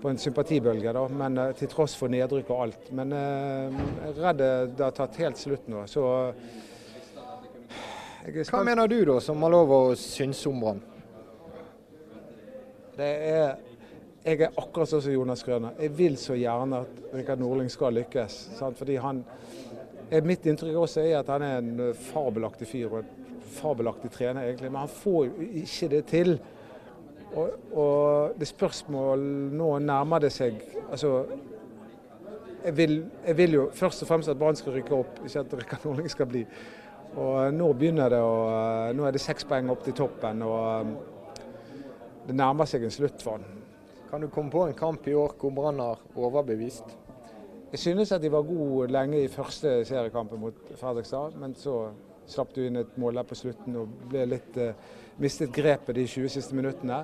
på, 0.02 0.10
en 0.10 0.20
sympatibølge, 0.20 0.92
da, 0.92 1.06
men 1.08 1.40
til 1.58 1.70
tross 1.70 1.94
for 1.98 2.12
nedrykk 2.12 2.50
og 2.50 2.62
alt. 2.66 2.92
Men 2.94 3.14
jeg 3.14 4.10
er 4.10 4.22
redd 4.26 4.44
det 4.76 4.84
har 4.84 4.94
tatt 4.96 5.18
helt 5.22 5.40
slutt 5.40 5.68
nå. 5.70 5.86
så 5.86 6.06
Hva 8.50 8.62
mener 8.66 8.90
du 8.90 8.98
da, 9.08 9.20
som 9.22 9.42
har 9.46 9.54
lov 9.54 9.76
å 9.76 9.82
synes 9.98 10.42
om 10.50 10.62
Brann? 10.62 10.82
Det 12.92 13.12
er 13.32 13.54
jeg 14.22 14.38
er 14.38 14.52
akkurat 14.54 14.86
sånn 14.86 15.00
som 15.02 15.10
Jonas 15.10 15.40
Grønner. 15.42 15.72
Jeg 15.82 15.90
vil 15.98 16.14
så 16.20 16.36
gjerne 16.38 16.84
at 16.84 16.98
Rikard 17.10 17.40
Nordling 17.42 17.70
skal 17.72 17.96
lykkes. 17.96 18.36
Sant? 18.54 18.76
Fordi 18.78 18.94
han, 19.02 19.24
Mitt 20.22 20.46
inntrykk 20.46 20.76
også 20.78 21.02
er 21.02 21.16
at 21.18 21.30
han 21.32 21.42
er 21.42 21.56
en 21.58 21.96
fabelaktig 22.12 22.68
fyr 22.70 22.92
og 22.92 22.98
en 23.00 23.40
fabelaktig 23.56 24.12
trener, 24.14 24.44
egentlig. 24.46 24.70
Men 24.70 24.84
han 24.84 24.92
får 24.92 25.24
jo 25.26 25.48
ikke 25.62 25.88
det 25.96 26.02
til. 26.12 26.36
Og, 27.32 27.50
og 27.72 28.34
det 28.40 28.48
spørsmål 28.48 29.22
nå 29.56 29.68
nærmer 29.80 30.20
det 30.20 30.32
seg 30.34 30.58
altså, 30.90 31.22
jeg 32.64 32.76
vil, 32.76 32.98
jeg 33.26 33.36
vil 33.36 33.56
jo 33.56 33.64
først 33.74 34.04
og 34.04 34.08
fremst 34.08 34.28
at 34.28 34.38
Brann 34.38 34.56
skal 34.56 34.76
rykke 34.76 34.94
opp, 34.94 35.20
ikke 35.24 35.40
at 35.40 35.54
Rikard 35.58 35.86
Nordling 35.86 36.10
skal 36.10 36.28
bli. 36.30 36.42
Og 37.16 37.54
nå 37.54 37.72
begynner 37.76 38.12
det 38.12 38.20
å 38.24 38.36
Nå 38.96 39.06
er 39.06 39.14
det 39.14 39.22
seks 39.24 39.44
poeng 39.48 39.70
opp 39.72 39.82
til 39.84 39.96
toppen, 39.96 40.44
og 40.46 40.92
det 42.28 42.36
nærmer 42.38 42.68
seg 42.68 42.84
en 42.86 42.94
slutt 42.94 43.24
for 43.24 43.40
han. 43.40 43.62
Kan 44.10 44.22
du 44.22 44.28
komme 44.30 44.52
på 44.52 44.66
en 44.68 44.76
kamp 44.76 45.08
i 45.08 45.16
år 45.16 45.34
hvor 45.40 45.54
Brann 45.56 45.80
har 45.82 46.00
overbevist? 46.14 46.84
Jeg 47.72 47.80
synes 47.80 48.12
at 48.12 48.22
de 48.22 48.28
var 48.32 48.44
gode 48.44 48.90
lenge 48.92 49.22
i 49.24 49.28
første 49.32 49.78
seriekampen 49.88 50.40
mot 50.40 50.72
Fredrikstad, 50.76 51.38
men 51.40 51.54
så 51.56 51.86
slapp 52.30 52.54
du 52.54 52.64
inn 52.66 52.80
et 52.80 52.96
mål 53.00 53.20
der 53.20 53.28
på 53.28 53.38
slutten 53.38 53.76
og 53.80 53.92
ble 54.10 54.24
litt, 54.30 54.56
uh, 54.58 54.72
mistet 55.22 55.52
grepet 55.54 55.96
de 55.96 56.06
20 56.08 56.32
siste 56.36 56.56
minuttene. 56.56 57.02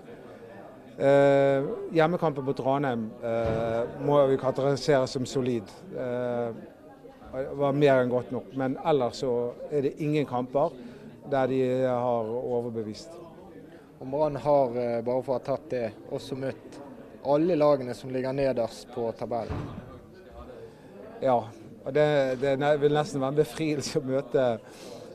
Uh, 0.98 1.68
hjemmekampen 1.94 2.46
mot 2.46 2.64
Ranheim 2.66 3.06
uh, 3.22 3.84
må 4.02 4.18
vi 4.30 4.40
karakterisere 4.40 5.06
som 5.06 5.26
solid. 5.26 5.68
det 5.92 7.54
var 7.60 7.76
mer 7.76 8.02
enn 8.02 8.10
godt 8.10 8.32
nok, 8.32 8.50
men 8.56 8.78
ellers 8.88 9.20
så 9.22 9.52
er 9.70 9.84
det 9.84 9.98
ingen 10.02 10.26
kamper 10.26 10.72
der 11.30 11.46
de 11.50 11.62
har 11.84 12.30
overbevist. 12.38 13.12
Og 14.00 14.06
Brann 14.10 14.36
har, 14.40 14.76
bare 15.04 15.22
for 15.22 15.34
å 15.34 15.38
ha 15.38 15.44
tatt 15.44 15.70
det, 15.70 15.86
også 16.14 16.38
møtt 16.38 16.78
alle 17.28 17.56
lagene 17.58 17.94
som 17.94 18.10
ligger 18.10 18.32
nederst 18.32 18.88
på 18.94 19.10
tabellen. 19.18 19.58
Ja, 21.20 21.42
og 21.84 21.94
det, 21.94 22.06
det 22.40 22.54
vil 22.80 22.94
nesten 22.94 23.20
være 23.20 23.34
en 23.34 23.40
befrielse 23.40 23.98
å 23.98 24.06
møte 24.06 24.44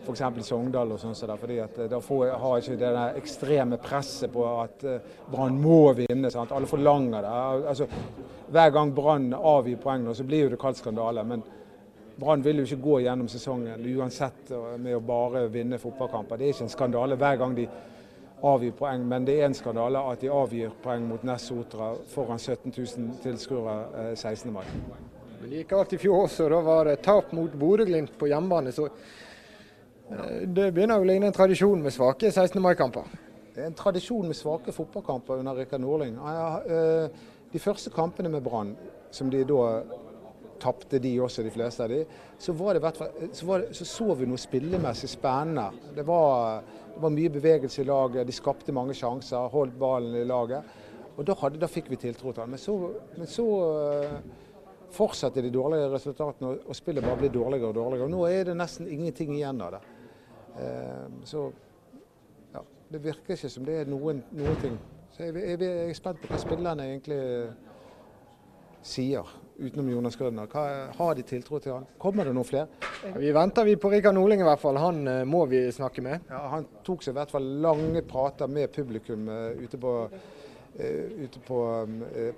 f.eks. 0.04 0.24
Sogndal 0.48 0.94
og 0.94 1.02
sånn. 1.02 1.16
Så 1.18 1.30
fordi 1.40 1.60
at 1.64 1.80
eh, 1.80 1.90
Da 1.92 2.00
får, 2.04 2.36
har 2.42 2.60
ikke 2.60 2.78
det 2.78 2.92
der 2.98 3.20
ekstreme 3.20 3.80
presset 3.82 4.32
på 4.34 4.46
at 4.60 4.86
uh, 4.88 5.00
Brann 5.32 5.58
må 5.62 5.94
vinne. 5.98 6.32
Sant? 6.34 6.52
Alle 6.52 6.70
forlanger 6.70 7.26
det. 7.26 7.34
Altså, 7.74 7.88
hver 8.54 8.76
gang 8.76 8.94
Brann 8.96 9.32
avgir 9.34 9.80
poeng, 9.82 10.08
så 10.14 10.28
blir 10.28 10.54
det 10.54 10.62
kalt 10.62 10.82
skandale. 10.82 11.24
Men 11.28 11.46
Brann 12.20 12.44
vil 12.46 12.62
jo 12.62 12.68
ikke 12.68 12.84
gå 12.84 13.00
gjennom 13.08 13.32
sesongen 13.32 13.88
uansett 13.96 14.54
med 14.78 15.00
å 15.00 15.02
bare 15.04 15.48
vinne 15.52 15.82
fotballkamper. 15.82 16.38
Det 16.38 16.46
er 16.46 16.56
ikke 16.56 16.68
en 16.68 16.78
skandale 16.78 17.18
hver 17.18 17.42
gang 17.42 17.58
de 17.58 17.68
avgir 18.44 18.76
poeng, 18.76 19.08
men 19.08 19.26
det 19.26 19.40
er 19.40 19.48
en 19.48 19.56
skandale 19.56 20.02
at 20.12 20.22
de 20.22 20.30
avgir 20.32 20.72
poeng 20.84 21.06
mot 21.08 21.24
Ness 21.24 21.48
Sotra 21.48 21.94
foran 22.12 22.40
17 22.40 22.74
000 22.76 23.20
tilskuere 23.24 24.16
16. 24.20 24.50
Eh, 24.50 24.54
mai. 24.54 24.66
Men 25.42 25.58
gikk 25.58 25.74
alt 25.78 25.96
i 25.96 26.00
fjor 26.00 26.26
også. 26.26 26.50
Da 26.52 26.60
var 26.64 26.90
det 26.90 27.02
tap 27.06 27.32
mot 27.36 27.56
Bodø-Glimt 27.60 28.18
på 28.20 28.30
hjemmebane. 28.32 28.72
Så 28.76 28.90
eh, 28.90 29.23
det 30.56 30.70
begynner 30.74 31.02
å 31.02 31.08
ligne 31.08 31.30
en 31.30 31.36
tradisjon 31.36 31.82
med 31.84 31.94
svake 31.96 32.32
16. 32.32 32.60
mai-kamper. 32.62 33.08
Det 33.54 33.62
er 33.62 33.70
en 33.70 33.78
tradisjon 33.78 34.26
med 34.28 34.38
svake 34.38 34.74
fotballkamper 34.74 35.42
under 35.42 35.58
Rikard 35.58 35.82
Nordling. 35.84 36.16
Eh, 36.18 37.08
de 37.54 37.62
første 37.62 37.92
kampene 37.94 38.32
med 38.34 38.44
Brann, 38.46 38.74
som 39.14 39.30
de 39.30 39.44
da 39.46 39.84
tapte 40.64 41.00
de 41.02 41.12
også, 41.22 41.44
de 41.44 41.52
fleste 41.54 41.84
av 41.84 41.92
de, 41.92 42.04
så, 42.40 42.54
var 42.58 42.78
det, 42.78 42.94
så, 43.34 43.46
var 43.46 43.62
det, 43.62 43.76
så, 43.78 43.86
så 43.86 44.14
vi 44.18 44.30
noe 44.30 44.42
spillemessig 44.42 45.12
spennende. 45.12 45.68
Det 45.96 46.06
var 46.08 46.64
det 46.94 47.02
var 47.02 47.10
mye 47.10 47.30
bevegelse 47.34 47.82
i 47.82 47.88
laget, 47.90 48.28
de 48.28 48.36
skapte 48.36 48.74
mange 48.76 48.94
sjanser, 48.98 49.50
holdt 49.50 49.78
ballen 49.80 50.16
i 50.20 50.28
laget. 50.30 50.74
Og 51.18 51.26
Da, 51.26 51.36
hadde, 51.42 51.60
da 51.62 51.70
fikk 51.70 51.90
vi 51.90 51.98
tiltro 52.02 52.32
til 52.32 52.42
han. 52.42 52.54
Men 52.54 52.62
så, 52.62 52.76
men 53.18 53.30
så 53.30 53.46
fortsatte 54.94 55.42
de 55.42 55.52
dårlige 55.54 55.90
resultatene, 55.94 56.56
og 56.68 56.78
spillet 56.78 57.06
bare 57.06 57.18
ble 57.22 57.30
dårligere 57.34 57.70
og 57.70 57.78
dårligere. 57.78 58.08
Og 58.08 58.14
Nå 58.14 58.26
er 58.30 58.50
det 58.50 58.58
nesten 58.58 58.90
ingenting 58.90 59.34
igjen 59.36 59.62
av 59.62 59.78
det. 59.78 59.82
Uh, 60.54 61.22
så 61.26 61.48
ja, 62.54 62.62
det 62.92 63.04
virker 63.04 63.38
ikke 63.38 63.50
som 63.50 63.66
det 63.66 63.80
er 63.82 63.90
noen, 63.90 64.24
noen 64.38 64.60
ting. 64.62 64.76
Så 65.14 65.28
jeg, 65.28 65.36
jeg, 65.38 65.62
jeg 65.62 65.90
er 65.90 65.98
spent 65.98 66.22
på 66.22 66.30
hva 66.32 66.42
spillerne 66.42 66.90
egentlig 66.90 67.22
sier 68.84 69.30
utenom 69.58 69.90
Jonas 69.92 70.18
Grønner. 70.18 70.50
Hva, 70.50 70.64
har 70.98 71.16
de 71.16 71.26
tiltro 71.28 71.60
til 71.62 71.76
han? 71.76 71.86
Kommer 72.02 72.28
det 72.28 72.34
noen 72.36 72.48
flere? 72.48 72.68
Vi 73.20 73.32
venter 73.36 73.68
vi 73.68 73.76
på 73.80 73.92
Rikard 73.94 74.18
Norling 74.18 74.42
i 74.42 74.48
hvert 74.48 74.62
fall. 74.62 74.80
Han 74.82 75.04
uh, 75.08 75.22
må 75.30 75.46
vi 75.52 75.66
snakke 75.74 76.04
med. 76.06 76.28
Ja, 76.32 76.44
han 76.56 76.68
tok 76.86 77.06
seg 77.06 77.14
i 77.14 77.20
hvert 77.20 77.34
fall 77.34 77.50
lange 77.64 78.04
prater 78.08 78.52
med 78.52 78.74
publikum 78.74 79.30
uh, 79.30 79.52
ute 79.62 79.80
på, 79.80 79.94
uh, 80.10 81.24
ute 81.24 81.44
på, 81.48 81.62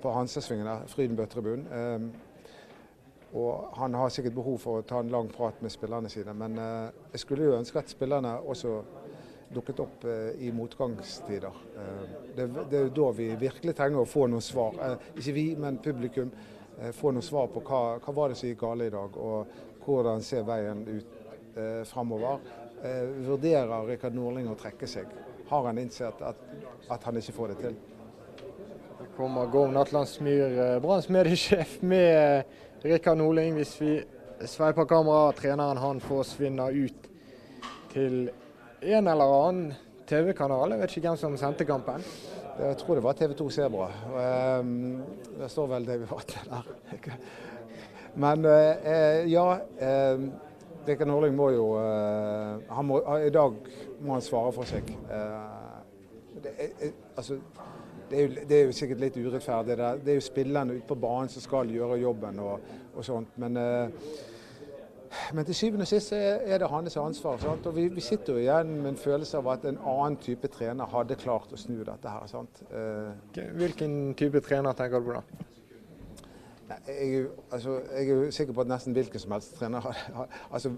på 0.02 0.16
Hansasvingen, 0.18 0.88
Frydenbø-tribunen. 0.92 2.10
Og 3.34 3.72
han 3.76 3.94
har 3.98 4.12
sikkert 4.14 4.36
behov 4.36 4.60
for 4.62 4.80
å 4.80 4.86
ta 4.86 5.00
en 5.02 5.10
lang 5.12 5.28
prat 5.32 5.58
med 5.60 5.72
spillerne 5.72 6.08
sine. 6.08 6.32
Men 6.36 6.54
jeg 6.60 7.20
skulle 7.20 7.48
jo 7.48 7.56
ønske 7.58 7.82
at 7.82 7.90
spillerne 7.90 8.36
også 8.38 8.76
dukket 9.52 9.82
opp 9.82 10.06
i 10.38 10.52
motgangstider. 10.54 11.58
Det, 12.36 12.46
det 12.70 12.78
er 12.78 12.92
da 12.94 13.08
vi 13.18 13.26
virkelig 13.40 13.74
trenger 13.76 14.04
å 14.04 14.08
få 14.08 14.28
noen 14.30 14.44
svar. 14.44 14.78
Ikke 15.18 15.34
vi, 15.36 15.46
men 15.58 15.82
publikum. 15.82 16.30
Eh, 16.80 16.92
få 16.92 17.10
noe 17.10 17.24
svar 17.24 17.48
på 17.48 17.62
hva, 17.64 17.96
hva 18.04 18.12
var 18.12 18.30
det 18.32 18.36
som 18.36 18.50
gikk 18.50 18.60
galt 18.60 18.84
i 18.84 18.92
dag, 18.92 19.16
og 19.16 19.84
hvordan 19.86 20.22
ser 20.24 20.44
veien 20.44 20.82
ut 20.84 21.14
eh, 21.56 21.82
framover. 21.88 22.42
Eh, 22.84 23.04
vurderer 23.24 23.88
Rikard 23.88 24.16
Norling 24.16 24.50
å 24.52 24.56
trekke 24.60 24.88
seg? 24.90 25.12
Har 25.48 25.68
han 25.70 25.80
innsett 25.80 26.20
at, 26.26 26.40
at 26.92 27.06
han 27.08 27.16
ikke 27.16 27.36
får 27.36 27.54
det 27.54 27.58
til? 27.62 27.78
Det 28.98 29.08
kommer 29.16 29.48
Gorm 29.48 29.72
Natlandsmyr, 29.76 30.58
eh, 30.66 30.76
Branns 30.84 31.08
mediesjef, 31.08 31.78
med 31.80 32.44
Rikard 32.84 33.16
Norling. 33.16 33.54
Hvis 33.54 33.80
vi 33.80 33.96
sveiper 34.44 34.84
kameraet, 34.84 35.36
treneren 35.40 35.80
han 35.80 36.00
forsvinner 36.00 36.74
ut 36.76 37.10
til 37.92 38.30
en 38.82 39.08
eller 39.08 39.36
annen 39.36 39.74
TV-kanal. 40.06 40.74
Jeg 40.74 40.80
vet 40.80 40.96
ikke 40.96 41.08
hvem 41.08 41.20
som 41.20 41.36
sendte 41.40 41.66
kampen. 41.66 42.04
Jeg 42.58 42.76
tror 42.80 42.94
det 42.94 43.04
var 43.04 43.16
TV 43.16 43.34
2 43.36 43.48
Sebra. 43.50 43.88
Um, 44.60 45.02
det 45.40 45.50
står 45.50 45.66
vel 45.66 45.86
David 45.86 46.06
til 46.26 46.50
der. 46.50 47.16
Men 48.14 48.44
uh, 48.44 49.32
ja. 49.32 49.46
Uh, 49.80 50.28
Rikard 50.86 51.08
Norling 51.08 51.34
må 51.34 51.48
jo 51.50 51.64
uh, 51.74 52.82
må, 52.84 53.00
I 53.18 53.30
dag 53.30 53.56
må 54.00 54.12
han 54.12 54.22
svare 54.22 54.52
for 54.54 54.68
seg. 54.68 54.92
Det 56.44 56.52
altså, 57.16 57.40
det 58.10 58.18
er, 58.18 58.22
jo, 58.22 58.46
det 58.48 58.56
er, 58.56 58.64
jo, 58.66 58.72
sikkert 58.76 59.02
litt 59.02 59.16
urettferdig. 59.18 59.76
Det 59.76 59.84
er, 59.84 60.00
det 60.04 60.12
er 60.12 60.18
jo 60.20 60.24
spillerne 60.24 60.76
ute 60.76 60.86
på 60.88 60.98
banen 61.00 61.30
som 61.32 61.42
skal 61.42 61.70
gjøre 61.74 61.98
jobben 62.00 62.38
og, 62.44 62.68
og 62.94 63.06
sånt. 63.06 63.38
Men, 63.42 63.58
men, 65.34 65.44
til 65.48 65.58
syvende 65.58 65.86
og 65.86 65.90
sist 65.90 66.14
er 66.14 66.60
det 66.62 66.70
hans 66.70 66.96
ansvar. 67.02 67.40
Sant? 67.42 67.66
Og 67.66 67.76
vi, 67.76 67.88
vi, 67.94 68.04
sitter 68.04 68.36
jo 68.36 68.44
igjen 68.44 68.76
med 68.78 68.92
en 68.92 69.00
følelse 69.00 69.40
av 69.40 69.50
at 69.56 69.66
en 69.66 69.80
annen 69.82 70.20
type 70.22 70.50
trener 70.54 70.92
hadde 70.92 71.18
klart 71.18 71.52
å 71.52 71.60
snu 71.60 71.80
dette 71.82 72.14
her. 72.14 72.30
Sant? 72.30 72.62
Hvilken 73.34 74.14
type 74.18 74.42
trener 74.46 74.78
tenker 74.78 75.02
du 75.02 75.10
på 75.10 75.18
da? 75.18 75.44
Jeg, 76.86 77.26
altså, 77.54 77.80
jeg, 77.94 78.08
er 78.08 78.24
jo 78.26 78.30
sikker 78.34 78.54
på 78.54 78.64
at 78.64 78.70
nesten 78.70 78.94
hvilken 78.94 79.22
som 79.22 79.36
helst 79.36 79.54
trener 79.54 79.84
har 79.84 80.00
altså, 80.50 80.72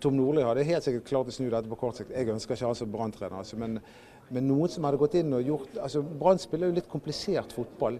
Tom 0.00 0.16
Nordli 0.16 0.44
hadde 0.44 0.64
helt 0.68 0.84
sikkert 0.84 1.08
klart 1.08 1.30
å 1.30 1.34
snu 1.34 1.48
dette 1.52 1.70
på 1.70 1.78
kort 1.80 1.98
sikt. 1.98 2.12
Jeg 2.12 2.28
ønsker 2.32 2.56
ikke 2.56 2.68
han 2.68 2.78
som 2.78 2.90
branntrener. 2.92 3.38
Altså, 3.40 3.56
men, 3.60 3.78
men, 4.28 4.46
noen 4.48 4.70
som 4.72 4.86
hadde 4.86 5.00
gått 5.00 5.16
inn 5.20 5.34
og 5.36 5.46
gjort 5.46 5.76
altså 5.82 6.02
Brann 6.02 6.40
spiller 6.42 6.70
jo 6.70 6.76
litt 6.78 6.88
komplisert 6.90 7.52
fotball. 7.54 7.98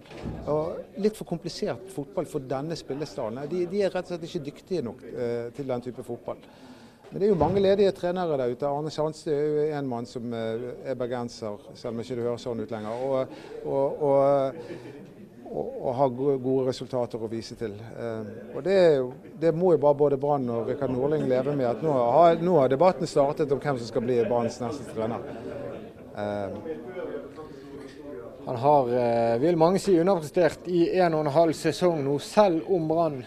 og 0.51 0.99
Litt 1.03 1.17
for 1.17 1.29
komplisert 1.29 1.87
fotball 1.93 2.27
for 2.29 2.43
denne 2.43 2.75
spillestallen. 2.79 3.45
De, 3.51 3.65
de, 3.71 3.83
er 3.83 3.93
rett 3.93 4.07
og 4.07 4.15
slett 4.15 4.27
ikke 4.27 4.45
dyktige 4.49 4.85
nok 4.89 5.05
eh, 5.13 5.47
til 5.55 5.71
den 5.71 5.85
type 5.87 6.03
fotball. 6.07 6.41
Men 7.07 7.21
det 7.21 7.27
er 7.27 7.31
jo 7.31 7.39
mange 7.39 7.63
ledige 7.63 7.93
trenere 7.95 8.35
der 8.39 8.51
ute. 8.51 8.67
Arne 8.67 8.91
Sandstø 8.91 9.31
er 9.31 9.45
jo 9.47 9.67
en 9.79 9.87
mann 9.87 10.09
som 10.09 10.33
eh, 10.35 10.69
er 10.91 10.99
bergenser, 10.99 11.69
selv 11.73 11.95
om 11.95 12.03
ikke 12.03 12.19
det 12.19 12.27
høres 12.27 12.47
sånn 12.47 12.63
ut 12.63 12.75
lenger. 12.75 13.05
Og, 13.07 13.37
og, 13.63 14.07
og 14.11 15.05
og, 15.47 15.91
har 15.95 16.09
gode 16.11 16.67
resultater 16.67 17.21
å 17.21 17.29
vise 17.31 17.55
til. 17.59 17.75
Eh, 17.77 18.31
og 18.55 18.63
det, 18.65 18.79
det, 19.39 19.53
må 19.55 19.73
jo 19.75 19.81
bare 19.81 19.99
både 19.99 20.19
Brann 20.21 20.47
og 20.51 20.71
Rikard 20.71 20.91
Norling 20.93 21.27
leve 21.29 21.55
med. 21.55 21.67
at 21.69 21.83
nå 21.83 21.93
har, 21.93 22.41
nå 22.41 22.57
har, 22.59 22.71
debatten 22.71 23.07
startet 23.07 23.51
om 23.51 23.61
hvem 23.63 23.79
som 23.79 23.87
skal 23.89 24.05
bli 24.05 24.19
Branns 24.27 24.59
neste 24.63 24.87
trener. 24.91 25.23
Eh. 26.17 26.57
Han 28.45 28.55
har, 28.55 28.89
eh, 28.89 29.39
vil 29.39 29.57
mange 29.57 29.79
si, 29.79 29.99
underprestert 29.99 30.67
i 30.67 30.99
en 30.99 31.13
og 31.13 31.25
en 31.25 31.33
halv 31.35 31.53
sesong 31.53 32.03
nå, 32.05 32.17
selv 32.19 32.69
om 32.73 32.87
Brann 32.87 33.19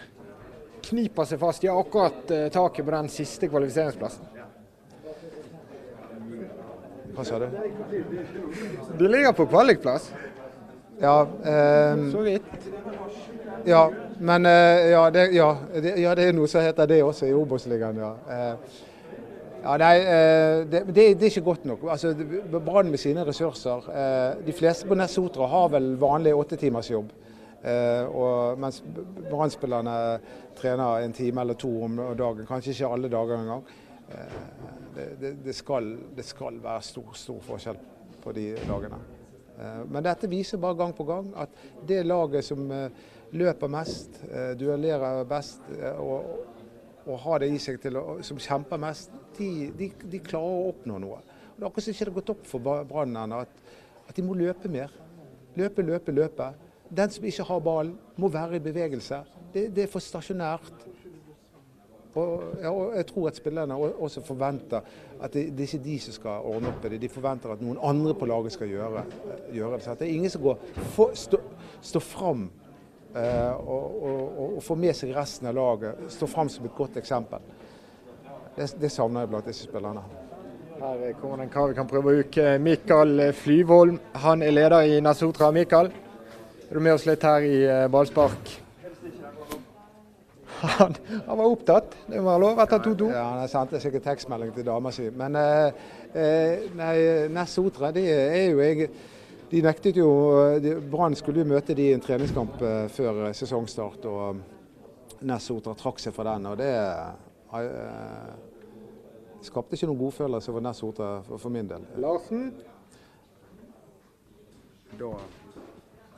kniper 0.81 1.29
seg 1.29 1.39
fast. 1.39 1.61
De 1.61 1.69
har 1.69 1.79
akkurat 1.79 2.25
taket 2.51 2.85
på 2.85 2.91
den 2.91 3.09
siste 3.13 3.47
kvalifiseringsplassen. 3.47 4.25
Hva 7.15 7.25
sa 7.27 7.39
du? 7.39 7.47
De 8.97 9.07
ligger 9.07 9.33
på 9.35 9.45
kvalikplass. 9.45 10.11
Ja, 11.01 11.27
eh, 11.43 12.11
Så 12.11 12.17
vidt. 12.17 12.43
Ja, 13.65 13.91
men 14.17 14.45
eh, 14.45 14.51
ja, 14.91 15.09
det, 15.11 15.27
ja, 15.31 15.57
det, 15.73 15.95
ja, 15.99 16.15
det, 16.15 16.27
er 16.27 16.33
noe 16.33 16.47
som 16.47 16.61
heter 16.61 16.87
det 16.87 17.01
også 17.03 17.25
i 17.25 17.33
Obos-ligaen. 17.33 17.97
Ja. 17.97 18.11
Eh, 18.29 18.81
ja, 19.61 19.75
nei, 19.77 19.97
eh, 20.01 20.63
det, 20.65 20.79
det, 20.89 21.03
er 21.21 21.27
ikke 21.29 21.43
godt 21.45 21.65
nok. 21.69 21.83
Altså, 21.93 22.15
Brann 22.65 22.89
med 22.89 22.97
sine 22.97 23.25
ressurser. 23.27 23.89
Eh, 23.93 24.45
de 24.47 24.55
fleste 24.57 24.87
på 24.89 24.97
Ness 24.97 25.19
har 25.37 25.67
vel 25.69 25.93
vanlig 26.01 26.33
åttetimersjobb. 26.33 27.11
Eh, 27.61 28.05
og 28.09 28.57
mens 28.59 28.81
Brann-spillerne 29.29 29.95
trener 30.57 31.05
en 31.05 31.13
time 31.13 31.41
eller 31.41 31.53
to 31.61 31.69
om 31.85 32.01
dagen. 32.17 32.47
Kanskje 32.49 32.73
ikke 32.73 32.89
alle 32.89 33.09
dager 33.09 33.37
engang. 33.37 33.63
Det, 34.95 35.35
det, 35.45 35.55
skal, 35.55 35.93
det 36.17 36.25
skal 36.25 36.57
være 36.63 36.81
stor, 36.83 37.13
stor 37.15 37.39
forskjell 37.45 37.77
på 38.23 38.33
de 38.35 38.49
dagene. 38.67 38.97
Men 39.87 40.03
dette 40.03 40.27
viser 40.27 40.59
bare 40.59 40.75
gang 40.75 40.91
på 40.97 41.05
gang 41.07 41.29
at 41.39 41.53
det 41.87 42.01
laget 42.03 42.43
som 42.43 42.65
løper 43.31 43.71
mest, 43.71 44.19
duellerer 44.59 45.23
best 45.29 45.69
og, 45.93 46.50
og 47.05 47.19
har 47.23 47.41
det 47.41 47.51
i 47.51 47.59
seg 47.61 47.79
til 47.81 47.97
å, 47.97 48.05
som 48.25 48.39
kjemper 48.41 48.81
mest, 48.81 49.13
de, 49.37 49.71
de, 49.77 49.91
de 50.11 50.19
klarer 50.23 50.57
å 50.57 50.71
oppnå 50.71 50.99
noe. 51.01 51.21
Og 51.21 51.55
det 51.57 51.63
er 51.63 51.69
akkurat 51.69 51.85
som 51.85 51.95
ikke 51.95 52.07
har 52.07 52.17
gått 52.17 52.33
opp 52.35 52.47
for 52.49 52.83
Brann 52.89 53.17
at, 53.37 53.61
at 54.07 54.15
de 54.17 54.25
må 54.25 54.37
løpe 54.37 54.71
mer. 54.71 54.93
Løpe, 55.57 55.83
løpe, 55.85 56.13
løpe. 56.15 56.51
Den 56.91 57.11
som 57.11 57.25
ikke 57.27 57.47
har 57.47 57.59
ballen, 57.63 57.97
må 58.19 58.29
være 58.31 58.59
i 58.59 58.63
bevegelse. 58.63 59.23
Det, 59.53 59.69
det 59.75 59.85
er 59.85 59.91
for 59.91 60.03
stasjonært. 60.03 60.87
Og, 62.15 62.43
og 62.67 62.95
jeg 62.95 63.05
tror 63.07 63.27
at 63.29 63.37
spillerne 63.39 63.75
også 63.75 64.21
forventer 64.21 64.81
at 65.21 65.33
det, 65.33 65.45
det 65.55 65.63
er 65.63 65.69
ikke 65.69 65.85
de 65.85 65.99
som 66.03 66.15
skal 66.15 66.47
ordne 66.47 66.71
opp 66.73 66.85
i 66.85 66.91
det. 66.91 67.01
De 67.05 67.09
forventer 67.11 67.53
at 67.53 67.61
noen 67.63 67.79
andre 67.87 68.15
på 68.17 68.27
laget 68.27 68.55
skal 68.55 68.71
gjøre, 68.71 69.05
gjøre 69.53 69.77
det. 69.77 69.83
Så 69.85 69.95
det 69.99 70.07
er 70.07 70.17
ingen 70.17 70.33
som 70.33 70.43
går 70.43 70.59
for, 70.95 71.15
stå, 71.15 71.39
stå 71.81 72.01
fram 72.03 72.49
eh, 72.49 72.60
og, 73.11 73.95
og, 74.07 74.21
og, 74.45 74.59
få 74.63 74.75
med 74.79 74.95
seg 74.95 75.11
resten 75.15 75.49
av 75.49 75.57
laget. 75.57 76.05
Stå 76.13 76.29
fram 76.31 76.49
som 76.49 76.65
et 76.65 76.75
godt 76.77 76.95
eksempel. 77.01 77.43
Det, 78.55 78.69
det 78.79 78.91
savner 78.91 79.25
jeg 79.25 79.31
blant 79.33 79.49
disse 79.51 79.67
spillerne. 79.67 80.03
Her 80.81 81.13
kommer 81.21 81.43
en 81.43 81.49
kar 81.51 81.67
vi 81.69 81.75
kan 81.77 81.85
prøve 81.85 82.09
å 82.09 82.21
uke. 82.23 82.55
Mikael 82.57 83.27
Flyvold, 83.37 83.99
han 84.23 84.41
er 84.41 84.55
leder 84.55 84.87
i 84.89 84.95
Nasotra. 85.03 85.51
Mikael, 85.53 85.91
er 86.71 86.73
du 86.73 86.81
med 86.81 86.95
oss 86.95 87.05
litt 87.05 87.21
her 87.27 87.45
i 87.45 87.57
eh, 87.67 87.87
ballspark? 87.91 88.57
Han, 90.61 90.93
han, 91.25 91.37
var 91.37 91.47
opptatt, 91.49 91.95
det 92.05 92.19
var 92.21 92.37
lov 92.37 92.59
etter 92.61 92.83
2-2. 92.85 93.07
Ja, 93.09 93.23
Han 93.39 93.47
sendte 93.49 93.79
sikkert 93.81 94.03
tekstmelding 94.05 94.51
til 94.53 94.67
dama 94.67 94.91
si. 94.93 95.07
Men 95.09 95.37
eh, 95.39 95.79
eh 96.13 96.67
nei, 96.77 96.95
Ness 97.33 97.55
Sotra 97.57 97.89
de 97.95 98.03
er 98.13 98.51
jo 98.51 98.61
jeg, 98.61 98.89
De 99.51 99.59
nektet 99.59 99.97
jo 99.99 100.07
Brann 100.91 101.15
skulle 101.19 101.41
jo 101.43 101.49
møte 101.49 101.73
de 101.75 101.89
i 101.89 101.91
en 101.91 101.99
treningskamp 102.03 102.61
eh, 102.63 102.87
før 102.87 103.33
sesongstart. 103.35 104.05
og 104.07 104.39
Nessotra 105.27 105.75
trakk 105.75 105.99
seg 105.99 106.15
fra 106.15 106.23
den. 106.31 106.47
og 106.47 106.55
Det 106.61 106.71
eh, 106.71 108.31
skapte 109.43 109.75
ikke 109.75 109.87
noen 109.89 109.99
godfølelse 109.99 110.51
for 110.55 110.61
Ness 110.63 110.79
Sotra 110.79 111.21
for, 111.25 111.35
for 111.41 111.49
min 111.51 111.67
del. 111.67 111.83
Larsen? 111.99 112.55
Da 114.95 115.11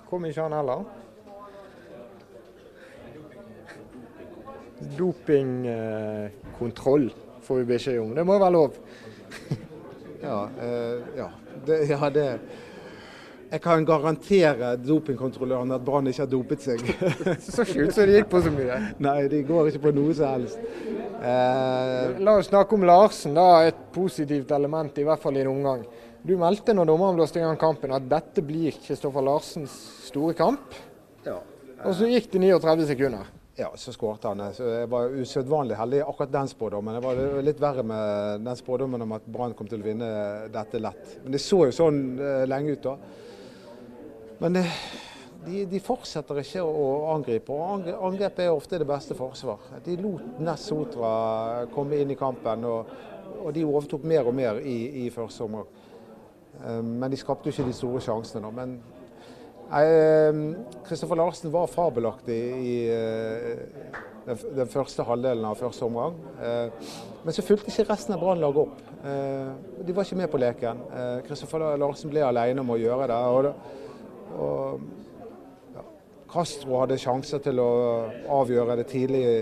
kom 0.10 0.26
ikke 0.30 0.44
han 0.46 0.54
heller. 0.60 0.82
Dopingkontroll 5.00 7.06
får 7.42 7.56
vi 7.64 7.66
beskjed 7.74 7.98
om. 8.04 8.14
Det 8.14 8.26
må 8.30 8.34
være 8.38 8.54
lov? 8.54 8.72
ja, 10.28 10.40
eh, 10.68 10.98
ja. 11.18 11.30
Det, 11.66 11.90
ja, 11.90 12.10
det 12.14 12.28
Jeg 13.54 13.62
kan 13.62 13.84
garantere 13.86 14.72
dopingkontrolløren 14.82 15.76
at 15.76 15.84
Brann 15.86 16.08
ikke 16.10 16.24
har 16.24 16.30
dopet 16.32 16.64
seg. 16.64 16.80
så 17.54 17.62
sjukt 17.70 17.94
som 17.94 18.08
de 18.10 18.16
gikk 18.16 18.32
på 18.32 18.42
så 18.42 18.50
mye. 18.54 18.80
Nei, 19.06 19.28
de 19.30 19.44
går 19.46 19.70
ikke 19.70 19.84
på 19.84 19.92
noe 19.94 20.16
som 20.18 20.32
helst. 20.40 20.64
Eh, 21.22 22.16
La 22.26 22.34
oss 22.40 22.50
snakke 22.50 22.74
om 22.74 22.88
Larsen, 22.90 23.38
da. 23.38 23.68
Et 23.70 23.84
positivt 23.94 24.50
element, 24.58 24.98
i 24.98 25.06
hvert 25.06 25.22
fall 25.22 25.38
i 25.38 25.44
en 25.44 25.52
omgang. 25.52 25.86
Du 26.26 26.34
meldte 26.40 26.74
når 26.74 26.90
dommeren 26.90 27.20
blåste 27.20 27.38
i 27.38 27.46
gang 27.46 27.60
kampen 27.62 27.94
at 27.94 28.10
dette 28.10 28.42
blir 28.48 28.74
Kristoffer 28.88 29.22
Larsens 29.22 29.76
store 30.08 30.34
kamp. 30.40 30.74
Ja. 31.28 31.38
Og 31.84 31.94
så 32.00 32.10
gikk 32.10 32.32
det 32.34 32.42
39 32.42 32.88
sekunder. 32.90 33.30
Ja, 33.60 33.70
så 33.78 33.94
skårte 33.94 34.32
han. 34.32 34.42
Så 34.58 34.66
jeg 34.66 34.90
var 34.90 35.14
usedvanlig 35.14 35.78
heldig 35.78 36.00
i 36.00 36.06
akkurat 36.08 36.32
den 36.34 36.50
spådommen. 36.50 36.98
Det 36.98 37.04
var 37.06 37.44
litt 37.46 37.62
verre 37.62 37.86
med 37.86 38.48
den 38.48 38.58
spådommen 38.58 39.06
om 39.06 39.14
at 39.14 39.28
Brann 39.30 39.54
kom 39.54 39.70
til 39.70 39.84
å 39.84 39.86
vinne 39.86 40.10
dette 40.50 40.82
lett. 40.82 41.20
Men 41.22 41.36
det 41.36 41.42
så 41.44 41.68
jo 41.68 41.76
sånn 41.76 42.00
uh, 42.18 42.48
lenge 42.50 42.74
ut 42.74 42.88
da. 42.88 42.96
Men 44.40 44.60
uh, 44.62 44.78
de, 45.46 45.64
de, 45.70 45.82
fortsetter 45.84 46.40
ikke 46.42 46.64
å 46.64 46.88
angripe. 47.14 47.54
og 47.54 47.90
Angrep 48.08 48.40
er 48.40 48.54
ofte 48.54 48.80
det 48.82 48.88
beste 48.90 49.18
forsvar. 49.18 49.62
De 49.86 49.98
lot 50.02 50.40
Ness 50.44 50.70
Sotra 50.70 51.68
komme 51.74 52.00
inn 52.02 52.14
i 52.14 52.20
kampen, 52.20 52.66
og, 52.70 52.94
og 53.42 53.54
de 53.56 53.66
overtok 53.68 54.08
mer 54.08 54.30
og 54.30 54.38
mer 54.38 54.62
i, 54.64 55.06
i 55.06 55.10
første 55.14 55.46
omgang. 55.48 55.70
Uh, 56.64 56.82
men 56.82 57.10
de 57.12 57.20
skapte 57.20 57.50
jo 57.50 57.56
ikke 57.56 57.70
de 57.70 57.78
store 57.78 58.04
sjansene. 58.04 58.48
da. 58.48 58.54
Men 58.64 58.78
Kristoffer 59.74 61.16
ehm, 61.16 61.24
Larsen 61.24 61.50
var 61.54 61.72
fabelaktig 61.72 62.42
i 62.62 62.74
den, 64.26 64.38
den 64.56 64.70
første 64.72 65.06
halvdelen 65.08 65.46
av 65.48 65.60
første 65.60 65.86
omgang. 65.88 66.18
Eh, 66.40 66.92
men 67.24 67.36
så 67.36 67.46
fulgte 67.46 67.72
ikke 67.72 67.88
resten 67.90 68.16
av 68.16 68.24
Brannlaget 68.24 68.62
opp. 68.64 68.82
Eh, 69.04 69.86
de 69.88 69.96
var 69.96 70.08
ikke 70.08 70.20
med 70.20 70.32
på 70.32 70.42
leken. 70.42 70.84
Kristoffer 71.28 71.66
Larsen 71.80 72.12
ble 72.14 72.24
alene 72.26 72.64
om 72.64 72.74
å 72.74 72.80
gjøre 72.80 73.10
det. 73.12 73.56
Og, 74.34 74.82
ja, 75.76 75.84
Castro 76.32 76.80
hadde 76.82 77.00
sjanser 77.02 77.44
til 77.44 77.62
å 77.62 77.70
avgjøre 78.42 78.80
det 78.80 78.88
tidlig 78.92 79.22
i, 79.28 79.38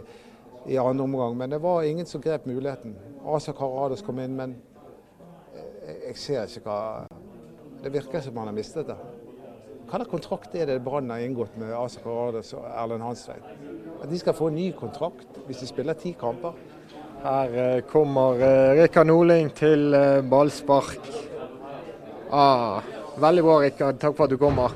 i 0.76 0.82
andre 0.82 1.08
omgang, 1.08 1.38
men 1.38 1.54
det 1.54 1.62
var 1.64 1.88
ingen 1.88 2.10
som 2.10 2.24
grep 2.24 2.46
muligheten. 2.50 2.98
Asa 3.26 3.54
Karadas 3.56 4.04
kom 4.06 4.20
inn, 4.22 4.36
men 4.38 4.58
jeg, 5.56 5.98
jeg 6.08 6.22
ser 6.26 6.60
ikke 6.60 6.70
hva 6.70 6.82
Det 7.82 7.90
virker 7.90 8.22
som 8.22 8.38
han 8.38 8.52
har 8.52 8.54
mistet 8.54 8.86
det. 8.92 8.98
Hva 9.90 9.98
slags 9.98 10.12
kontrakt 10.12 10.54
er 10.56 10.70
det 10.70 10.84
Brann 10.86 11.10
har 11.10 11.24
inngått 11.26 11.56
med 11.60 11.74
Asa 11.76 12.00
Karadas 12.04 12.54
og 12.56 12.68
Erlend 12.70 13.04
Hansveit? 13.04 13.48
At 14.02 14.10
de 14.10 14.20
skal 14.22 14.38
få 14.38 14.48
en 14.48 14.56
ny 14.56 14.70
kontrakt 14.78 15.42
hvis 15.48 15.64
de 15.64 15.68
spiller 15.68 15.98
ti 16.00 16.14
kamper? 16.20 16.54
Her 17.22 17.58
eh, 17.64 17.82
kommer 17.90 18.40
eh, 18.42 18.80
Rikard 18.80 19.10
Norling 19.10 19.52
til 19.58 19.94
eh, 19.94 20.22
ballspark. 20.26 21.10
Ah, 22.32 22.80
veldig 23.18 23.44
bra, 23.44 23.60
Rikard. 23.62 24.00
Takk 24.00 24.18
for 24.18 24.26
at 24.26 24.34
du 24.34 24.38
kommer. 24.38 24.72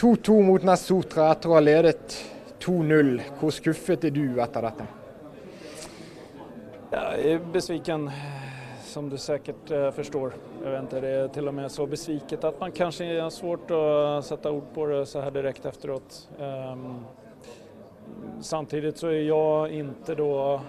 2-2 0.00 0.42
mot 0.42 0.64
Nest 0.66 0.88
Sotra 0.90 1.30
etter 1.30 1.52
å 1.52 1.56
ha 1.56 1.62
ledet 1.62 2.16
2-0. 2.64 3.14
Hvor 3.38 3.54
skuffet 3.54 4.08
er 4.08 4.14
du 4.14 4.40
etter 4.42 4.66
dette? 4.66 4.86
Ja, 6.92 7.04
jeg 7.16 7.36
er 7.36 7.44
besviken 7.54 8.08
som 8.92 9.08
du 9.08 9.16
sikkert 9.16 9.70
forstår. 9.96 10.34
Jeg 10.60 10.74
vet 10.74 10.84
ikke, 10.90 11.00
det 11.00 11.12
er 11.16 11.30
til 11.32 11.48
og 11.48 11.56
med 11.56 11.72
så 11.72 11.86
besviket 11.88 12.44
at 12.44 12.60
man 12.60 12.74
kanskje 12.76 13.08
har 13.14 13.30
svårt 13.32 13.70
å 13.72 13.82
sette 14.26 14.52
ord 14.52 14.68
på 14.74 14.90
det 14.90 15.00
så 15.08 15.22
her 15.24 15.32
direkte 15.32 15.70
efteråt. 15.70 16.18
Um, 16.36 17.06
samtidig 18.44 18.92
så 19.00 19.08
er 19.08 19.22
jeg 19.22 19.86
ikke 19.86 20.18
da 20.18 20.60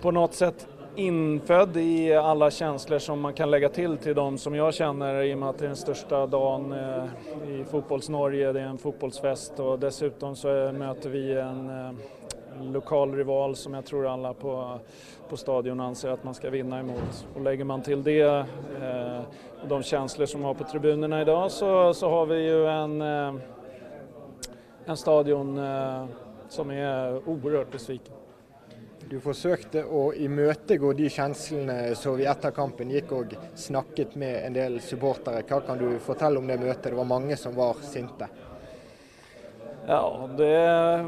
på 0.00 0.10
noe 0.14 0.32
sätt 0.32 0.66
infödd 0.98 1.76
i 1.76 2.14
alla 2.14 2.50
känslor 2.50 2.98
som 2.98 3.20
man 3.20 3.34
kan 3.34 3.50
lägga 3.50 3.68
till 3.68 3.96
till 3.96 4.14
de 4.14 4.38
som 4.38 4.54
jag 4.54 4.74
känner 4.74 5.22
i 5.22 5.34
och 5.34 5.38
med 5.38 5.48
att 5.48 5.58
det 5.58 5.64
är 5.64 5.68
den 5.68 5.76
största 5.76 6.26
dagen 6.26 6.72
eh, 6.72 7.50
i 7.50 7.64
fotbolls-Norge, 7.64 8.52
det 8.52 8.60
är 8.60 8.64
en 8.64 8.78
fotbollsfest 8.78 9.60
och 9.60 9.78
dessutom 9.78 10.36
så 10.36 10.72
möter 10.72 11.10
vi 11.10 11.32
en 11.32 11.70
eh, 11.70 11.92
lokal 12.72 13.14
rival 13.14 13.56
som 13.56 13.74
jag 13.74 13.84
tror 13.84 14.06
alla 14.06 14.34
på, 14.34 14.78
på 15.28 15.36
stadion 15.36 15.80
anser 15.80 16.10
att 16.10 16.24
man 16.24 16.34
ska 16.34 16.50
vinna 16.50 16.80
emot. 16.80 17.26
Och 17.34 17.40
lägger 17.40 17.64
man 17.64 17.82
till 17.82 18.02
det 18.02 18.46
eh, 18.82 19.20
de 19.68 19.82
känslor 19.82 20.26
som 20.26 20.42
har 20.42 20.54
på 20.54 20.64
tribunerna 20.64 21.22
idag 21.22 21.50
så, 21.50 21.94
så 21.94 22.10
har 22.10 22.26
vi 22.26 22.36
ju 22.36 22.66
en, 22.66 23.02
eh, 23.02 23.34
en 24.84 24.96
stadion 24.96 25.58
eh, 25.58 26.06
som 26.48 26.70
är 26.70 27.28
oerhört 27.28 27.72
besviken. 27.72 28.17
Du 29.08 29.16
forsøkte 29.24 29.86
å 29.88 30.10
imøtegå 30.12 30.90
de 30.92 31.06
kjenslene 31.08 31.94
som 31.96 32.18
vi 32.18 32.26
etter 32.28 32.52
kampen 32.52 32.90
gikk 32.92 33.12
og 33.16 33.30
snakket 33.56 34.18
med 34.20 34.42
en 34.42 34.56
del 34.58 34.74
supportere. 34.84 35.40
Hva 35.48 35.62
kan 35.64 35.80
du 35.80 35.94
fortelle 36.04 36.36
om 36.36 36.48
det 36.50 36.58
møtet? 36.60 36.90
Det 36.90 36.98
var 36.98 37.08
mange 37.08 37.38
som 37.40 37.56
var 37.56 37.80
sinte. 37.88 38.28
Ja, 39.88 40.02
det 40.36 40.58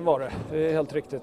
var 0.07 0.25
det. 0.25 0.31
Det 0.49 0.63
er 0.63 0.79
helt 0.79 0.95
riktig. 0.97 1.21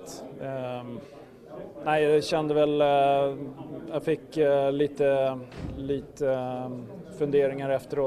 Nei, 1.88 1.98
jeg 2.04 2.22
jag 2.30 2.54
vel 2.60 2.86
Jeg 2.86 4.04
fikk 4.06 4.38
litt, 4.78 5.02
fick 5.02 5.02
uh, 5.02 5.42
lite, 5.82 6.38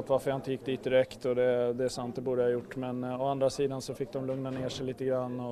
hvorfor 0.07 0.31
jeg 0.31 0.39
ikke 0.45 0.55
gikk 0.55 0.65
dit 0.71 0.87
direkte. 0.93 1.33
og 1.33 1.43
det, 1.43 1.51
det 1.81 1.89
er 1.89 1.95
sant, 1.99 2.15
det 2.15 2.23
borde 2.23 2.47
jeg 2.47 2.61
gjort. 2.61 2.79
Men 2.87 3.03
å 3.17 3.33
andre 3.33 3.51
siden 3.51 3.83
så 3.83 3.99
fikk 3.99 4.15
de 4.15 4.27
lugna 4.31 4.55
ned 4.55 4.71
seg 4.71 4.93
litt. 4.93 5.03
grann 5.11 5.43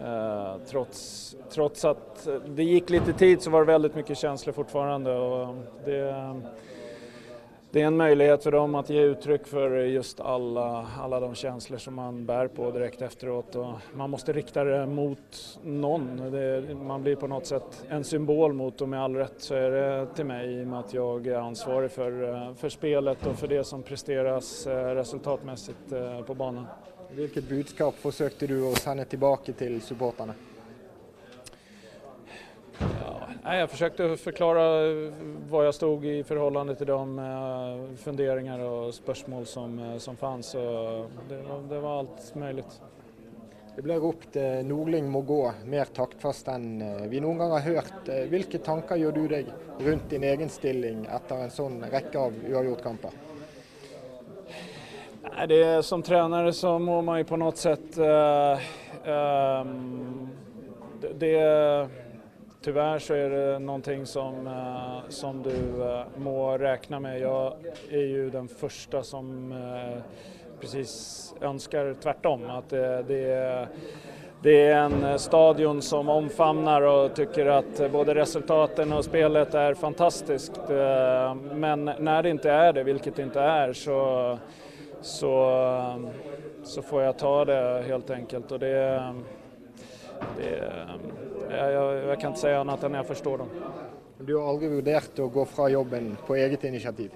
och 0.00 0.66
trots, 0.66 1.36
trots 1.50 1.84
att 1.84 2.28
det 2.46 2.64
gick 2.64 2.90
lite 2.90 3.12
tid 3.12 3.42
så 3.42 3.50
var 3.50 3.60
det 3.60 3.66
väldigt 3.66 3.94
mycket 3.94 4.18
känslor 4.18 4.52
fortfarande 4.52 5.10
det, 5.84 6.34
det 7.74 7.82
är 7.82 7.86
en 7.86 7.96
möjlighet 7.96 8.42
för 8.42 8.52
dem 8.52 8.74
att 8.74 8.90
ge 8.90 9.00
uttryck 9.00 9.46
för 9.46 9.70
just 9.76 10.20
alla, 10.20 10.86
alla 11.00 11.20
de 11.20 11.34
känslor 11.34 11.78
som 11.78 11.94
man 11.94 12.26
bär 12.26 12.48
på 12.48 12.70
direkt 12.70 13.02
efteråt. 13.02 13.56
Man 13.94 14.10
måste 14.10 14.32
rikta 14.32 14.64
det 14.64 14.86
mot 14.86 15.58
någon. 15.62 16.30
Det, 16.30 16.74
man 16.74 17.02
blir 17.02 17.16
på 17.16 17.26
något 17.26 17.46
sätt 17.46 17.86
en 17.88 18.04
symbol 18.04 18.52
mot 18.52 18.80
och 18.80 18.88
med 18.88 19.02
all 19.02 19.16
rätt 19.16 19.34
så 19.36 19.54
är 19.54 19.70
det 19.70 20.06
till 20.06 20.24
mig 20.24 20.60
i 20.60 20.64
och 20.64 20.68
med 20.68 20.78
att 20.78 20.94
jag 20.94 21.26
är 21.26 21.38
ansvarig 21.38 21.90
för, 21.90 22.54
för 22.54 22.68
spelet 22.68 23.26
och 23.26 23.34
för 23.34 23.48
det 23.48 23.64
som 23.64 23.82
resultatmessig 23.82 24.66
resultatmässigt 24.94 25.92
eh, 25.92 26.20
på 26.20 26.34
banan. 26.34 26.66
Vilket 27.14 27.44
budskap 27.46 27.94
forsøkte 28.02 28.46
du 28.50 28.56
å 28.66 28.72
sende 28.74 29.04
tilbake 29.06 29.52
til 29.54 29.76
supporterne? 29.84 30.34
Jeg 33.44 33.68
forsøkte 33.70 34.08
å 34.08 34.16
forklare 34.18 34.64
hva 35.50 35.60
jeg 35.66 35.76
stod 35.76 36.06
i 36.10 36.14
forhold 36.26 36.72
til 36.80 36.88
de 36.90 37.26
funderinger 38.02 38.64
og 38.66 38.88
spørsmål 38.96 39.46
som, 39.46 39.78
eh, 39.78 39.98
som 39.98 40.16
fanns. 40.16 40.52
Det 41.28 41.38
det 41.68 41.80
var 41.80 41.98
alt 42.00 42.34
mulig. 42.34 42.64
Det 43.76 43.82
ble 43.82 43.98
ropt 43.98 44.36
at 44.36 44.64
Nordling 44.64 45.06
må 45.10 45.22
gå, 45.26 45.52
mer 45.66 45.86
taktfast 45.94 46.48
enn 46.48 46.82
vi 47.10 47.20
noen 47.20 47.38
gang 47.38 47.50
har 47.50 47.60
hørt. 47.60 48.10
Hvilke 48.30 48.58
tanker 48.58 48.96
gjør 48.96 49.14
du 49.14 49.28
deg 49.28 49.46
rundt 49.80 50.08
din 50.08 50.24
egen 50.24 50.48
stilling 50.48 51.06
etter 51.06 51.44
en 51.44 51.50
sånn 51.50 51.80
rekke 51.90 52.18
av 52.18 52.32
uavgjortkamper? 52.32 53.33
Det, 55.48 55.84
som 55.84 56.02
tränare 56.02 56.52
så 56.52 56.78
må 56.78 57.02
man 57.02 57.18
ju 57.18 57.24
på 57.24 57.36
något 57.36 57.56
sätt... 57.56 57.98
Uh, 57.98 58.58
um, 59.10 60.28
det, 61.00 61.88
det 62.60 63.00
så 63.00 63.14
är 63.14 63.30
det 63.30 63.58
någonting 63.58 64.06
som, 64.06 64.46
uh, 64.46 64.98
som 65.08 65.42
du 65.42 65.50
uh, 65.50 66.02
må 66.16 66.58
räkna 66.58 67.00
med. 67.00 67.20
Jag 67.20 67.54
är 67.90 68.06
ju 68.06 68.30
den 68.30 68.48
första 68.48 69.02
som 69.02 69.54
precis 70.60 71.34
önskar 71.40 71.94
tvärtom. 72.02 72.50
Att 72.50 72.68
det, 72.68 73.04
det, 74.42 74.60
är 74.60 74.76
en 74.76 75.18
stadion 75.18 75.82
som 75.82 76.08
omfamnar 76.08 76.82
och 76.82 77.14
tycker 77.14 77.46
att 77.46 77.92
både 77.92 78.14
resultaten 78.14 78.92
och 78.92 79.04
spelet 79.04 79.54
är 79.54 79.74
fantastiskt. 79.74 80.60
Men 81.52 81.90
när 81.98 82.22
det 82.22 82.30
inte 82.30 82.50
är 82.50 82.72
det, 82.72 82.82
vilket 82.82 83.16
det 83.16 83.22
inte 83.22 83.40
är, 83.40 83.72
så, 83.72 84.38
så, 85.04 85.34
så 86.64 86.82
får 86.82 87.02
jeg 87.02 87.16
ta 87.20 87.32
det 87.44 87.62
helt 87.88 88.10
enkelt. 88.10 88.52
Og 88.52 88.60
det, 88.60 88.74
det, 90.38 90.52
jeg, 91.50 91.72
jeg, 91.74 92.18
kan 92.20 92.30
ikke 92.30 92.40
si 92.40 92.54
annet 92.56 92.86
enn 92.88 92.96
jeg 93.00 93.08
forstår 93.10 93.44
dem. 93.44 93.56
Du 94.24 94.36
har 94.38 94.48
aldri 94.48 94.70
vurdert 94.72 95.20
å 95.20 95.28
gå 95.28 95.44
fra 95.50 95.68
jobben 95.68 96.14
på 96.24 96.38
eget 96.40 96.64
initiativ? 96.64 97.12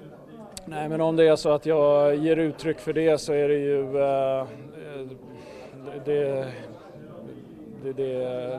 Nei, 0.70 0.86
men 0.88 1.00
om 1.02 1.16
det 1.18 1.26
er 1.28 1.36
så 1.40 1.56
at 1.58 1.66
jeg 1.68 2.20
gir 2.22 2.40
uttrykk 2.46 2.80
for 2.80 2.96
det 2.96 3.08
så 3.20 3.36
er 3.36 3.52
det 3.52 3.60
jo 3.66 3.80
Uh, 4.00 5.12
det, 6.04 6.52
det, 7.82 7.92
det, 7.96 8.10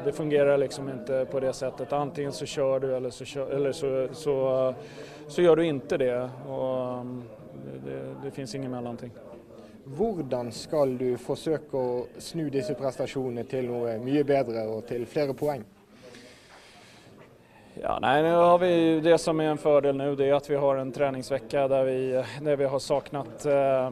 det, 0.06 0.12
fungerer 0.12 0.58
liksom 0.58 0.90
ikke 0.90 1.26
på 1.32 1.40
det 1.40 1.54
settet. 1.54 1.94
Antingen 1.94 2.34
så 2.34 2.46
kjører 2.50 2.80
du 2.80 2.96
eller 2.96 3.14
så, 3.14 3.26
kjør, 3.26 3.52
eller 3.56 3.76
så, 3.78 3.92
så, 4.18 4.36
så, 5.28 5.42
gör 5.42 5.56
du 5.56 5.66
ikke 5.68 5.98
det. 6.02 6.30
Och 6.50 7.06
um, 7.66 8.24
det, 8.24 8.32
finnes 8.32 8.56
ingen 8.56 8.72
mellanting. 8.72 9.12
Hvordan 9.98 10.52
skal 10.54 10.98
du 10.98 11.16
forsøke 11.18 11.78
å 11.78 11.94
snu 12.22 12.50
disse 12.54 12.76
prestasjonene 12.78 13.48
til 13.50 13.70
noe 13.72 13.98
mye 14.04 14.24
bedre 14.28 14.68
og 14.70 14.86
til 14.90 15.08
flere 15.10 15.34
poeng? 15.38 15.64
Ja, 17.82 17.96
nei, 18.04 18.18
nu 18.22 18.34
har 18.36 18.60
vi 18.60 19.00
det 19.02 19.16
som 19.24 19.40
er 19.40 19.54
en 19.54 19.62
fordel 19.62 19.96
nå, 19.96 20.12
det 20.20 20.28
er 20.28 20.36
at 20.36 20.50
vi 20.50 20.60
har 20.60 20.78
en 20.78 20.92
träningsvecka 20.92 21.68
der 21.72 21.86
vi, 21.88 22.24
där 22.44 22.56
vi 22.56 22.66
har 22.66 22.80
saknat 22.80 23.46
eh, 23.46 23.92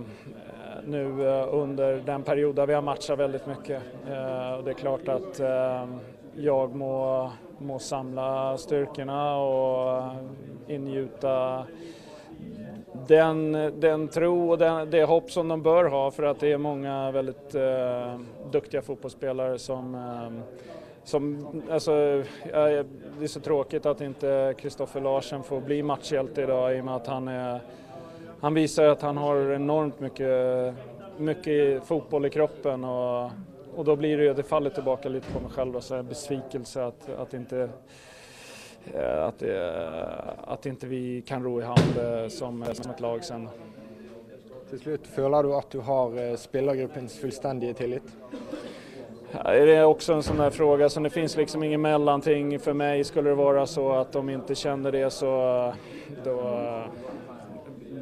nu 0.86 1.28
eh, 1.28 1.54
under 1.54 1.96
den 2.06 2.24
perioden 2.24 2.68
vi 2.68 2.74
har 2.74 2.82
matchet 2.82 3.20
veldig 3.20 3.40
mye. 3.46 3.76
Eh, 3.76 4.64
det 4.64 4.74
er 4.74 4.80
klart 4.80 5.10
at 5.10 5.40
eh, 5.40 5.96
jeg 6.40 6.76
må, 6.78 6.96
må 7.60 7.80
samle 7.80 8.58
styrkene 8.60 9.20
og 9.44 10.70
ingjuta 10.72 11.36
den, 13.10 13.52
den 13.80 14.08
tro 14.08 14.50
och 14.50 14.58
den, 14.58 14.90
det 14.90 15.04
hopp 15.04 15.32
som 15.32 15.48
de 15.48 15.62
bör 15.62 15.86
ha 15.86 16.12
för 16.12 16.24
att 16.24 16.40
det 16.40 16.52
är 16.52 16.58
många 16.58 17.12
väldigt 17.12 17.56
eh, 17.56 18.20
duktiga 18.52 18.82
fotbollsspelare 18.82 19.60
som 19.60 19.96
eh, 19.96 20.44
som, 21.04 21.48
alltså, 21.72 21.92
det 22.44 23.24
är 23.24 23.28
så 23.28 23.40
tråkigt 23.40 23.86
att 23.86 24.02
inte 24.02 24.54
Kristoffer 24.58 25.02
Larsen 25.02 25.44
får 25.44 25.62
bli 25.62 25.84
matchhjälte 25.84 26.42
idag 26.42 26.78
i 26.78 26.82
och 26.82 26.86
med 26.86 26.96
att 26.96 27.08
han, 27.08 27.28
är, 27.28 27.60
han 28.40 28.54
visar 28.54 28.86
att 28.86 29.02
han 29.02 29.18
har 29.18 29.52
enormt 29.52 30.00
mycket, 30.00 30.76
mycket 31.18 31.84
fotboll 31.84 32.26
i 32.26 32.30
kroppen 32.30 32.84
och, 32.84 33.32
och 33.76 33.86
då 33.86 33.96
blir 33.96 34.18
det 34.18 34.34
det 34.34 34.44
faller 34.44 34.70
tillbaka 34.70 35.10
lite 35.10 35.32
på 35.34 35.40
mig 35.40 35.52
själv, 35.52 35.76
och 35.76 35.84
så 35.84 36.04
besvikelse 36.04 36.84
att, 36.84 37.10
att 37.18 37.34
inte 37.34 37.70
att, 38.96 39.44
att 40.44 40.66
inte 40.66 40.88
vi 40.88 41.22
kan 41.22 41.44
ro 41.44 41.62
i 41.62 41.64
hand 41.64 41.98
eh, 41.98 42.28
som, 42.28 42.66
som 42.74 42.92
et 42.92 43.00
lag 43.00 43.24
sen. 43.24 43.50
Til 44.70 44.80
slutt, 44.80 45.08
føler 45.08 45.44
du 45.44 45.54
at 45.58 45.72
du 45.74 45.80
har 45.82 46.14
eh, 46.18 46.36
spillergruppens 46.38 47.18
fullstendige 47.18 47.74
tillit? 47.74 48.04
Det 49.32 49.76
är 49.76 49.84
också 49.84 50.14
en 50.14 50.24
sån 50.24 50.38
där 50.38 50.50
fråga, 50.50 50.90
så 50.90 51.00
det 51.00 51.10
finns 51.10 51.38
liksom 51.38 51.64
ingen 51.64 51.82
mellanting. 51.82 52.60
För 52.60 52.74
mig 52.74 53.04
skulle 53.04 53.30
det 53.30 53.36
vara 53.36 53.66
så 53.66 53.92
att 53.92 54.12
de 54.12 54.30
inte 54.30 54.56
känner 54.56 54.92
det 54.92 55.10
så 55.10 55.74
då, 56.24 56.36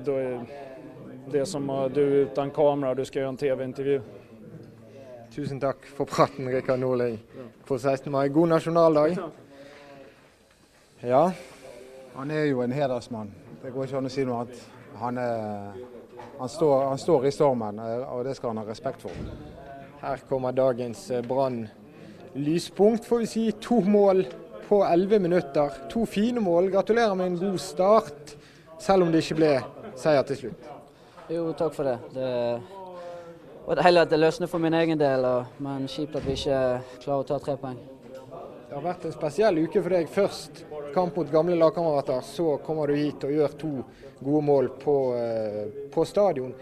då 0.05 0.11
är 0.11 0.45
det 1.31 1.45
som 1.45 1.89
du 1.93 2.01
utan 2.01 2.51
kamera, 2.51 2.95
du 2.95 3.05
ska 3.05 3.19
göra 3.19 3.29
en 3.29 3.37
TV-intervju. 3.37 4.01
Tusen 5.35 5.59
takk 5.59 5.85
for 5.85 6.05
praten, 6.05 6.47
Rikard 6.49 6.79
Nordling. 6.79 7.19
På 7.67 7.79
16. 7.79 8.11
mai. 8.11 8.29
God 8.29 8.49
nasjonaldag. 8.49 9.17
Ja. 11.01 11.31
Han 12.15 12.31
er 12.31 12.43
jo 12.43 12.61
en 12.61 12.71
hedersmann. 12.71 13.29
Det 13.61 13.69
går 13.73 13.85
ikke 13.85 13.99
an 13.99 14.09
å 14.09 14.11
si 14.11 14.23
noe 14.25 14.39
annet. 14.41 14.61
Han, 14.97 15.17
er, 15.21 15.75
han, 16.39 16.49
står, 16.49 16.87
han, 16.89 16.97
står, 16.97 17.27
i 17.29 17.31
stormen, 17.35 17.81
og 18.09 18.23
det 18.25 18.33
skal 18.37 18.49
han 18.49 18.63
ha 18.63 18.65
respekt 18.65 19.03
for. 19.05 19.19
Her 20.01 20.23
kommer 20.29 20.55
dagens 20.57 21.03
eh, 21.13 21.21
Brann 21.25 21.67
lyspunkt, 22.33 23.05
får 23.05 23.21
vi 23.21 23.27
si. 23.29 23.43
To 23.61 23.77
mål 23.85 24.23
på 24.65 24.79
elleve 24.87 25.19
minutter. 25.21 25.75
To 25.93 26.05
fine 26.09 26.41
mål. 26.41 26.71
Gratulerer 26.73 27.13
med 27.13 27.31
en 27.31 27.37
god 27.43 27.59
start, 27.61 28.33
selv 28.81 29.05
om 29.05 29.13
det 29.13 29.21
ikke 29.21 29.37
ble 29.37 29.51
seier 29.97 30.25
til 30.25 30.41
slutt. 30.41 30.71
Jo, 31.29 31.51
takk 31.59 31.77
for 31.77 31.91
det. 31.91 31.97
Det 32.15 32.31
var 33.67 33.83
deilig 33.83 34.01
at 34.01 34.15
det 34.15 34.21
løsner 34.23 34.49
for 34.49 34.63
min 34.63 34.79
egen 34.81 34.97
del, 34.97 35.29
men 35.61 35.85
kjipt 35.91 36.17
at 36.17 36.25
vi 36.25 36.39
ikke 36.39 36.63
klarer 37.03 37.21
å 37.21 37.29
ta 37.29 37.39
tre 37.43 37.57
poeng. 37.61 37.77
Det 38.67 38.75
har 38.75 38.83
vært 38.83 39.05
en 39.07 39.13
spesiell 39.15 39.61
uke 39.63 39.81
for 39.81 39.93
deg. 39.95 40.09
Først 40.11 40.65
kamp 40.97 41.15
mot 41.19 41.31
gamle 41.31 41.55
lagkamerater, 41.59 42.23
så 42.25 42.55
kommer 42.65 42.89
du 42.89 42.97
hit 42.97 43.21
og 43.27 43.33
gjør 43.35 43.55
to 43.61 43.71
gode 44.17 44.41
mål 44.47 44.69
på, 44.81 44.95
eh, 45.13 45.63
på 45.93 46.05
stadion. 46.09 46.55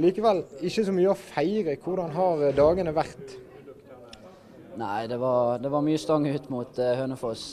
Likevel 0.00 0.40
ikke 0.64 0.86
så 0.86 0.94
mye 0.94 1.10
å 1.12 1.18
feire. 1.18 1.76
Hvordan 1.84 2.14
har 2.16 2.46
eh, 2.46 2.54
dagene 2.56 2.94
vært? 2.96 3.34
Nei, 4.80 5.04
det 5.06 5.18
var, 5.20 5.60
det 5.62 5.70
var 5.70 5.84
mye 5.86 6.00
stang 6.00 6.24
ut 6.26 6.48
mot 6.50 6.80
uh, 6.80 6.94
Hønefoss. 6.98 7.44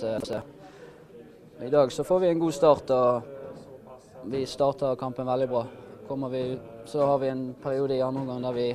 I 1.61 1.69
dag 1.69 1.91
så 1.93 2.05
får 2.07 2.23
vi 2.23 2.31
en 2.31 2.39
god 2.41 2.55
start, 2.55 2.93
og 2.95 4.23
vi 4.31 4.41
starter 4.49 4.95
kampen 4.97 5.27
veldig 5.29 5.49
bra. 5.51 5.65
Vi, 6.31 6.41
så 6.89 7.05
har 7.05 7.21
vi 7.21 7.29
en 7.29 7.43
periode 7.61 7.99
i 7.99 8.01
andre 8.01 8.23
omgang 8.23 8.41
der 8.47 8.57
vi 8.57 8.65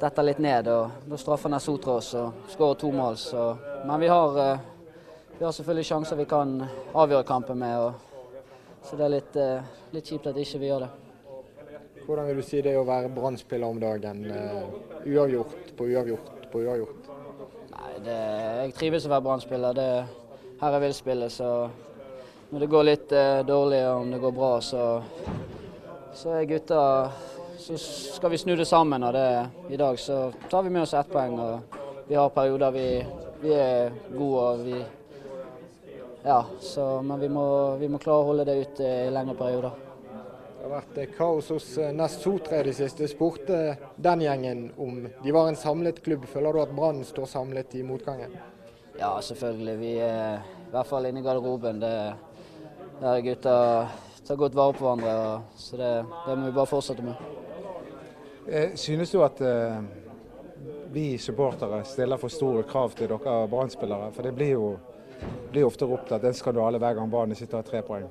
detter 0.00 0.30
litt 0.30 0.40
ned. 0.40 0.70
og 0.72 1.04
Da 1.10 1.18
straffer 1.20 1.52
Nesotra 1.52 1.98
oss 1.98 2.14
og 2.16 2.48
skårer 2.54 2.80
to 2.80 2.94
mål. 2.94 3.20
Så. 3.20 3.44
Men 3.84 4.00
vi 4.00 4.08
har, 4.08 4.40
vi 5.38 5.44
har 5.44 5.52
selvfølgelig 5.52 5.86
sjanser 5.86 6.16
vi 6.18 6.28
kan 6.28 6.54
avgjøre 6.94 7.26
kampen 7.26 7.58
med. 7.58 7.78
Og, 7.78 7.92
så 8.82 8.96
det 8.96 9.04
er 9.06 9.14
litt, 9.16 9.38
litt 9.94 10.10
kjipt 10.10 10.30
at 10.30 10.38
ikke 10.38 10.62
vi 10.62 10.70
gjør 10.70 10.86
det. 10.86 10.90
Hvordan 12.06 12.26
vil 12.30 12.40
du 12.40 12.46
si 12.46 12.62
det 12.64 12.72
å 12.78 12.86
være 12.88 13.10
brann 13.12 13.36
om 13.68 13.80
dagen? 13.80 14.24
uavgjort 15.04 15.76
på 15.76 15.90
uavgjort 15.92 16.50
på 16.52 16.62
uavgjort? 16.64 17.08
det, 18.04 18.16
jeg 18.62 18.74
trives 18.78 19.06
å 19.06 19.12
være 19.12 19.24
brann 19.26 19.42
Her 20.58 20.72
jeg 20.72 20.80
vil 20.80 20.94
spille, 20.94 21.30
så 21.30 21.68
når 22.50 22.60
det 22.60 22.70
går 22.72 22.84
litt 22.84 23.12
eh, 23.12 23.44
dårlig 23.46 23.82
og 23.86 24.00
om 24.00 24.10
det 24.10 24.18
går 24.18 24.32
bra, 24.32 24.60
så, 24.60 25.02
så 26.14 26.30
er 26.38 26.48
gutta 26.48 27.10
Så 27.58 27.76
skal 27.76 28.30
vi 28.30 28.38
snu 28.38 28.56
det 28.56 28.64
sammen. 28.64 29.02
Og 29.02 29.12
det, 29.12 29.48
i 29.70 29.76
dag 29.76 29.98
så 29.98 30.32
tar 30.50 30.62
vi 30.62 30.70
med 30.70 30.82
oss 30.82 30.94
ett 30.94 31.10
poeng. 31.10 31.38
og 31.38 32.06
Vi 32.08 32.14
har 32.14 32.30
perioder 32.30 32.70
vi, 32.70 33.04
vi 33.42 33.52
er 33.52 33.92
gode 34.14 34.44
og 34.46 34.62
vi 34.64 34.78
Ja, 36.22 36.44
så, 36.60 37.02
men 37.02 37.20
vi 37.20 37.28
må, 37.28 37.76
vi 37.76 37.88
må 37.88 38.00
klare 38.02 38.24
å 38.24 38.30
holde 38.32 38.46
det 38.48 38.56
ut 38.58 38.80
i 38.82 38.92
lengre 39.14 39.36
perioder. 39.38 39.84
Det 40.58 40.64
har 40.64 40.72
vært 40.72 40.96
eh, 40.98 41.10
kaos 41.14 41.50
hos 41.54 41.66
eh, 41.78 41.92
Nest 41.94 42.24
Sotra 42.24 42.58
i 42.58 42.66
det 42.66 42.74
siste. 42.74 43.06
Spurte 43.08 43.76
den 43.96 44.24
gjengen 44.26 44.64
om 44.76 45.04
de 45.06 45.34
var 45.34 45.48
en 45.48 45.58
samlet 45.58 46.02
klubb. 46.02 46.26
Føler 46.26 46.52
du 46.56 46.62
at 46.64 46.74
Brann 46.74 47.04
står 47.06 47.30
samlet 47.30 47.76
i 47.78 47.84
motgangen? 47.86 48.34
Ja, 48.98 49.12
selvfølgelig. 49.22 49.76
Vi 49.78 49.92
er 50.02 50.42
i 50.42 50.72
hvert 50.72 50.90
fall 50.90 51.06
inne 51.06 51.22
i 51.22 51.26
garderoben. 51.28 51.78
Det, 51.78 51.94
der 52.98 53.22
gutta 53.22 53.54
tar 54.26 54.36
godt 54.36 54.58
vare 54.58 54.74
på 54.74 54.84
hverandre. 54.84 55.40
Så 55.56 55.78
det, 55.78 55.92
det, 56.26 56.36
må 56.36 56.50
vi 56.50 56.56
bare 56.58 56.66
fortsette 56.66 57.06
med. 57.06 57.14
Eh, 58.48 58.74
synes 58.74 59.14
du 59.14 59.22
at 59.22 59.40
eh, 59.40 59.78
vi 60.92 61.06
supportere 61.22 61.84
stiller 61.86 62.18
for 62.18 62.32
store 62.32 62.66
krav 62.66 62.98
til 62.98 63.08
dere 63.14 63.40
Brann-spillere? 63.48 64.10
For 64.16 64.26
det 64.26 64.34
blir 64.34 64.56
jo 64.56 64.68
blir 65.50 65.66
ofte 65.66 65.86
ropt 65.88 66.12
at 66.12 66.22
det 66.22 66.30
er 66.30 66.34
en 66.36 66.40
skandale 66.40 66.80
hver 66.80 66.96
gang 66.98 67.10
Brann 67.10 67.34
sitter 67.34 67.58
og 67.58 67.64
har 67.64 67.70
tre 67.70 67.82
poeng. 67.86 68.08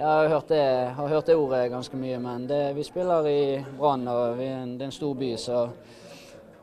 Jeg 0.00 0.06
har 0.06 0.28
hørt 0.28 0.48
det, 0.48 0.64
har 0.96 1.08
hørt 1.08 1.26
det 1.26 1.36
ordet 1.36 1.70
ganske 1.70 1.96
mye, 1.96 2.18
men 2.18 2.46
det, 2.48 2.60
vi 2.76 2.84
spiller 2.86 3.26
i 3.28 3.40
Brann 3.78 4.08
og 4.08 4.38
vi, 4.38 4.46
det 4.48 4.86
er 4.86 4.88
en 4.88 4.94
stor 4.96 5.12
by, 5.14 5.34
så 5.36 5.58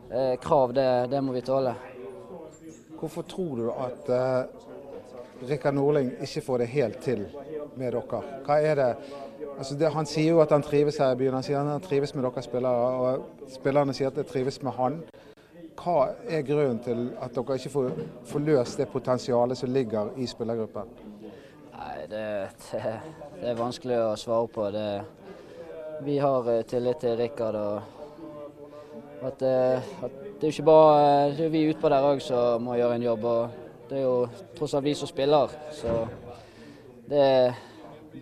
eh, 0.09 0.33
krav 0.41 0.73
det, 0.73 0.87
det, 1.11 1.21
må 1.23 1.35
vi 1.35 1.43
tåle. 1.45 1.75
Hvorfor 2.97 3.27
tror 3.29 3.59
du 3.59 3.67
at 3.69 4.09
eh, 4.09 5.49
Rikard 5.51 5.77
Norling 5.77 6.15
ikke 6.21 6.41
får 6.41 6.63
det 6.63 6.67
helt 6.73 6.97
til 7.05 7.27
med 7.77 7.93
dere? 7.93 8.23
Hva 8.47 8.57
er 8.57 8.81
det? 8.81 8.89
Altså 9.57 9.77
det, 9.77 9.93
han 9.93 10.09
sier 10.09 10.33
jo 10.33 10.41
at 10.41 10.51
han 10.53 10.65
trives 10.65 10.97
her 10.97 11.13
i 11.13 11.21
byen, 11.21 11.37
han 11.37 11.45
sier 11.45 11.61
at 11.61 11.75
han 11.75 11.85
trives 11.85 12.15
med 12.15 12.25
dere 12.25 12.41
spillere, 12.45 12.89
og 12.97 13.53
spillerne 13.53 13.93
sier 13.93 14.09
at 14.09 14.17
de 14.17 14.25
trives 14.25 14.63
med 14.65 14.73
han. 14.81 14.99
Hva 15.77 15.97
er 16.25 16.41
grunnen 16.41 16.79
til 16.81 17.03
at 17.21 17.35
dere 17.35 17.57
ikke 17.59 17.69
får, 17.69 17.91
får 18.25 18.43
løst 18.47 18.79
det 18.81 18.87
potensialet 18.89 19.59
som 19.59 19.69
ligger 19.69 20.09
i 20.17 20.25
spillergruppen? 20.29 20.89
Nei, 21.77 22.07
det, 22.09 22.23
det, 22.71 22.81
det, 23.35 23.51
er 23.51 23.59
vanskelig 23.59 23.99
å 24.01 24.15
svare 24.17 24.49
på. 24.49 24.65
Det, 24.73 24.87
vi 26.07 26.17
har 26.17 26.49
eh, 26.49 26.63
tillit 26.65 26.99
til 27.03 27.15
Rikard. 27.19 27.55
og 27.61 27.97
at, 29.21 29.41
eh, 29.41 29.93
at 30.03 30.11
Det 30.37 30.43
er 30.43 30.51
jo 30.51 30.55
ikke 30.55 30.63
bare 30.63 31.31
det 31.37 31.45
er 31.45 31.49
vi 31.49 31.63
utpå 31.69 31.89
der 31.89 32.05
òg 32.05 32.19
som 32.21 32.61
må 32.61 32.75
gjøre 32.77 32.95
en 32.95 33.07
jobb. 33.07 33.23
og 33.23 33.49
Det 33.89 33.97
er 33.97 34.03
jo 34.03 34.27
tross 34.57 34.73
alt 34.73 34.85
vi 34.85 34.93
som 34.93 35.07
spiller. 35.07 35.53
Så 35.71 36.07
det, 37.09 37.53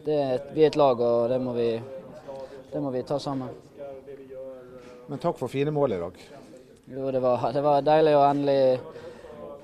det, 0.05 0.19
vi 0.53 0.63
er 0.63 0.67
et 0.67 0.75
lag, 0.75 0.99
og 0.99 1.29
det 1.29 1.41
må 1.41 1.53
vi, 1.53 1.71
det 2.71 2.81
må 2.81 2.91
vi 2.91 3.03
ta 3.03 3.19
sammen. 3.19 3.49
Men 5.07 5.19
takk 5.19 5.37
for 5.37 5.47
fine 5.47 5.71
mål 5.71 5.93
i 5.93 5.99
dag. 5.99 6.25
Jo, 6.85 7.11
det 7.11 7.19
var, 7.19 7.51
det 7.53 7.61
var 7.65 7.81
deilig 7.81 8.13
å 8.13 8.25
endelig 8.27 8.59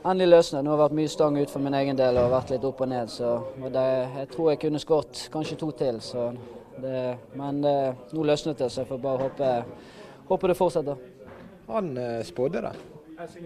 endelig 0.04 0.30
løsne. 0.30 0.62
Nå 0.62 0.72
har 0.72 0.80
det 0.80 0.86
vært 0.86 0.98
mye 0.98 1.12
stang 1.12 1.38
ut 1.38 1.52
for 1.52 1.64
min 1.64 1.78
egen 1.78 2.00
del 2.00 2.18
og 2.18 2.32
vært 2.34 2.54
litt 2.54 2.66
opp 2.66 2.82
og 2.82 2.90
ned. 2.90 3.12
Så 3.12 3.34
det, 3.62 3.88
jeg 4.18 4.30
tror 4.34 4.52
jeg 4.52 4.62
kunne 4.64 4.82
skåret 4.82 5.24
kanskje 5.34 5.58
to 5.62 5.72
til. 5.78 6.00
Det, 6.82 7.02
men 7.38 7.62
det, 7.62 7.76
nå 8.16 8.26
løsnet 8.26 8.62
det, 8.62 8.72
så 8.72 8.82
jeg 8.82 8.90
får 8.90 9.02
bare 9.04 9.28
håpe, 9.28 9.52
håpe 10.32 10.50
det 10.50 10.58
fortsetter. 10.58 11.04
Han 11.68 11.92
eh, 11.98 12.22
spådde 12.26 12.64
det? 12.66 12.72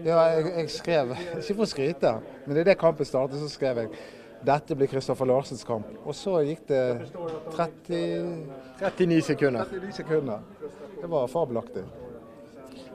Ja, 0.06 0.22
jeg, 0.32 0.46
jeg, 0.54 0.70
skrev, 0.72 1.12
ikke 1.36 1.58
for 1.58 1.66
å 1.66 1.68
skryte, 1.68 2.12
men 2.46 2.62
idet 2.62 2.78
kampen 2.80 3.04
startet, 3.06 3.42
så 3.42 3.50
skrev 3.52 3.82
jeg 3.82 3.90
dette 4.46 4.76
blir 4.78 4.88
Kristoffer 4.88 5.28
Larsens 5.28 5.64
kamp. 5.66 5.88
Og 6.06 6.16
så 6.16 6.38
gikk 6.46 6.64
det 6.70 6.80
30, 7.52 8.32
39 8.80 9.20
sekunder. 9.34 9.68
39 9.68 9.96
sekunder. 10.00 10.44
Det 10.96 11.10
var 11.12 11.28
fabelaktig. 11.28 11.84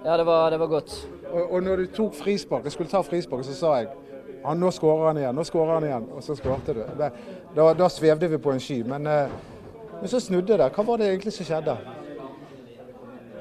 Ja, 0.05 0.17
det 0.17 0.23
var, 0.25 0.49
det 0.49 0.59
var 0.59 0.67
godt. 0.67 1.07
Og, 1.31 1.51
og 1.51 1.63
når 1.63 1.75
du 1.75 1.85
tok 1.95 2.15
frispark, 2.17 2.63
jeg 2.63 2.71
skulle 2.71 2.89
ta 2.89 3.01
frispark, 3.05 3.45
så 3.45 3.53
sa 3.55 3.75
jeg 3.81 3.91
ja, 4.43 4.53
nå 4.53 4.71
skårer 4.73 5.07
han 5.07 5.17
igjen, 5.21 5.35
nå 5.37 5.43
skårer 5.45 5.73
han 5.73 5.85
igjen. 5.85 6.05
Og 6.15 6.23
så 6.25 6.35
skårte 6.35 6.73
du. 6.73 6.83
Da, 6.97 7.73
da, 7.77 7.89
svevde 7.89 8.29
vi 8.31 8.39
på 8.41 8.51
en 8.51 8.59
sky. 8.59 8.81
Men, 8.87 9.07
eh, 9.07 9.33
men, 9.99 10.07
så 10.09 10.19
snudde 10.19 10.57
det. 10.57 10.69
Hva 10.73 10.85
var 10.87 10.97
det 10.97 11.11
egentlig 11.11 11.33
som 11.35 11.45
skjedde? 11.45 11.75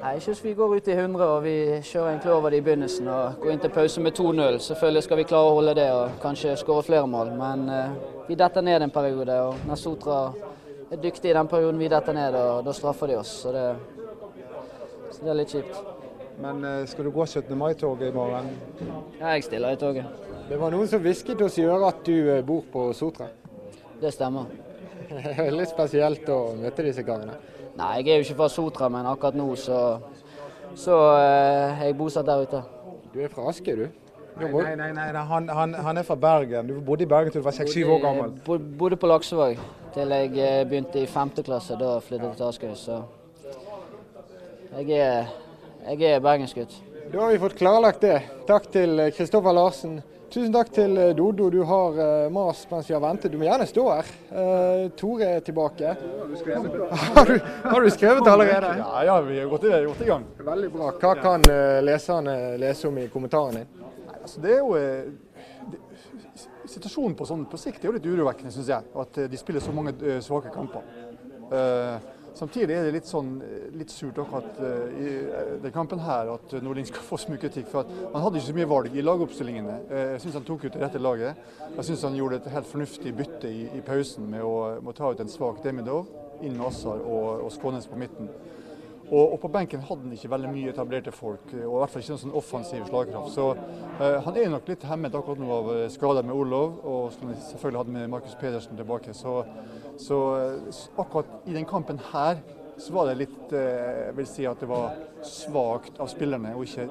Nei, 0.00 0.12
Jeg 0.14 0.22
synes 0.22 0.44
vi 0.44 0.54
går 0.54 0.76
ut 0.76 0.88
i 0.88 0.92
100 0.92 1.24
og 1.26 1.42
vi 1.44 1.56
kjører 1.84 2.08
egentlig 2.10 2.32
over 2.32 2.50
det 2.50 2.60
i 2.60 2.64
begynnelsen 2.64 3.08
og 3.08 3.40
går 3.40 3.52
inn 3.52 3.60
til 3.60 3.72
pause 3.72 4.00
med 4.00 4.12
2-0. 4.18 4.58
Selvfølgelig 4.64 5.02
skal 5.02 5.20
vi 5.20 5.26
klare 5.28 5.50
å 5.50 5.54
holde 5.58 5.74
det 5.76 5.88
og 5.92 6.20
kanskje 6.22 6.56
skåre 6.56 6.84
flere 6.84 7.06
mål, 7.08 7.32
men 7.36 7.68
eh, 7.68 7.94
vi 8.28 8.36
detter 8.40 8.64
ned 8.64 8.82
en 8.82 8.92
periode. 8.92 9.40
og 9.40 9.68
Nasotra 9.68 10.20
er 10.90 11.00
dyktig 11.00 11.32
i 11.32 11.36
den 11.36 11.48
perioden 11.48 11.80
vi 11.80 11.88
detter 11.88 12.16
ned, 12.16 12.36
og 12.36 12.64
da 12.64 12.76
straffer 12.76 13.12
de 13.12 13.20
oss. 13.20 13.32
Så 13.44 13.52
det, 13.56 13.66
så 15.10 15.24
det 15.24 15.32
er 15.32 15.40
litt 15.40 15.56
kjipt. 15.56 15.89
Men 16.40 16.64
eh, 16.64 16.86
skal 16.88 17.04
du 17.04 17.10
gå 17.10 17.26
17. 17.26 17.58
mai-toget 17.58 18.08
i 18.08 18.14
morgen? 18.14 18.48
Ja, 19.20 19.34
jeg 19.34 19.44
stiller 19.44 19.76
i 19.76 19.80
toget. 19.80 20.04
Det 20.48 20.58
var 20.60 20.72
noen 20.72 20.88
som 20.88 21.02
hvisket 21.04 21.42
oss 21.44 21.58
i 21.60 21.66
øret 21.68 21.86
at 21.92 22.02
du 22.06 22.14
eh, 22.16 22.42
bor 22.46 22.64
på 22.72 22.88
Sotra? 22.96 23.28
Det 24.00 24.12
stemmer. 24.14 24.48
Litt 25.58 25.72
spesielt 25.72 26.28
å 26.32 26.40
møte 26.58 26.86
disse 26.86 27.04
karene? 27.04 27.36
Nei, 27.76 27.90
jeg 28.00 28.08
er 28.08 28.20
jo 28.20 28.28
ikke 28.28 28.38
fra 28.42 28.48
Sotra, 28.52 28.88
men 28.92 29.08
akkurat 29.10 29.36
nå 29.38 29.48
så, 29.60 29.80
så 30.78 30.96
eh, 31.18 31.82
er 31.82 31.90
jeg 31.90 31.98
bosatt 31.98 32.28
der 32.28 32.46
ute. 32.46 32.62
Du 33.12 33.20
er 33.20 33.32
fra 33.32 33.48
Aske, 33.50 33.76
du? 33.76 33.86
Nei, 34.40 34.48
nei, 34.48 34.88
nei, 34.94 35.10
nei. 35.12 35.26
Han, 35.28 35.50
han, 35.52 35.74
han, 35.84 36.00
er 36.00 36.06
fra 36.06 36.16
Bergen. 36.16 36.70
Du 36.70 36.80
bodde 36.80 37.04
i 37.04 37.10
Bergen 37.10 37.34
til 37.34 37.42
du 37.42 37.46
var 37.46 37.56
6-7 37.58 37.84
år 37.84 38.02
gammel? 38.06 38.34
Bodde 38.78 38.96
på 38.96 39.10
Laksevåg 39.10 39.60
til 39.94 40.12
jeg 40.14 40.66
begynte 40.70 41.02
i 41.02 41.06
5. 41.06 41.30
klasse. 41.44 41.76
Da 41.78 41.98
flyttet 42.04 42.28
jeg 42.28 42.36
til 42.36 42.46
Askøy. 42.46 42.74
Så 42.74 43.02
jeg 44.78 45.00
er 45.02 45.32
jeg 45.88 46.14
er 46.14 46.22
bergensgutt. 46.24 46.76
Da 47.10 47.24
har 47.24 47.32
vi 47.32 47.42
fått 47.42 47.58
klarlagt 47.58 48.04
det. 48.04 48.20
Takk 48.46 48.70
til 48.70 49.00
Kristoffer 49.16 49.54
Larsen. 49.56 50.00
Tusen 50.30 50.52
takk 50.54 50.68
til 50.70 50.92
eh, 50.94 51.08
Dodo. 51.18 51.48
Du 51.50 51.64
har 51.66 51.96
uh, 51.98 52.28
mast 52.30 52.70
mens 52.70 52.86
vi 52.86 52.94
har 52.94 53.00
ventet. 53.02 53.32
Du 53.32 53.38
må 53.40 53.48
gjerne 53.48 53.66
stå 53.66 53.86
her. 53.88 54.10
Uh, 54.30 54.84
Tore 54.94 55.26
er 55.26 55.40
tilbake. 55.42 55.90
Har 57.16 57.26
du, 57.26 57.40
har 57.64 57.82
du 57.82 57.90
skrevet 57.90 58.28
allerede? 58.28 58.68
Ja, 58.78 59.02
ja, 59.04 59.16
vi 59.26 59.38
har 59.40 59.48
gått 59.50 59.64
i, 59.66 59.72
gått 59.84 60.04
i 60.04 60.06
gang. 60.06 60.24
Veldig 60.38 60.68
bra. 60.70 60.92
Hva 61.02 61.10
kan 61.18 61.42
leserne 61.82 62.34
lese 62.62 62.86
om 62.88 63.00
i 63.02 63.08
kommentaren 63.10 63.58
din? 63.58 63.72
Nei, 63.80 64.20
altså, 64.20 64.42
det 64.44 64.52
er 64.54 64.60
jo 64.60 64.78
det, 65.72 65.80
Situasjonen 66.70 67.16
på, 67.18 67.26
sånn, 67.26 67.42
på 67.50 67.58
sikt 67.58 67.82
er 67.82 67.90
jo 67.90 67.96
litt 67.96 68.06
urovekkende, 68.06 68.54
syns 68.54 68.70
jeg. 68.70 68.86
At 69.02 69.18
de 69.32 69.40
spiller 69.40 69.64
så 69.64 69.74
mange 69.74 70.20
svake 70.22 70.54
kamper. 70.54 70.86
Uh, 71.50 71.98
Samtidig 72.34 72.74
er 72.74 72.86
det 72.86 72.92
litt, 72.94 73.08
sånn, 73.08 73.32
litt 73.76 73.92
surt 73.92 74.18
akkurat 74.22 74.60
uh, 74.62 74.92
i 74.94 75.14
uh, 75.26 75.54
den 75.62 75.74
kampen 75.74 76.02
her 76.04 76.30
at 76.36 76.54
Nordling 76.62 76.86
skal 76.88 77.04
få 77.08 77.18
så 77.20 77.32
mye 77.32 77.42
kritikk. 77.42 77.68
for 77.72 77.82
at 77.82 77.90
Han 78.14 78.24
hadde 78.24 78.40
ikke 78.40 78.50
så 78.52 78.56
mye 78.60 78.70
valg 78.70 78.96
i 78.96 79.04
lagoppstillingene. 79.04 79.78
Uh, 79.90 80.04
jeg 80.14 80.22
syns 80.24 80.38
han 80.38 80.46
tok 80.48 80.66
ut 80.66 80.76
det 80.76 80.82
rette 80.84 81.02
laget. 81.02 81.50
Jeg 81.74 81.88
syns 81.90 82.06
han 82.06 82.18
gjorde 82.18 82.40
et 82.40 82.52
helt 82.54 82.70
fornuftig 82.70 83.14
bytte 83.18 83.50
i, 83.50 83.66
i 83.78 83.82
pausen 83.84 84.30
med 84.30 84.46
å, 84.46 84.54
med 84.84 84.96
ta 84.98 85.10
ut 85.10 85.20
en 85.22 85.32
svak 85.32 85.60
Demidov, 85.64 86.08
inn 86.40 86.56
med 86.56 86.70
Assar 86.70 87.02
og, 87.02 87.46
og 87.46 87.52
Skånes 87.54 87.90
på 87.90 87.98
midten. 88.00 88.30
Og, 89.10 89.24
og, 89.24 89.36
på 89.42 89.50
benken 89.50 89.82
hadde 89.82 90.04
han 90.06 90.14
ikke 90.14 90.30
veldig 90.30 90.50
mye 90.52 90.70
etablerte 90.70 91.10
folk, 91.10 91.48
og 91.50 91.72
i 91.74 91.78
hvert 91.82 91.90
fall 91.90 92.04
ikke 92.04 92.12
noen 92.12 92.20
sånn 92.22 92.36
offensiv 92.38 92.84
slagkraft. 92.86 93.32
Så 93.34 93.48
han 93.98 94.36
er 94.38 94.52
nok 94.52 94.70
litt 94.70 94.86
hemmet 94.86 95.16
akkurat 95.18 95.42
nå 95.42 95.48
av 95.50 95.70
skader 95.90 96.28
med 96.28 96.38
Olov, 96.38 96.76
og 96.86 97.08
som 97.16 97.32
selvfølgelig 97.48 97.80
hadde 97.80 97.96
med 97.96 98.12
Markus 98.12 98.38
Pedersen 98.38 98.78
tilbake. 98.78 99.10
Så 99.18 99.40
så 100.00 100.18
akkurat 100.96 101.48
i 101.48 101.54
den 101.56 101.68
kampen 101.68 102.00
her 102.12 102.40
så 102.80 102.94
var 102.96 103.10
det 103.10 103.20
litt 103.20 103.52
eh, 103.52 104.06
Jeg 104.06 104.16
vil 104.16 104.28
si 104.28 104.46
at 104.48 104.60
det 104.62 104.68
var 104.70 104.94
svakt 105.26 106.00
av 106.00 106.08
spillerne 106.08 106.54
å 106.56 106.64
ikke 106.64 106.88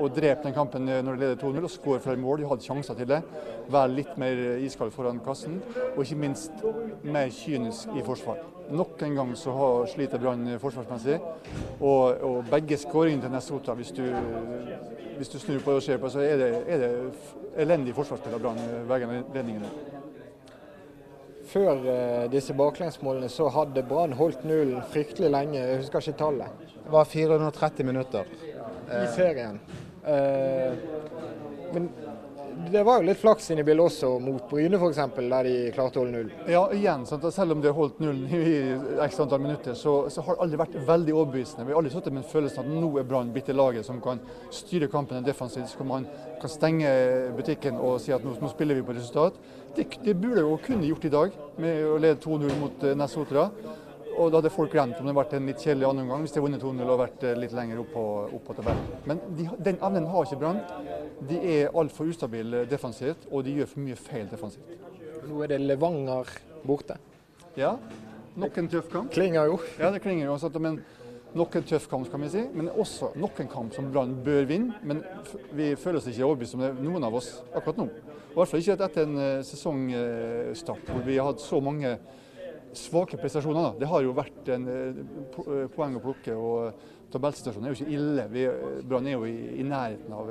å 0.00 0.08
drepe 0.08 0.46
den 0.46 0.54
kampen 0.56 0.86
når 0.88 1.10
de 1.12 1.20
leder 1.20 1.40
2-0 1.40 1.66
og 1.66 1.72
skåre 1.72 2.00
flere 2.02 2.20
mål. 2.20 2.40
De 2.40 2.48
hadde 2.48 2.64
sjanser 2.64 2.96
til 2.96 3.08
det. 3.10 3.18
Være 3.70 3.92
litt 3.92 4.14
mer 4.20 4.38
iskald 4.64 4.94
foran 4.94 5.20
kassen, 5.24 5.58
og 5.92 6.00
ikke 6.02 6.20
minst 6.22 6.64
mer 7.04 7.28
kynisk 7.34 7.92
i 7.92 8.04
forsvar. 8.06 8.40
Nok 8.70 9.02
en 9.04 9.18
gang 9.18 9.34
så 9.36 9.52
sliter 9.92 10.22
Brann 10.22 10.46
forsvarsmessig. 10.62 11.18
Og, 11.80 12.22
og 12.24 12.48
begge 12.48 12.78
skåringene 12.80 13.26
til 13.26 13.34
Nessotra, 13.34 13.76
hvis 13.76 13.92
hvis 15.20 15.28
du 15.28 15.38
snur 15.38 15.58
på 15.60 15.70
det 15.70 15.76
og 15.76 15.82
ser 15.84 15.98
på, 16.00 16.08
så 16.08 16.22
er 16.24 16.38
det, 16.40 16.46
er 16.64 16.78
det 16.80 16.92
elendig 17.60 17.92
forsvarsspill 17.92 18.38
av 18.38 18.40
Brann 18.40 18.60
begge 18.88 19.08
anledningene. 19.10 19.68
Før 21.50 21.86
eh, 21.90 22.26
disse 22.30 22.54
baklengsmålene 22.54 23.28
så 23.32 23.48
hadde 23.50 23.82
Brann 23.86 24.14
holdt 24.14 24.44
nullen 24.46 24.84
fryktelig 24.92 25.32
lenge. 25.34 25.58
Jeg 25.58 25.80
husker 25.80 26.04
ikke 26.04 26.18
tallet. 26.20 26.66
Det 26.76 26.92
var 26.94 27.08
430 27.10 27.86
minutter. 27.88 28.30
I 28.90 29.06
serien. 29.14 29.58
Eh, 30.06 30.72
men 31.74 31.90
det 32.68 32.82
var 32.84 33.00
jo 33.00 33.06
litt 33.08 33.18
flaks 33.20 33.50
inne 33.50 33.62
i 33.62 33.66
bildet 33.66 33.86
også 33.86 34.10
mot 34.22 34.44
Bryne 34.50 34.78
f.eks., 34.78 34.98
der 35.16 35.46
de 35.46 35.54
klarte 35.74 35.98
å 35.98 36.02
holde 36.02 36.14
null. 36.14 36.30
Ja, 36.50 36.62
igjen, 36.76 37.06
sant? 37.08 37.24
selv 37.34 37.54
om 37.54 37.62
de 37.62 37.70
har 37.70 37.76
holdt 37.76 38.00
nullen 38.02 38.26
i 38.30 38.54
ekstra 39.04 39.26
antall 39.26 39.42
minutter, 39.44 39.76
så, 39.78 39.94
så 40.12 40.24
har 40.26 40.36
det 40.36 40.44
aldri 40.46 40.60
vært 40.60 40.76
veldig 40.88 41.16
overbevisende. 41.16 41.66
Vi 41.68 41.74
har 41.74 41.80
aldri 41.80 41.94
sittet 41.94 42.14
med 42.14 42.24
en 42.24 42.30
følelse 42.32 42.60
av 42.60 42.68
at 42.68 42.80
nå 42.84 42.90
er 43.00 43.08
Brann 43.10 43.32
blitt 43.34 43.50
det 43.50 43.56
laget 43.56 43.88
som 43.88 44.00
kan 44.04 44.22
styre 44.54 44.90
kampen 44.92 45.26
defensivt. 45.26 45.72
Så 45.72 45.86
man 45.88 46.08
kan 46.40 46.52
stenge 46.52 46.90
butikken 47.36 47.80
og 47.80 48.00
si 48.04 48.14
at 48.16 48.24
nå, 48.26 48.36
nå 48.40 48.52
spiller 48.52 48.78
vi 48.78 48.86
på 48.86 48.96
resultat. 48.96 49.38
Det, 49.76 49.86
det 50.04 50.16
burde 50.18 50.44
jo 50.44 50.58
kunne 50.64 50.88
gjort 50.88 51.06
i 51.06 51.14
dag, 51.14 51.38
med 51.60 51.84
å 51.86 51.98
lede 52.02 52.20
2-0 52.22 52.58
mot 52.60 52.84
uh, 52.86 52.96
Nessotra. 52.98 53.50
Og 54.20 54.28
da 54.28 54.40
hadde 54.40 54.52
folk 54.52 54.72
glemt 54.74 54.98
om 54.98 55.06
det 55.06 55.14
hadde 55.14 55.16
vært 55.16 55.34
en 55.38 55.46
litt 55.48 55.62
kjedelig 55.64 55.86
annen 55.88 56.04
omgang 56.04 56.24
hvis 56.24 56.34
de 56.34 56.40
hadde 56.40 56.46
vunnet 56.50 56.64
2-0 56.84 56.92
og 56.92 57.00
vært 57.00 57.22
eh, 57.24 57.38
litt 57.40 57.54
lenger 57.56 57.80
opp 57.80 57.90
på, 57.94 58.04
opp 58.36 58.44
på 58.50 58.56
tabellen. 58.58 58.90
Men 59.08 59.22
de, 59.38 59.46
den 59.70 59.80
evnen 59.80 60.08
har 60.12 60.26
ikke 60.26 60.40
Brann. 60.42 60.60
De 61.30 61.40
er 61.54 61.78
altfor 61.80 62.10
ustabile 62.12 62.66
defensivt, 62.68 63.24
og 63.30 63.46
de 63.46 63.56
gjør 63.56 63.70
for 63.70 63.84
mye 63.86 63.96
feil 63.96 64.28
defensivt. 64.28 64.76
Nå 65.24 65.40
er 65.44 65.54
det 65.54 65.60
Levanger 65.64 66.34
borte. 66.66 66.98
Ja, 67.56 67.74
nok 68.40 68.60
en 68.60 68.70
tøff 68.72 68.92
kamp. 68.92 69.12
Klinger 69.14 69.48
jo. 69.48 69.58
Ja, 69.80 69.90
det 69.94 70.02
klinger 70.04 70.28
jo. 70.28 70.36
Sant? 70.42 70.60
Men 70.60 70.78
nok 71.36 71.56
en 71.56 71.66
tøff 71.72 71.88
kamp, 71.90 72.12
kan 72.12 72.20
vi 72.24 72.30
si. 72.34 72.44
Men 72.52 72.70
også 72.70 73.14
nok 73.20 73.40
en 73.40 73.50
kamp 73.50 73.74
som 73.76 73.88
Brann 73.92 74.18
bør 74.26 74.44
vinne. 74.50 74.76
Men 74.84 75.00
vi 75.56 75.72
føler 75.80 76.00
oss 76.00 76.12
ikke 76.12 76.28
overbevist 76.28 76.58
om 76.58 76.66
det, 76.66 76.74
noen 76.84 77.08
av 77.08 77.16
oss, 77.20 77.38
akkurat 77.54 77.80
nå. 77.80 77.88
I 78.30 78.36
hvert 78.36 78.52
fall 78.52 78.62
ikke 78.62 78.76
etter 78.86 79.08
en 79.08 79.16
uh, 79.18 79.42
sesongstart 79.42 80.90
hvor 80.92 81.00
vi 81.02 81.16
har 81.18 81.32
hatt 81.32 81.42
så 81.42 81.58
mange 81.64 81.96
svake 82.76 83.18
prestasjoner. 83.20 83.70
Da. 83.70 83.72
Det 83.80 83.90
har 83.90 84.04
jo 84.04 84.14
vært 84.16 84.50
en 84.54 84.66
uh, 84.70 85.68
poeng 85.74 85.98
å 85.98 86.02
plukke. 86.04 86.36
og 86.36 86.98
Tabellsituasjonen 87.10 87.66
er 87.66 87.72
jo 87.74 87.78
ikke 87.78 87.94
ille. 87.96 88.24
Vi, 88.30 88.42
Brann 88.86 89.08
er 89.08 89.16
jo 89.16 89.26
i, 89.26 89.34
i, 89.58 89.64
nærheten 89.66 90.14
av 90.14 90.28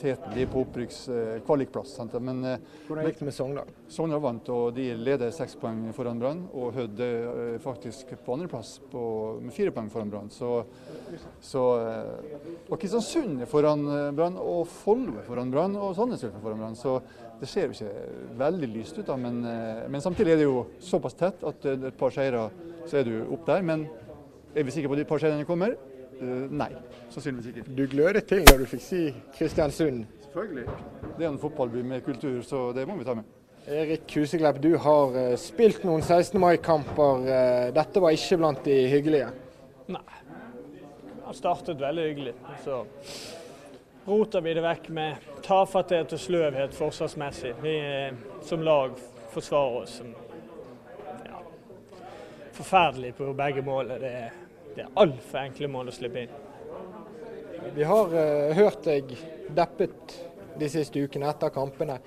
teten. 0.00 0.34
De 0.34 0.44
er 0.44 0.50
på 0.50 0.62
opprykkskvalikplass. 0.62 1.96
Men, 2.22 2.42
Hvordan 2.86 3.08
gikk 3.08 3.18
det 3.22 3.28
med 3.28 3.34
Sogndal? 3.34 3.72
Sogndal 3.90 4.22
vant, 4.22 4.50
og 4.54 4.76
de 4.76 4.86
leder 4.98 5.34
seks 5.34 5.56
poeng 5.58 5.82
foran 5.96 6.22
Brann. 6.22 6.44
Og 6.54 6.76
Hødd 6.76 7.02
faktisk 7.64 8.14
på 8.24 8.36
andreplass 8.36 8.76
med 8.92 9.54
fire 9.56 9.74
poeng 9.74 9.90
foran 9.92 10.12
Brann. 10.12 10.30
Så, 10.34 10.52
så 11.42 11.64
og 12.68 12.78
Kristiansund 12.78 13.42
er 13.42 13.50
foran 13.50 13.82
Brann, 14.14 14.38
og 14.38 14.68
Follo 14.70 15.18
foran 15.26 15.50
Brann, 15.54 15.74
og 15.80 15.96
Sandnes 15.98 16.22
er 16.22 16.36
foran 16.38 16.62
Brann. 16.62 16.78
Så 16.78 17.00
det 17.40 17.50
ser 17.50 17.66
jo 17.66 17.74
ikke 17.74 18.36
veldig 18.38 18.68
lyst 18.70 18.98
ut, 19.00 19.06
da, 19.08 19.16
men, 19.18 19.42
men, 19.42 20.02
samtidig 20.04 20.36
er 20.36 20.40
det 20.40 20.46
jo 20.46 20.68
såpass 20.82 21.18
tett 21.18 21.42
at 21.44 21.66
et 21.74 21.98
par 21.98 22.14
seire 22.14 22.46
så 22.86 23.00
er 23.00 23.08
du 23.08 23.16
opp 23.34 23.46
der. 23.48 23.64
Men 23.66 23.88
er 24.54 24.62
vi 24.62 24.74
sikre 24.74 24.92
på 24.92 24.96
at 24.96 25.02
de 25.02 25.08
par 25.08 25.22
seirene 25.22 25.48
kommer? 25.48 25.74
Uh, 26.20 26.50
nei, 26.54 26.70
sannsynligvis 27.12 27.50
ikke. 27.50 27.76
Du 27.76 27.86
glødet 27.90 28.26
til 28.30 28.44
da 28.46 28.56
du 28.58 28.66
fikk 28.68 28.84
si 28.84 29.04
Kristiansund. 29.36 30.04
Selvfølgelig. 30.26 30.66
Det 31.18 31.24
er 31.26 31.30
en 31.30 31.40
fotballby 31.42 31.82
med 31.86 32.04
kultur, 32.06 32.42
så 32.46 32.66
det 32.76 32.86
må 32.88 32.98
vi 32.98 33.06
ta 33.06 33.16
med. 33.18 33.30
Erik 33.64 34.12
Huseklepp, 34.16 34.60
du 34.62 34.74
har 34.76 35.16
uh, 35.16 35.36
spilt 35.40 35.86
noen 35.88 36.02
16. 36.04 36.36
mai-kamper. 36.40 37.24
Uh, 37.24 37.70
dette 37.76 38.02
var 38.02 38.16
ikke 38.16 38.38
blant 38.42 38.66
de 38.66 38.76
hyggelige? 38.92 39.30
Nei. 39.94 40.04
Han 41.24 41.34
startet 41.34 41.80
veldig 41.80 42.04
hyggelig. 42.10 42.34
Så 42.64 42.82
roter 44.04 44.44
vi 44.44 44.52
det 44.54 44.62
vekk 44.64 44.88
med 44.92 45.28
tafatthet 45.44 46.12
og 46.12 46.20
sløvhet 46.20 46.76
forsvarsmessig. 46.76 47.54
Vi 47.64 47.76
som 48.44 48.62
lag 48.62 48.92
forsvarer 49.32 49.80
oss 49.82 49.96
som 50.02 50.12
ja, 51.24 51.40
forferdelig 52.52 53.14
på 53.16 53.32
begge. 53.32 53.64
Det 53.88 54.10
er, 54.10 54.36
det 54.74 54.84
er 54.84 54.96
altfor 54.98 55.40
enkle 55.44 55.70
mål 55.70 55.90
å 55.90 55.94
slippe 55.94 56.24
inn. 56.24 56.34
Vi 57.74 57.86
har 57.86 58.12
uh, 58.12 58.54
hørt 58.54 58.84
deg 58.86 59.14
deppet 59.54 60.16
de 60.58 60.68
siste 60.70 61.00
ukene 61.00 61.30
etter 61.30 61.52
kampene. 61.54 61.98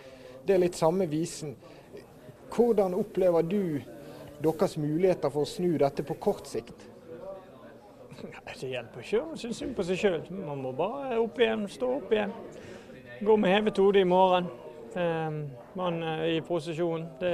Det 0.45 0.55
er 0.55 0.61
litt 0.63 0.77
samme 0.79 1.07
visen. 1.11 1.55
Hvordan 2.53 2.95
opplever 2.95 3.43
du 3.43 3.79
deres 4.43 4.77
muligheter 4.79 5.31
for 5.33 5.43
å 5.43 5.49
snu 5.49 5.73
dette 5.79 6.05
på 6.07 6.15
kort 6.21 6.47
sikt? 6.47 6.85
Nei, 8.17 8.53
Det 8.59 8.69
hjelper 8.71 9.03
ikke 9.03 9.19
å 9.21 9.35
synes 9.37 9.59
synd 9.61 9.75
på 9.77 9.85
seg 9.85 9.99
sjøl. 10.01 10.21
Man 10.31 10.63
må 10.63 10.71
bare 10.77 11.19
opp 11.21 11.37
igjen, 11.41 11.67
stå 11.69 11.89
opp 11.99 12.13
igjen. 12.13 12.33
Gå 13.21 13.35
med 13.37 13.53
hevet 13.53 13.81
hode 13.81 14.01
i 14.01 14.07
morgen. 14.07 14.47
Eh, 14.97 15.37
man 15.77 16.01
er 16.03 16.23
i 16.31 16.41
posisjon. 16.45 17.05
Det, 17.19 17.33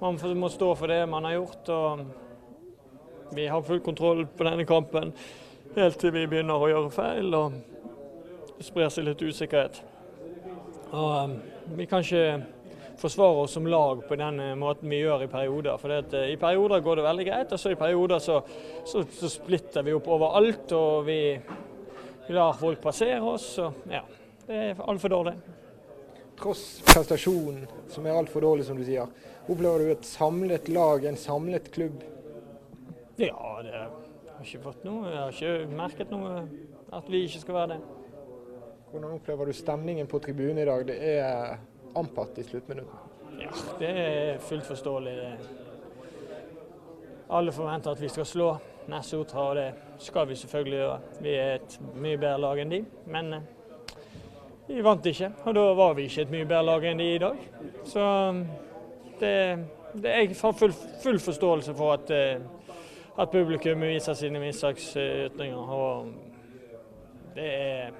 man 0.00 0.16
må 0.40 0.48
stå 0.52 0.70
for 0.78 0.92
det 0.92 1.02
man 1.08 1.28
har 1.28 1.40
gjort. 1.40 1.68
og 1.68 2.29
Vi 3.34 3.46
har 3.46 3.62
full 3.62 3.80
kontroll 3.80 4.24
på 4.26 4.44
denne 4.44 4.66
kampen 4.66 5.12
helt 5.76 6.00
til 6.02 6.10
vi 6.14 6.26
begynner 6.26 6.58
å 6.58 6.70
gjøre 6.70 6.90
feil. 6.94 7.34
og 7.34 7.60
sprer 8.60 8.90
seg 8.92 9.06
litt 9.06 9.22
usikkerhet. 9.22 9.80
Og 10.92 11.36
Vi 11.76 11.86
kan 11.86 12.02
ikke 12.02 12.42
forsvare 12.98 13.44
oss 13.44 13.52
som 13.54 13.66
lag 13.66 14.02
på 14.08 14.16
den 14.18 14.40
måten 14.58 14.90
vi 14.90 14.98
gjør 15.00 15.22
i 15.24 15.30
perioder. 15.30 15.78
For 15.78 15.88
det, 15.88 16.32
I 16.32 16.36
perioder 16.36 16.82
går 16.82 16.96
det 16.96 17.04
veldig 17.06 17.26
greit, 17.28 17.52
og 17.52 17.60
så 17.60 17.70
i 17.70 17.78
perioder 17.78 18.18
så, 18.18 18.40
så, 18.84 19.04
så 19.04 19.30
splitter 19.30 19.86
vi 19.86 19.94
opp 19.94 20.08
overalt. 20.10 20.72
Og 20.72 21.06
vi, 21.06 21.38
vi 22.26 22.34
lar 22.34 22.58
folk 22.58 22.82
passere 22.82 23.22
oss. 23.22 23.52
Og, 23.62 23.86
ja, 23.88 24.02
det 24.48 24.60
er 24.64 24.82
altfor 24.82 25.14
dårlig. 25.14 25.36
Tross 26.40 26.64
prestasjonen, 26.84 27.68
som 27.92 28.06
er 28.06 28.18
altfor 28.18 28.42
dårlig, 28.42 28.66
som 28.66 28.76
du 28.76 28.84
sier, 28.84 29.08
opplever 29.46 29.86
du 29.86 29.94
et 29.94 30.08
samlet 30.08 30.68
lag, 30.72 31.04
en 31.06 31.20
samlet 31.20 31.70
klubb? 31.72 32.02
Ja, 33.20 33.60
det 33.62 33.72
har 33.76 34.44
ikke 34.44 34.62
fått 34.64 34.84
noe. 34.86 35.10
Jeg 35.10 35.18
har 35.20 35.34
ikke 35.34 35.76
merket 35.76 36.12
noe 36.12 36.44
at 36.96 37.08
vi 37.12 37.18
ikke 37.26 37.42
skal 37.42 37.56
være 37.58 37.74
det. 37.74 37.80
Hvordan 38.90 39.16
opplever 39.18 39.50
du 39.50 39.52
stemningen 39.54 40.08
på 40.08 40.18
tribunen 40.24 40.62
i 40.62 40.64
dag? 40.64 40.86
Det 40.88 40.96
er 41.10 41.58
ampatt 42.00 42.38
i 42.40 42.44
sluttminuttet. 42.46 43.10
Ja, 43.40 43.50
det 43.78 43.90
er 43.90 44.38
fullt 44.42 44.64
forståelig. 44.66 45.14
Alle 47.30 47.52
forventer 47.52 47.92
at 47.92 48.00
vi 48.00 48.08
skal 48.08 48.26
slå 48.26 48.48
Nessotra, 48.90 49.44
og 49.50 49.56
det 49.60 49.68
skal 50.02 50.28
vi 50.28 50.38
selvfølgelig 50.40 50.78
gjøre. 50.78 51.00
Vi 51.20 51.34
er 51.36 51.52
et 51.58 51.76
mye 52.00 52.18
bedre 52.18 52.40
lag 52.40 52.62
enn 52.62 52.72
de, 52.72 52.80
men 53.12 53.34
vi 54.66 54.80
vant 54.82 55.06
ikke. 55.06 55.28
Og 55.44 55.54
da 55.60 55.66
var 55.76 55.92
vi 55.98 56.08
ikke 56.08 56.24
et 56.24 56.32
mye 56.32 56.48
bedre 56.48 56.64
lag 56.70 56.88
enn 56.88 57.04
de 57.04 57.10
i 57.14 57.20
dag. 57.20 57.44
Så 57.84 58.06
det, 59.20 59.34
det 59.92 60.16
jeg 60.16 60.32
har 60.40 60.56
full, 60.56 60.74
full, 61.04 61.20
forståelse 61.20 61.76
for 61.76 61.98
at, 61.98 62.16
at 63.20 63.32
publikum 63.32 63.82
viser 63.84 64.16
sine 64.16 64.40
mishagsytringer. 64.40 65.74
Og 65.76 66.12
det 67.36 67.50
er 67.50 67.90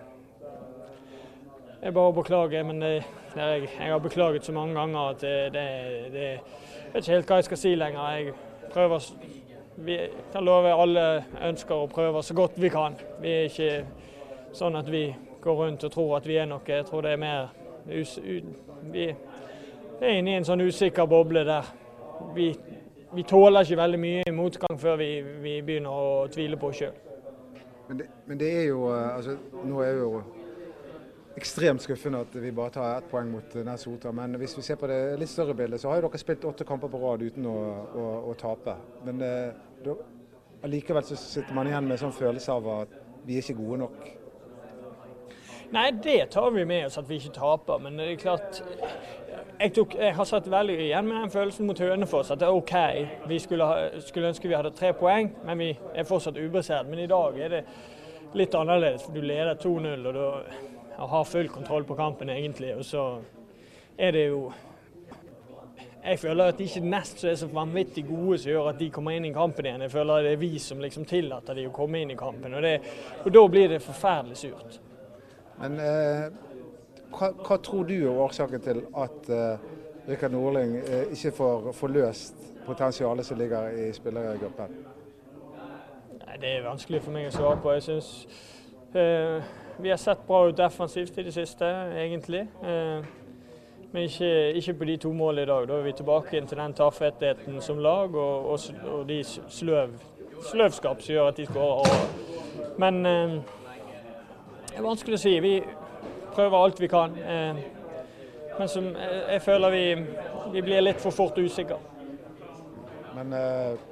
er 1.82 1.94
bare 1.96 2.10
å 2.10 2.16
beklage, 2.16 2.62
men 2.66 2.82
det, 2.82 2.90
er, 3.36 3.64
jeg 3.64 3.92
har 3.92 4.00
beklaget 4.04 4.44
så 4.44 4.52
mange 4.52 4.76
ganger 4.76 5.14
at 5.14 5.22
det, 5.24 5.36
det, 5.54 5.66
det 6.12 6.26
Jeg 6.26 6.92
vet 6.92 7.04
ikke 7.04 7.14
helt 7.14 7.30
hva 7.30 7.38
jeg 7.38 7.46
skal 7.46 7.60
si 7.60 7.74
lenger. 7.78 8.08
Jeg 8.10 8.34
prøver 8.72 9.06
Vi 9.80 9.96
kan 10.32 10.44
love 10.44 10.74
alle 10.74 11.24
ønsker 11.48 11.74
å 11.74 11.88
prøve 11.88 12.22
så 12.22 12.34
godt 12.34 12.58
vi 12.60 12.68
kan. 12.68 12.96
Vi 13.22 13.30
er 13.32 13.48
ikke 13.48 14.52
sånn 14.52 14.76
at 14.76 14.90
vi 14.90 15.06
går 15.40 15.56
rundt 15.56 15.84
og 15.86 15.92
tror 15.92 16.16
at 16.18 16.26
vi 16.28 16.36
er 16.36 16.48
noe. 16.50 16.60
Jeg 16.66 16.84
tror 16.88 17.06
det 17.06 17.14
er 17.14 17.22
mer 17.22 17.48
us, 17.96 18.18
Vi 18.82 19.06
er 20.00 20.18
inne 20.18 20.34
i 20.34 20.36
en 20.40 20.44
sånn 20.44 20.60
usikker 20.60 21.06
boble 21.08 21.44
der 21.46 21.70
vi, 22.34 22.50
vi 23.14 23.22
tåler 23.26 23.64
ikke 23.66 23.80
veldig 23.80 24.00
mye 24.00 24.34
motgang 24.34 24.78
før 24.78 24.98
vi, 25.00 25.08
vi 25.42 25.54
begynner 25.66 25.94
å 25.94 26.26
tvile 26.32 26.58
på 26.60 26.70
oss 26.70 26.82
sjøl. 26.82 26.98
Men, 27.88 28.04
men, 28.26 28.38
det 28.38 28.50
er 28.54 28.68
jo 28.68 28.84
altså, 28.92 29.34
Nå 29.66 29.80
er 29.82 29.96
jo 29.98 30.10
ekstremt 31.40 31.82
skuffende 31.82 32.20
at 32.22 32.36
vi 32.38 32.52
bare 32.54 32.74
tar 32.74 32.98
ett 32.98 33.08
poeng 33.10 33.30
mot 33.32 33.56
Sota. 33.80 34.12
Men 34.12 34.36
hvis 34.38 34.56
vi 34.58 34.62
ser 34.62 34.78
på 34.78 34.86
det 34.90 35.18
litt 35.18 35.30
større 35.30 35.56
bildet, 35.58 35.80
så 35.80 35.90
har 35.90 35.98
jo 35.98 36.06
dere 36.06 36.20
spilt 36.22 36.44
åtte 36.44 36.66
kamper 36.68 36.92
på 36.92 37.00
rad 37.02 37.22
uten 37.22 37.46
å, 37.50 37.58
å, 37.96 38.06
å 38.30 38.36
tape. 38.38 38.76
Men 39.06 39.22
eh, 39.26 39.92
allikevel 40.62 41.06
så 41.06 41.18
sitter 41.18 41.56
man 41.56 41.70
igjen 41.70 41.86
med 41.86 41.96
en 41.96 42.04
sånn 42.04 42.16
følelse 42.18 42.54
av 42.54 42.72
at 42.76 42.96
vi 43.26 43.38
er 43.38 43.44
ikke 43.44 43.58
gode 43.58 43.82
nok. 43.86 44.10
Nei, 45.70 45.90
det 46.02 46.32
tar 46.34 46.50
vi 46.50 46.64
med 46.66 46.88
oss 46.88 46.98
at 46.98 47.08
vi 47.08 47.20
ikke 47.20 47.36
taper. 47.36 47.78
Men 47.82 47.98
det 47.98 48.08
er 48.10 48.16
klart 48.18 48.62
jeg, 49.60 49.72
tok, 49.76 49.94
jeg 50.00 50.14
har 50.16 50.24
satt 50.28 50.48
veldig 50.50 50.76
igjen 50.86 51.08
med 51.08 51.18
den 51.20 51.32
følelsen 51.32 51.68
mot 51.68 51.80
Hønefoss 51.80 52.32
at 52.32 52.40
det 52.40 52.48
er 52.48 52.56
OK. 52.56 52.74
Vi 53.28 53.38
skulle, 53.42 53.66
skulle 54.06 54.30
ønske 54.32 54.48
vi 54.48 54.56
hadde 54.56 54.72
tre 54.76 54.94
poeng, 54.96 55.28
men 55.44 55.60
vi 55.60 55.68
er 55.94 56.08
fortsatt 56.08 56.38
ubeseiret. 56.40 56.88
Men 56.88 57.02
i 57.04 57.10
dag 57.10 57.36
er 57.36 57.54
det 57.56 57.60
litt 58.40 58.56
annerledes. 58.56 59.04
for 59.04 59.12
Du 59.12 59.20
leder 59.20 59.54
2-0, 59.60 60.08
og 60.08 60.14
du 60.14 61.06
har 61.12 61.28
full 61.28 61.48
kontroll 61.48 61.84
på 61.84 61.98
kampen, 61.98 62.30
egentlig. 62.30 62.74
Og 62.76 62.84
så 62.84 63.04
er 63.98 64.16
det 64.16 64.26
jo 64.28 64.50
jeg 66.00 66.18
føler 66.18 66.48
at 66.48 66.56
de 66.56 66.64
ikke 66.64 66.80
nest 66.80 67.18
så 67.20 67.28
er 67.28 67.34
så 67.36 67.46
vanvittig 67.52 68.06
gode 68.08 68.38
som 68.40 68.48
gjør 68.48 68.70
at 68.70 68.78
de 68.80 68.86
kommer 68.90 69.12
inn 69.12 69.26
i 69.28 69.32
kampen 69.36 69.66
igjen. 69.66 69.82
Jeg 69.84 69.92
føler 69.92 70.14
at 70.14 70.24
det 70.24 70.30
er 70.32 70.40
vi 70.40 70.54
som 70.58 70.80
liksom 70.80 71.04
tillater 71.04 71.58
de 71.58 71.66
å 71.68 71.72
komme 71.76 72.00
inn 72.00 72.14
i 72.14 72.16
kampen, 72.16 72.54
og, 72.56 72.64
det, 72.64 72.78
og 73.20 73.34
da 73.34 73.42
blir 73.52 73.68
det 73.74 73.82
forferdelig 73.84 74.38
surt. 74.40 74.78
Men 75.60 75.76
eh, 75.84 76.30
hva, 77.10 77.30
hva, 77.46 77.56
tror 77.56 77.84
du 77.88 77.94
er 77.96 78.22
årsaken 78.24 78.60
til 78.64 78.82
at 78.96 79.30
eh, 79.34 79.68
Rikard 80.08 80.32
Nordling 80.32 80.76
eh, 80.78 81.12
ikke 81.12 81.32
får, 81.36 81.72
får 81.72 81.88
løst 81.88 82.34
potensialet 82.66 83.26
som 83.26 83.38
ligger 83.38 83.68
i 83.68 83.92
spillergruppen? 83.92 84.76
Nei, 86.26 86.36
Det 86.40 86.56
er 86.56 86.66
vanskelig 86.66 87.02
for 87.02 87.14
meg 87.14 87.28
å 87.28 87.34
svare 87.34 87.58
på. 87.62 87.72
Jeg 87.76 87.86
synes 87.88 88.10
eh, 88.94 89.50
vi 89.80 89.90
har 89.90 90.00
sett 90.00 90.26
bra 90.26 90.44
ut 90.48 90.56
defensivt 90.56 91.18
i 91.18 91.26
det 91.26 91.34
siste, 91.34 91.66
egentlig. 91.96 92.46
Eh, 92.62 93.10
men 93.92 94.02
ikke, 94.06 94.52
ikke, 94.52 94.74
på 94.74 94.84
de 94.84 94.96
to 95.02 95.12
målene 95.12 95.42
i 95.42 95.50
dag. 95.50 95.68
Da 95.68 95.78
er 95.78 95.82
vi 95.82 95.92
tilbake 95.98 96.38
inn 96.38 96.46
til 96.46 96.58
den 96.58 96.74
taffetheten 96.78 97.60
som 97.62 97.78
lag 97.78 98.14
og, 98.14 98.50
og, 98.52 98.58
og 98.92 99.08
de 99.08 99.22
sløv, 99.24 99.96
sløvskap 100.50 101.02
som 101.02 101.14
gjør 101.14 101.32
at 101.32 101.36
de 101.36 101.46
skårer. 101.46 102.04
Men 102.78 103.06
eh, 103.06 103.40
det 104.70 104.78
er 104.78 104.86
vanskelig 104.86 105.18
å 105.18 105.22
si. 105.24 105.34
Vi 105.42 105.54
prøver 106.34 106.56
alt 106.56 106.80
vi 106.80 106.88
kan. 106.90 107.14
Eh, 107.18 107.60
men 108.58 108.68
som, 108.68 108.88
eh, 108.96 109.32
jeg 109.34 109.42
føler 109.42 109.70
vi, 109.70 109.84
vi, 110.52 110.62
blir 110.62 110.84
litt 110.84 111.00
for 111.00 111.14
fort 111.14 111.38
usikre. 111.38 111.78
Men 113.14 113.32
eh, 113.36 113.86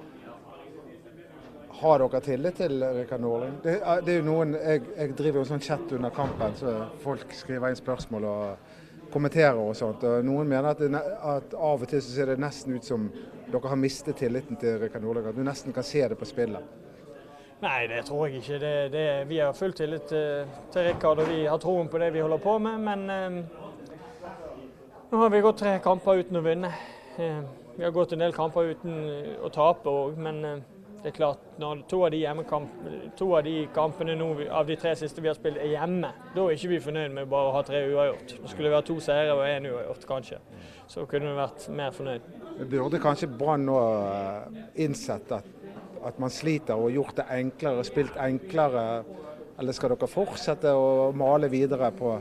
har 1.78 2.02
dere 2.02 2.20
tillit 2.24 2.58
til 2.58 2.82
Rikard 2.82 3.22
Norling? 3.22 3.60
Det, 3.62 3.78
det, 4.06 4.14
er 4.14 4.20
jo 4.20 4.26
noen, 4.30 4.56
jeg, 4.58 4.82
jeg 4.96 5.14
driver 5.18 5.42
jo 5.42 5.50
sånn 5.52 5.62
chat 5.62 5.94
under 5.94 6.14
kampen, 6.14 6.56
så 6.58 6.74
folk 7.04 7.32
skriver 7.38 7.70
inn 7.70 7.78
spørsmål. 7.78 8.28
og 8.32 8.76
kommenterer 9.12 9.56
og 9.56 9.76
sånt. 9.76 10.04
Og 10.04 10.24
noen 10.26 10.48
mener 10.48 10.72
at, 10.72 10.82
det, 10.82 11.00
at, 11.00 11.54
av 11.54 11.84
og 11.84 11.88
til 11.88 12.02
så 12.04 12.12
ser 12.12 12.32
det 12.32 12.42
nesten 12.42 12.76
ut 12.76 12.84
som 12.84 13.08
dere 13.48 13.70
har 13.70 13.80
mistet 13.80 14.18
tilliten 14.20 14.58
til 14.60 14.78
Rikard 14.82 15.04
Norling. 15.04 15.30
At 15.30 15.38
du 15.38 15.44
nesten 15.46 15.72
kan 15.72 15.86
se 15.86 16.02
det 16.08 16.18
på 16.18 16.28
spillet. 16.28 16.87
Nei, 17.58 17.86
det 17.90 18.04
tror 18.06 18.28
jeg 18.28 18.38
ikke. 18.38 18.58
Det, 18.62 18.74
det, 18.92 19.06
vi 19.26 19.40
har 19.42 19.56
full 19.56 19.72
tillit 19.74 20.06
til, 20.10 20.50
til 20.72 20.84
Rikard 20.86 21.24
og 21.24 21.30
vi 21.32 21.40
har 21.50 21.58
troen 21.58 21.88
på 21.90 21.98
det 21.98 22.12
vi 22.14 22.22
holder 22.22 22.42
på 22.42 22.54
med. 22.62 22.84
Men 22.86 23.10
eh, 23.10 23.38
nå 25.10 25.22
har 25.24 25.32
vi 25.34 25.42
gått 25.42 25.58
tre 25.64 25.78
kamper 25.82 26.22
uten 26.22 26.38
å 26.38 26.44
vinne. 26.44 26.70
Eh, 27.18 27.40
vi 27.78 27.86
har 27.86 27.94
gått 27.94 28.14
en 28.14 28.22
del 28.22 28.34
kamper 28.34 28.70
uten 28.74 28.94
å 29.42 29.50
tape 29.54 29.90
òg, 29.90 30.16
men 30.22 30.38
eh, 30.46 30.62
det 31.02 31.12
er 31.12 31.14
klart, 31.14 31.42
når 31.62 31.82
to 31.90 32.00
av 32.06 32.10
de, 32.10 32.22
to 33.18 33.28
av 33.36 33.44
de 33.46 33.52
kampene 33.74 34.16
nå, 34.18 34.32
av 34.50 34.66
de 34.66 34.76
tre 34.78 34.96
siste 34.98 35.22
vi 35.22 35.30
har 35.30 35.36
spilt, 35.38 35.60
er 35.62 35.76
hjemme, 35.76 36.10
da 36.34 36.46
er 36.46 36.56
ikke 36.56 36.72
vi 36.72 36.80
fornøyd 36.82 37.14
med 37.14 37.28
bare 37.30 37.50
å 37.50 37.54
ha 37.54 37.62
tre 37.66 37.84
uavgjort. 37.86 38.34
Nå 38.42 38.50
skulle 38.50 38.72
vært 38.72 38.88
to 38.90 38.96
seire 39.02 39.36
og 39.36 39.44
én 39.46 39.68
uavgjort, 39.70 40.06
kanskje. 40.10 40.40
Så 40.90 41.06
kunne 41.10 41.30
vi 41.30 41.38
vært 41.38 41.68
mer 41.78 41.94
fornøyd. 41.94 42.26
Burde 42.70 42.98
kanskje 43.02 43.30
Brann 43.30 43.66
nå 43.68 43.78
eh, 43.78 44.58
innsett 44.86 45.30
at, 45.38 45.46
at, 46.06 46.18
man 46.18 46.30
sliter 46.30 46.78
og 46.78 46.92
gjort 46.94 47.16
det 47.18 47.28
enklere, 47.38 47.84
spilt 47.86 48.18
enklere? 48.20 49.04
Eller 49.58 49.74
skal 49.74 49.90
dere 49.90 50.06
fortsette 50.06 50.70
å 50.70 51.10
male 51.18 51.50
videre 51.50 51.90
på 51.96 52.18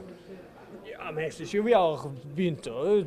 ja, 1.07 1.11
men 1.13 1.23
jeg 1.23 1.33
syns 1.37 1.51
jo 1.53 1.61
vi 1.63 1.71
har 1.71 2.01
begynt 2.35 2.65
å 2.67 2.97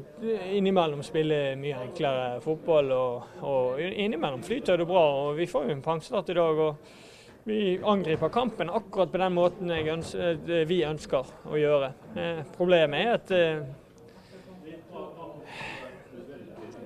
innimellom 0.54 1.02
spille 1.04 1.56
mye 1.60 1.82
enklere 1.84 2.38
fotball. 2.40 2.86
Og, 2.96 3.42
og 3.44 3.82
innimellom 3.82 4.40
flyter 4.46 4.80
det 4.80 4.86
bra. 4.88 5.02
og 5.24 5.34
Vi 5.36 5.44
får 5.50 5.66
jo 5.66 5.74
en 5.74 5.82
pangstart 5.84 6.30
i 6.32 6.36
dag. 6.38 6.62
og 6.64 7.44
Vi 7.44 7.80
angriper 7.84 8.32
kampen 8.32 8.70
akkurat 8.72 9.12
på 9.12 9.20
den 9.20 9.36
måten 9.36 9.70
ønsker, 9.74 10.38
eh, 10.48 10.64
vi 10.70 10.80
ønsker 10.88 11.28
å 11.44 11.60
gjøre. 11.60 11.92
Eh, 12.16 12.40
problemet 12.56 13.04
er 13.04 13.12
at 13.18 13.34
eh, 13.36 13.62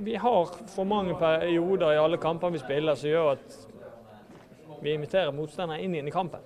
vi 0.04 0.14
har 0.18 0.50
for 0.74 0.84
mange 0.84 1.14
perioder 1.18 1.94
i 1.94 2.02
alle 2.02 2.18
kamper 2.18 2.50
vi 2.54 2.62
spiller 2.62 2.98
som 2.98 3.10
gjør 3.10 3.30
at 3.36 3.63
vi 4.84 4.92
inviterer 4.92 5.32
motstandere 5.32 5.80
inn 5.80 5.94
i 5.96 6.12
kampen. 6.12 6.40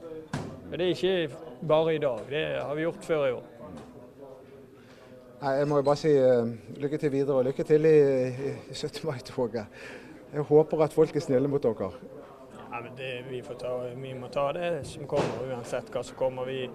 Og 0.70 0.78
Det 0.78 0.84
er 0.84 0.93
ikke 0.95 1.36
bare 1.66 1.95
i 1.95 1.99
dag, 1.99 2.20
det 2.30 2.43
har 2.62 2.74
vi 2.74 2.84
gjort 2.84 3.05
før 3.05 3.26
i 3.26 3.32
år. 3.32 3.47
Nei, 5.41 5.53
Jeg 5.55 5.68
må 5.68 5.76
jo 5.76 5.82
bare 5.82 5.97
si 5.97 6.12
uh, 6.18 6.47
lykke 6.82 6.99
til 6.99 7.12
videre 7.12 7.36
og 7.36 7.45
lykke 7.45 7.64
til 7.64 7.84
i, 7.86 7.99
i 8.70 8.74
17. 8.74 9.07
mai-toget. 9.07 9.66
Jeg 10.32 10.43
håper 10.43 10.82
at 10.82 10.93
folk 10.93 11.16
er 11.16 11.20
snille 11.20 11.49
mot 11.49 11.62
dere. 11.62 11.91
Ja, 12.72 12.80
men 12.82 12.93
det, 12.97 13.12
vi, 13.30 13.43
ta, 13.59 13.74
vi, 13.97 14.14
må 14.14 14.28
ta 14.28 14.53
det 14.53 14.86
som 14.86 15.07
kommer, 15.07 15.47
uansett 15.51 15.91
hva 15.91 16.03
som 16.05 16.18
kommer. 16.18 16.47
Vi, 16.47 16.68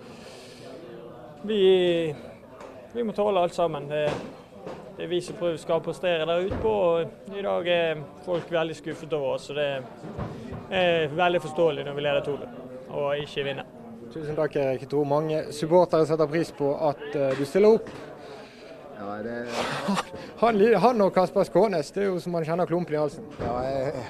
vi, 1.44 2.16
vi 2.94 3.04
må 3.04 3.16
tåle 3.16 3.40
alt 3.40 3.56
sammen. 3.56 3.88
Det, 3.92 4.08
det 4.98 5.06
er 5.06 5.12
vi 5.12 5.22
som 5.22 5.40
prøver 5.40 5.58
skal 5.62 5.84
prestere 5.86 6.26
der 6.26 6.48
ute 6.48 6.60
på. 6.64 6.76
I 7.38 7.46
dag 7.46 7.68
er 7.68 8.04
folk 8.26 8.52
veldig 8.52 8.76
skuffet 8.76 9.14
over 9.14 9.38
oss. 9.38 9.50
og 9.50 9.56
Det 9.56 9.70
er 10.72 11.08
veldig 11.16 11.42
forståelig 11.42 11.86
når 11.86 11.98
vi 11.98 12.06
leder 12.06 12.26
2 12.28 12.38
og 12.94 13.18
ikke 13.18 13.46
vinner. 13.48 13.70
Tusen 14.14 14.36
takk, 14.38 14.56
Erik. 14.56 14.84
Jeg 14.86 14.90
tror 14.92 15.08
mange 15.10 15.40
supportere 15.56 16.06
setter 16.06 16.30
pris 16.30 16.52
på 16.54 16.74
at 16.90 17.06
uh, 17.16 17.32
du 17.38 17.46
stiller 17.50 17.80
opp. 17.80 17.88
Ja, 19.00 19.16
det... 19.26 19.38
han, 20.44 20.62
han, 20.84 21.02
og 21.02 21.14
Kasper 21.16 21.48
Skånes, 21.50 21.90
det 21.96 22.04
er 22.04 22.12
jo 22.12 22.20
som 22.22 22.36
man 22.38 22.46
kjenner 22.46 22.70
klumpen 22.70 22.94
i 22.94 23.02
halsen. 23.02 23.26
Ja, 23.42 23.56
jeg, 23.66 24.04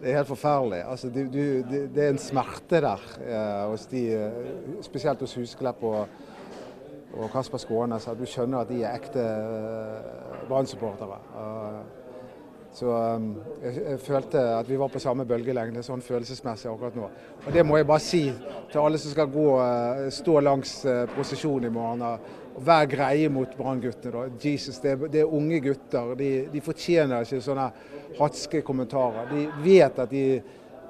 det 0.00 0.10
er 0.10 0.18
helt 0.18 0.28
forferdelig. 0.28 0.82
Altså, 0.90 1.10
du, 1.14 1.20
du, 1.30 1.42
det 1.94 2.04
er 2.04 2.10
en 2.12 2.20
smerte 2.22 2.82
der 2.84 3.06
eh, 3.22 3.62
hos 3.70 3.86
de, 3.90 4.02
eh, 4.14 4.50
spesielt 4.84 5.22
hos 5.24 5.34
Husklepp 5.38 5.82
og, 5.82 6.08
og 7.14 7.30
Kasper 7.32 7.62
Skånes. 7.62 8.08
At 8.10 8.18
du 8.18 8.26
skjønner 8.28 8.62
at 8.62 8.70
de 8.70 8.82
er 8.82 8.98
ekte 8.98 9.24
eh, 9.24 10.44
Brann-supportere. 10.50 11.22
Så 12.78 12.86
um, 12.86 13.30
jeg, 13.62 13.74
jeg, 13.82 13.98
følte 14.06 14.40
at 14.54 14.68
vi 14.70 14.76
var 14.78 14.90
på 14.92 15.00
samme 15.02 15.24
bølgelengde 15.26 15.82
sånn 15.82 16.02
følelsesmessig 16.04 16.68
akkurat 16.70 16.94
nå. 16.94 17.08
Og 17.42 17.48
Det 17.54 17.64
må 17.66 17.78
jeg 17.80 17.88
bare 17.88 18.04
si 18.04 18.20
til 18.70 18.82
alle 18.82 19.00
som 19.02 19.14
skal 19.14 19.30
gå, 19.32 19.46
uh, 19.58 20.04
stå 20.14 20.36
langs 20.46 20.74
uh, 20.86 21.00
prosesjonen 21.10 21.66
i 21.66 21.72
morgen. 21.74 22.04
og 22.06 22.62
Vær 22.68 22.86
greie 22.90 23.30
mot 23.34 23.50
Brann-guttene. 23.58 24.28
Jesus, 24.42 24.78
det, 24.82 24.94
det, 25.10 25.24
er 25.24 25.34
unge 25.40 25.58
gutter. 25.64 26.14
De, 26.18 26.30
de, 26.52 26.62
fortjener 26.62 27.26
ikke 27.26 27.42
sånne 27.42 27.66
hatske 28.20 28.62
kommentarer. 28.66 29.26
De 29.32 29.48
vet 29.64 29.98
at 29.98 30.14
de 30.14 30.24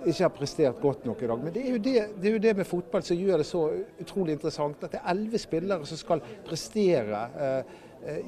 ikke 0.05 0.23
har 0.27 0.35
prestert 0.37 0.85
godt 0.85 1.09
nok 1.09 1.25
i 1.25 1.31
dag. 1.33 1.43
Men 1.47 1.57
det 1.57 1.65
er, 1.65 1.81
det, 1.89 1.97
det 2.21 2.31
er 2.31 2.37
jo 2.37 2.45
det, 2.45 2.57
med 2.61 2.69
fotball 2.69 3.05
som 3.05 3.17
gjør 3.17 3.41
det 3.41 3.49
så 3.49 3.65
utrolig 4.05 4.37
interessant. 4.37 4.85
At 4.85 4.93
det 4.93 5.01
er 5.01 5.09
elleve 5.15 5.41
spillere 5.41 5.89
som 5.89 6.05
skal 6.05 6.25
prestere 6.49 7.25
uh, 7.33 7.77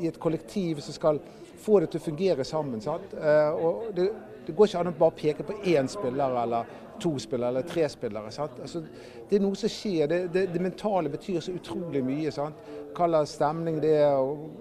i 0.00 0.08
et 0.08 0.20
kollektiv 0.20 0.80
som 0.84 0.96
skal 0.96 1.20
få 1.60 1.80
det 1.80 1.90
til 1.92 2.00
å 2.00 2.04
fungere 2.04 2.44
sammen. 2.44 2.82
Eh, 2.82 3.64
det, 3.96 4.06
det, 4.46 4.54
går 4.56 4.70
ikke 4.70 4.84
an 4.84 4.92
å 4.92 4.98
bare 4.98 5.18
peke 5.18 5.46
på 5.46 5.58
én 5.72 5.88
spiller 5.90 6.36
eller 6.42 6.78
to 7.00 7.14
spillere 7.18 7.54
eller 7.54 7.68
tre 7.68 7.88
spillere. 7.88 8.32
Altså, 8.44 8.82
det 9.28 9.38
er 9.38 9.44
noe 9.44 9.56
som 9.56 9.72
skjer. 9.72 10.06
Det, 10.10 10.20
det, 10.34 10.46
det 10.54 10.62
mentale 10.62 11.12
betyr 11.12 11.40
så 11.44 11.54
utrolig 11.56 12.02
mye. 12.04 12.32
Sant? 12.34 12.64
Hva 12.96 13.08
slags 13.08 13.36
stemning 13.38 13.78
det 13.82 13.94
er, 14.02 14.18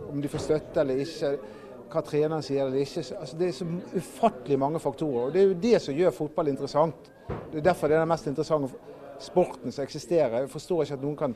om 0.10 0.22
de 0.22 0.32
får 0.32 0.46
støtte 0.46 0.84
eller 0.84 1.04
ikke. 1.04 1.34
Hva 1.90 2.04
treneren 2.06 2.46
sier 2.46 2.68
eller 2.68 2.84
ikke. 2.84 3.04
Altså, 3.18 3.40
det 3.40 3.50
er 3.50 3.58
så 3.58 3.68
ufattelig 3.96 4.60
mange 4.62 4.82
faktorer. 4.84 5.26
og 5.26 5.34
Det 5.34 5.42
er 5.42 5.50
jo 5.50 5.64
det 5.64 5.82
som 5.84 5.98
gjør 5.98 6.16
fotball 6.16 6.54
interessant. 6.54 7.12
Det 7.50 7.60
er 7.60 7.68
derfor 7.72 7.90
det 7.90 7.98
er 7.98 8.06
den 8.06 8.14
mest 8.14 8.30
interessante 8.30 8.72
sporten 9.20 9.72
som 9.72 9.84
eksisterer. 9.84 10.40
Jeg 10.40 10.50
forstår 10.50 10.86
ikke 10.86 11.00
at 11.00 11.04
noen 11.04 11.18
kan 11.20 11.36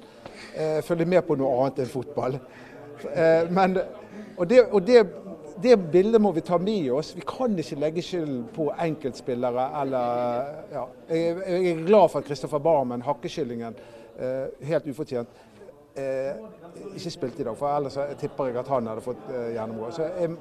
eh, 0.55 0.79
følge 0.85 1.07
med 1.09 1.25
på 1.27 1.35
noe 1.39 1.51
annet 1.57 1.83
enn 1.83 1.91
fotball. 1.91 2.37
Eh, 3.11 3.49
men, 3.51 3.77
og, 4.37 4.45
det, 4.49 4.61
og 4.69 4.85
det, 4.87 5.01
det, 5.61 5.77
bildet 5.91 6.21
må 6.21 6.31
vi 6.31 6.41
ta 6.41 6.57
med 6.57 6.91
oss. 6.91 7.13
Vi 7.15 7.23
kan 7.27 7.57
ikke 7.59 7.79
legge 7.81 8.03
skylden 8.05 8.43
på 8.55 8.69
enkeltspillere. 8.71 9.65
Eller, 9.81 10.49
ja. 10.73 10.85
jeg, 11.09 11.71
er 11.71 11.85
glad 11.85 12.09
for 12.09 12.21
at 12.21 12.27
Kristoffer 12.27 12.61
Barmen, 12.63 13.03
hakkekyllingen, 13.05 13.77
eh, 14.17 14.65
helt 14.67 14.87
ufortjent, 14.89 15.29
eh, 15.95 16.41
ikke 16.95 17.13
spilte 17.13 17.43
i 17.43 17.47
dag. 17.47 17.57
For 17.57 17.75
ellers 17.75 17.99
jeg 18.01 18.19
tipper 18.23 18.51
jeg 18.51 18.61
at 18.63 18.73
han 18.73 18.91
hadde 18.91 19.05
fått 19.05 19.29
gjennomgå. 19.29 19.91
Så 19.93 20.09
jeg, 20.09 20.35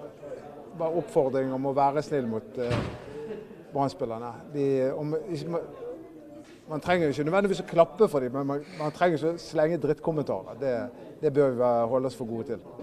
bare 0.78 1.02
oppfordring 1.02 1.52
om 1.52 1.68
å 1.68 1.76
være 1.76 2.02
snill 2.04 2.28
mot 2.30 2.60
Brann-spillerne. 3.72 4.32
Man 6.72 6.80
trenger 6.80 7.10
ikke 7.10 7.24
nødvendigvis 7.26 7.60
å 7.60 7.68
klappe 7.68 8.06
for 8.08 8.24
dem, 8.24 8.32
men 8.36 8.46
man, 8.48 8.62
man 8.78 8.94
trenger 8.94 9.18
ikke 9.18 9.32
å 9.34 9.40
slenge 9.42 9.80
drittkommentarer. 9.82 10.56
Det, 10.60 10.74
det 11.20 11.32
bør 11.34 11.56
vi 11.58 11.70
holde 11.90 12.08
oss 12.08 12.16
for 12.16 12.30
gode 12.30 12.54
til. 12.54 12.81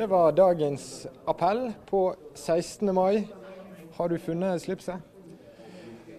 Det 0.00 0.06
var 0.06 0.32
dagens 0.32 1.06
appell 1.24 1.72
på 1.86 2.14
16. 2.34 2.94
mai. 2.94 3.28
Har 3.96 4.08
du 4.08 4.18
funnet 4.18 4.62
slipset? 4.62 4.96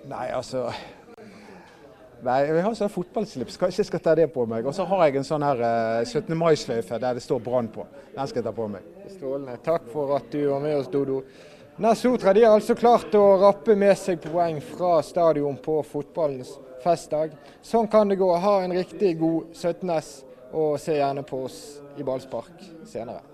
Nei, 0.06 0.28
altså 0.30 0.68
Nei, 2.22 2.36
Jeg 2.44 2.62
har 2.62 2.76
sånn 2.78 2.92
fotballslips, 2.94 3.58
kanskje 3.58 3.82
jeg 3.82 3.88
skal 3.90 4.04
ta 4.06 4.14
det 4.20 4.28
på 4.36 4.46
meg. 4.46 4.70
Og 4.70 4.78
så 4.78 4.86
har 4.86 5.02
jeg 5.08 5.18
en 5.18 5.26
sånn 5.26 5.46
her 5.48 5.64
17. 6.06 6.30
Eh, 6.30 6.38
mai-sløyfe 6.38 7.00
der 7.02 7.18
det 7.18 7.24
står 7.26 7.42
Brann 7.42 7.72
på. 7.74 7.88
Den 8.14 8.30
skal 8.30 8.44
jeg 8.44 8.50
ta 8.52 8.54
på 8.60 8.68
meg. 8.70 8.86
Strålende. 9.16 9.58
Takk 9.66 9.90
for 9.90 10.14
at 10.20 10.30
du 10.30 10.44
var 10.52 10.62
med 10.62 10.78
oss, 10.78 10.92
Dodo. 10.94 11.24
Nesotra 11.82 12.36
de 12.38 12.46
har 12.46 12.60
altså 12.60 12.78
klart 12.78 13.18
å 13.18 13.26
rappe 13.48 13.74
med 13.74 13.98
seg 13.98 14.22
poeng 14.28 14.62
fra 14.62 15.00
stadion 15.02 15.58
på 15.58 15.80
fotballens 15.90 16.54
festdag. 16.86 17.34
Sånn 17.66 17.90
kan 17.90 18.14
det 18.14 18.22
gå. 18.22 18.30
Ha 18.46 18.60
en 18.62 18.78
riktig 18.78 19.18
god 19.26 19.58
17S 19.58 20.20
Og 20.52 20.78
se 20.84 21.02
gjerne 21.02 21.26
på 21.26 21.46
oss 21.48 21.62
i 21.98 22.04
ballspark 22.06 22.70
senere. 22.86 23.31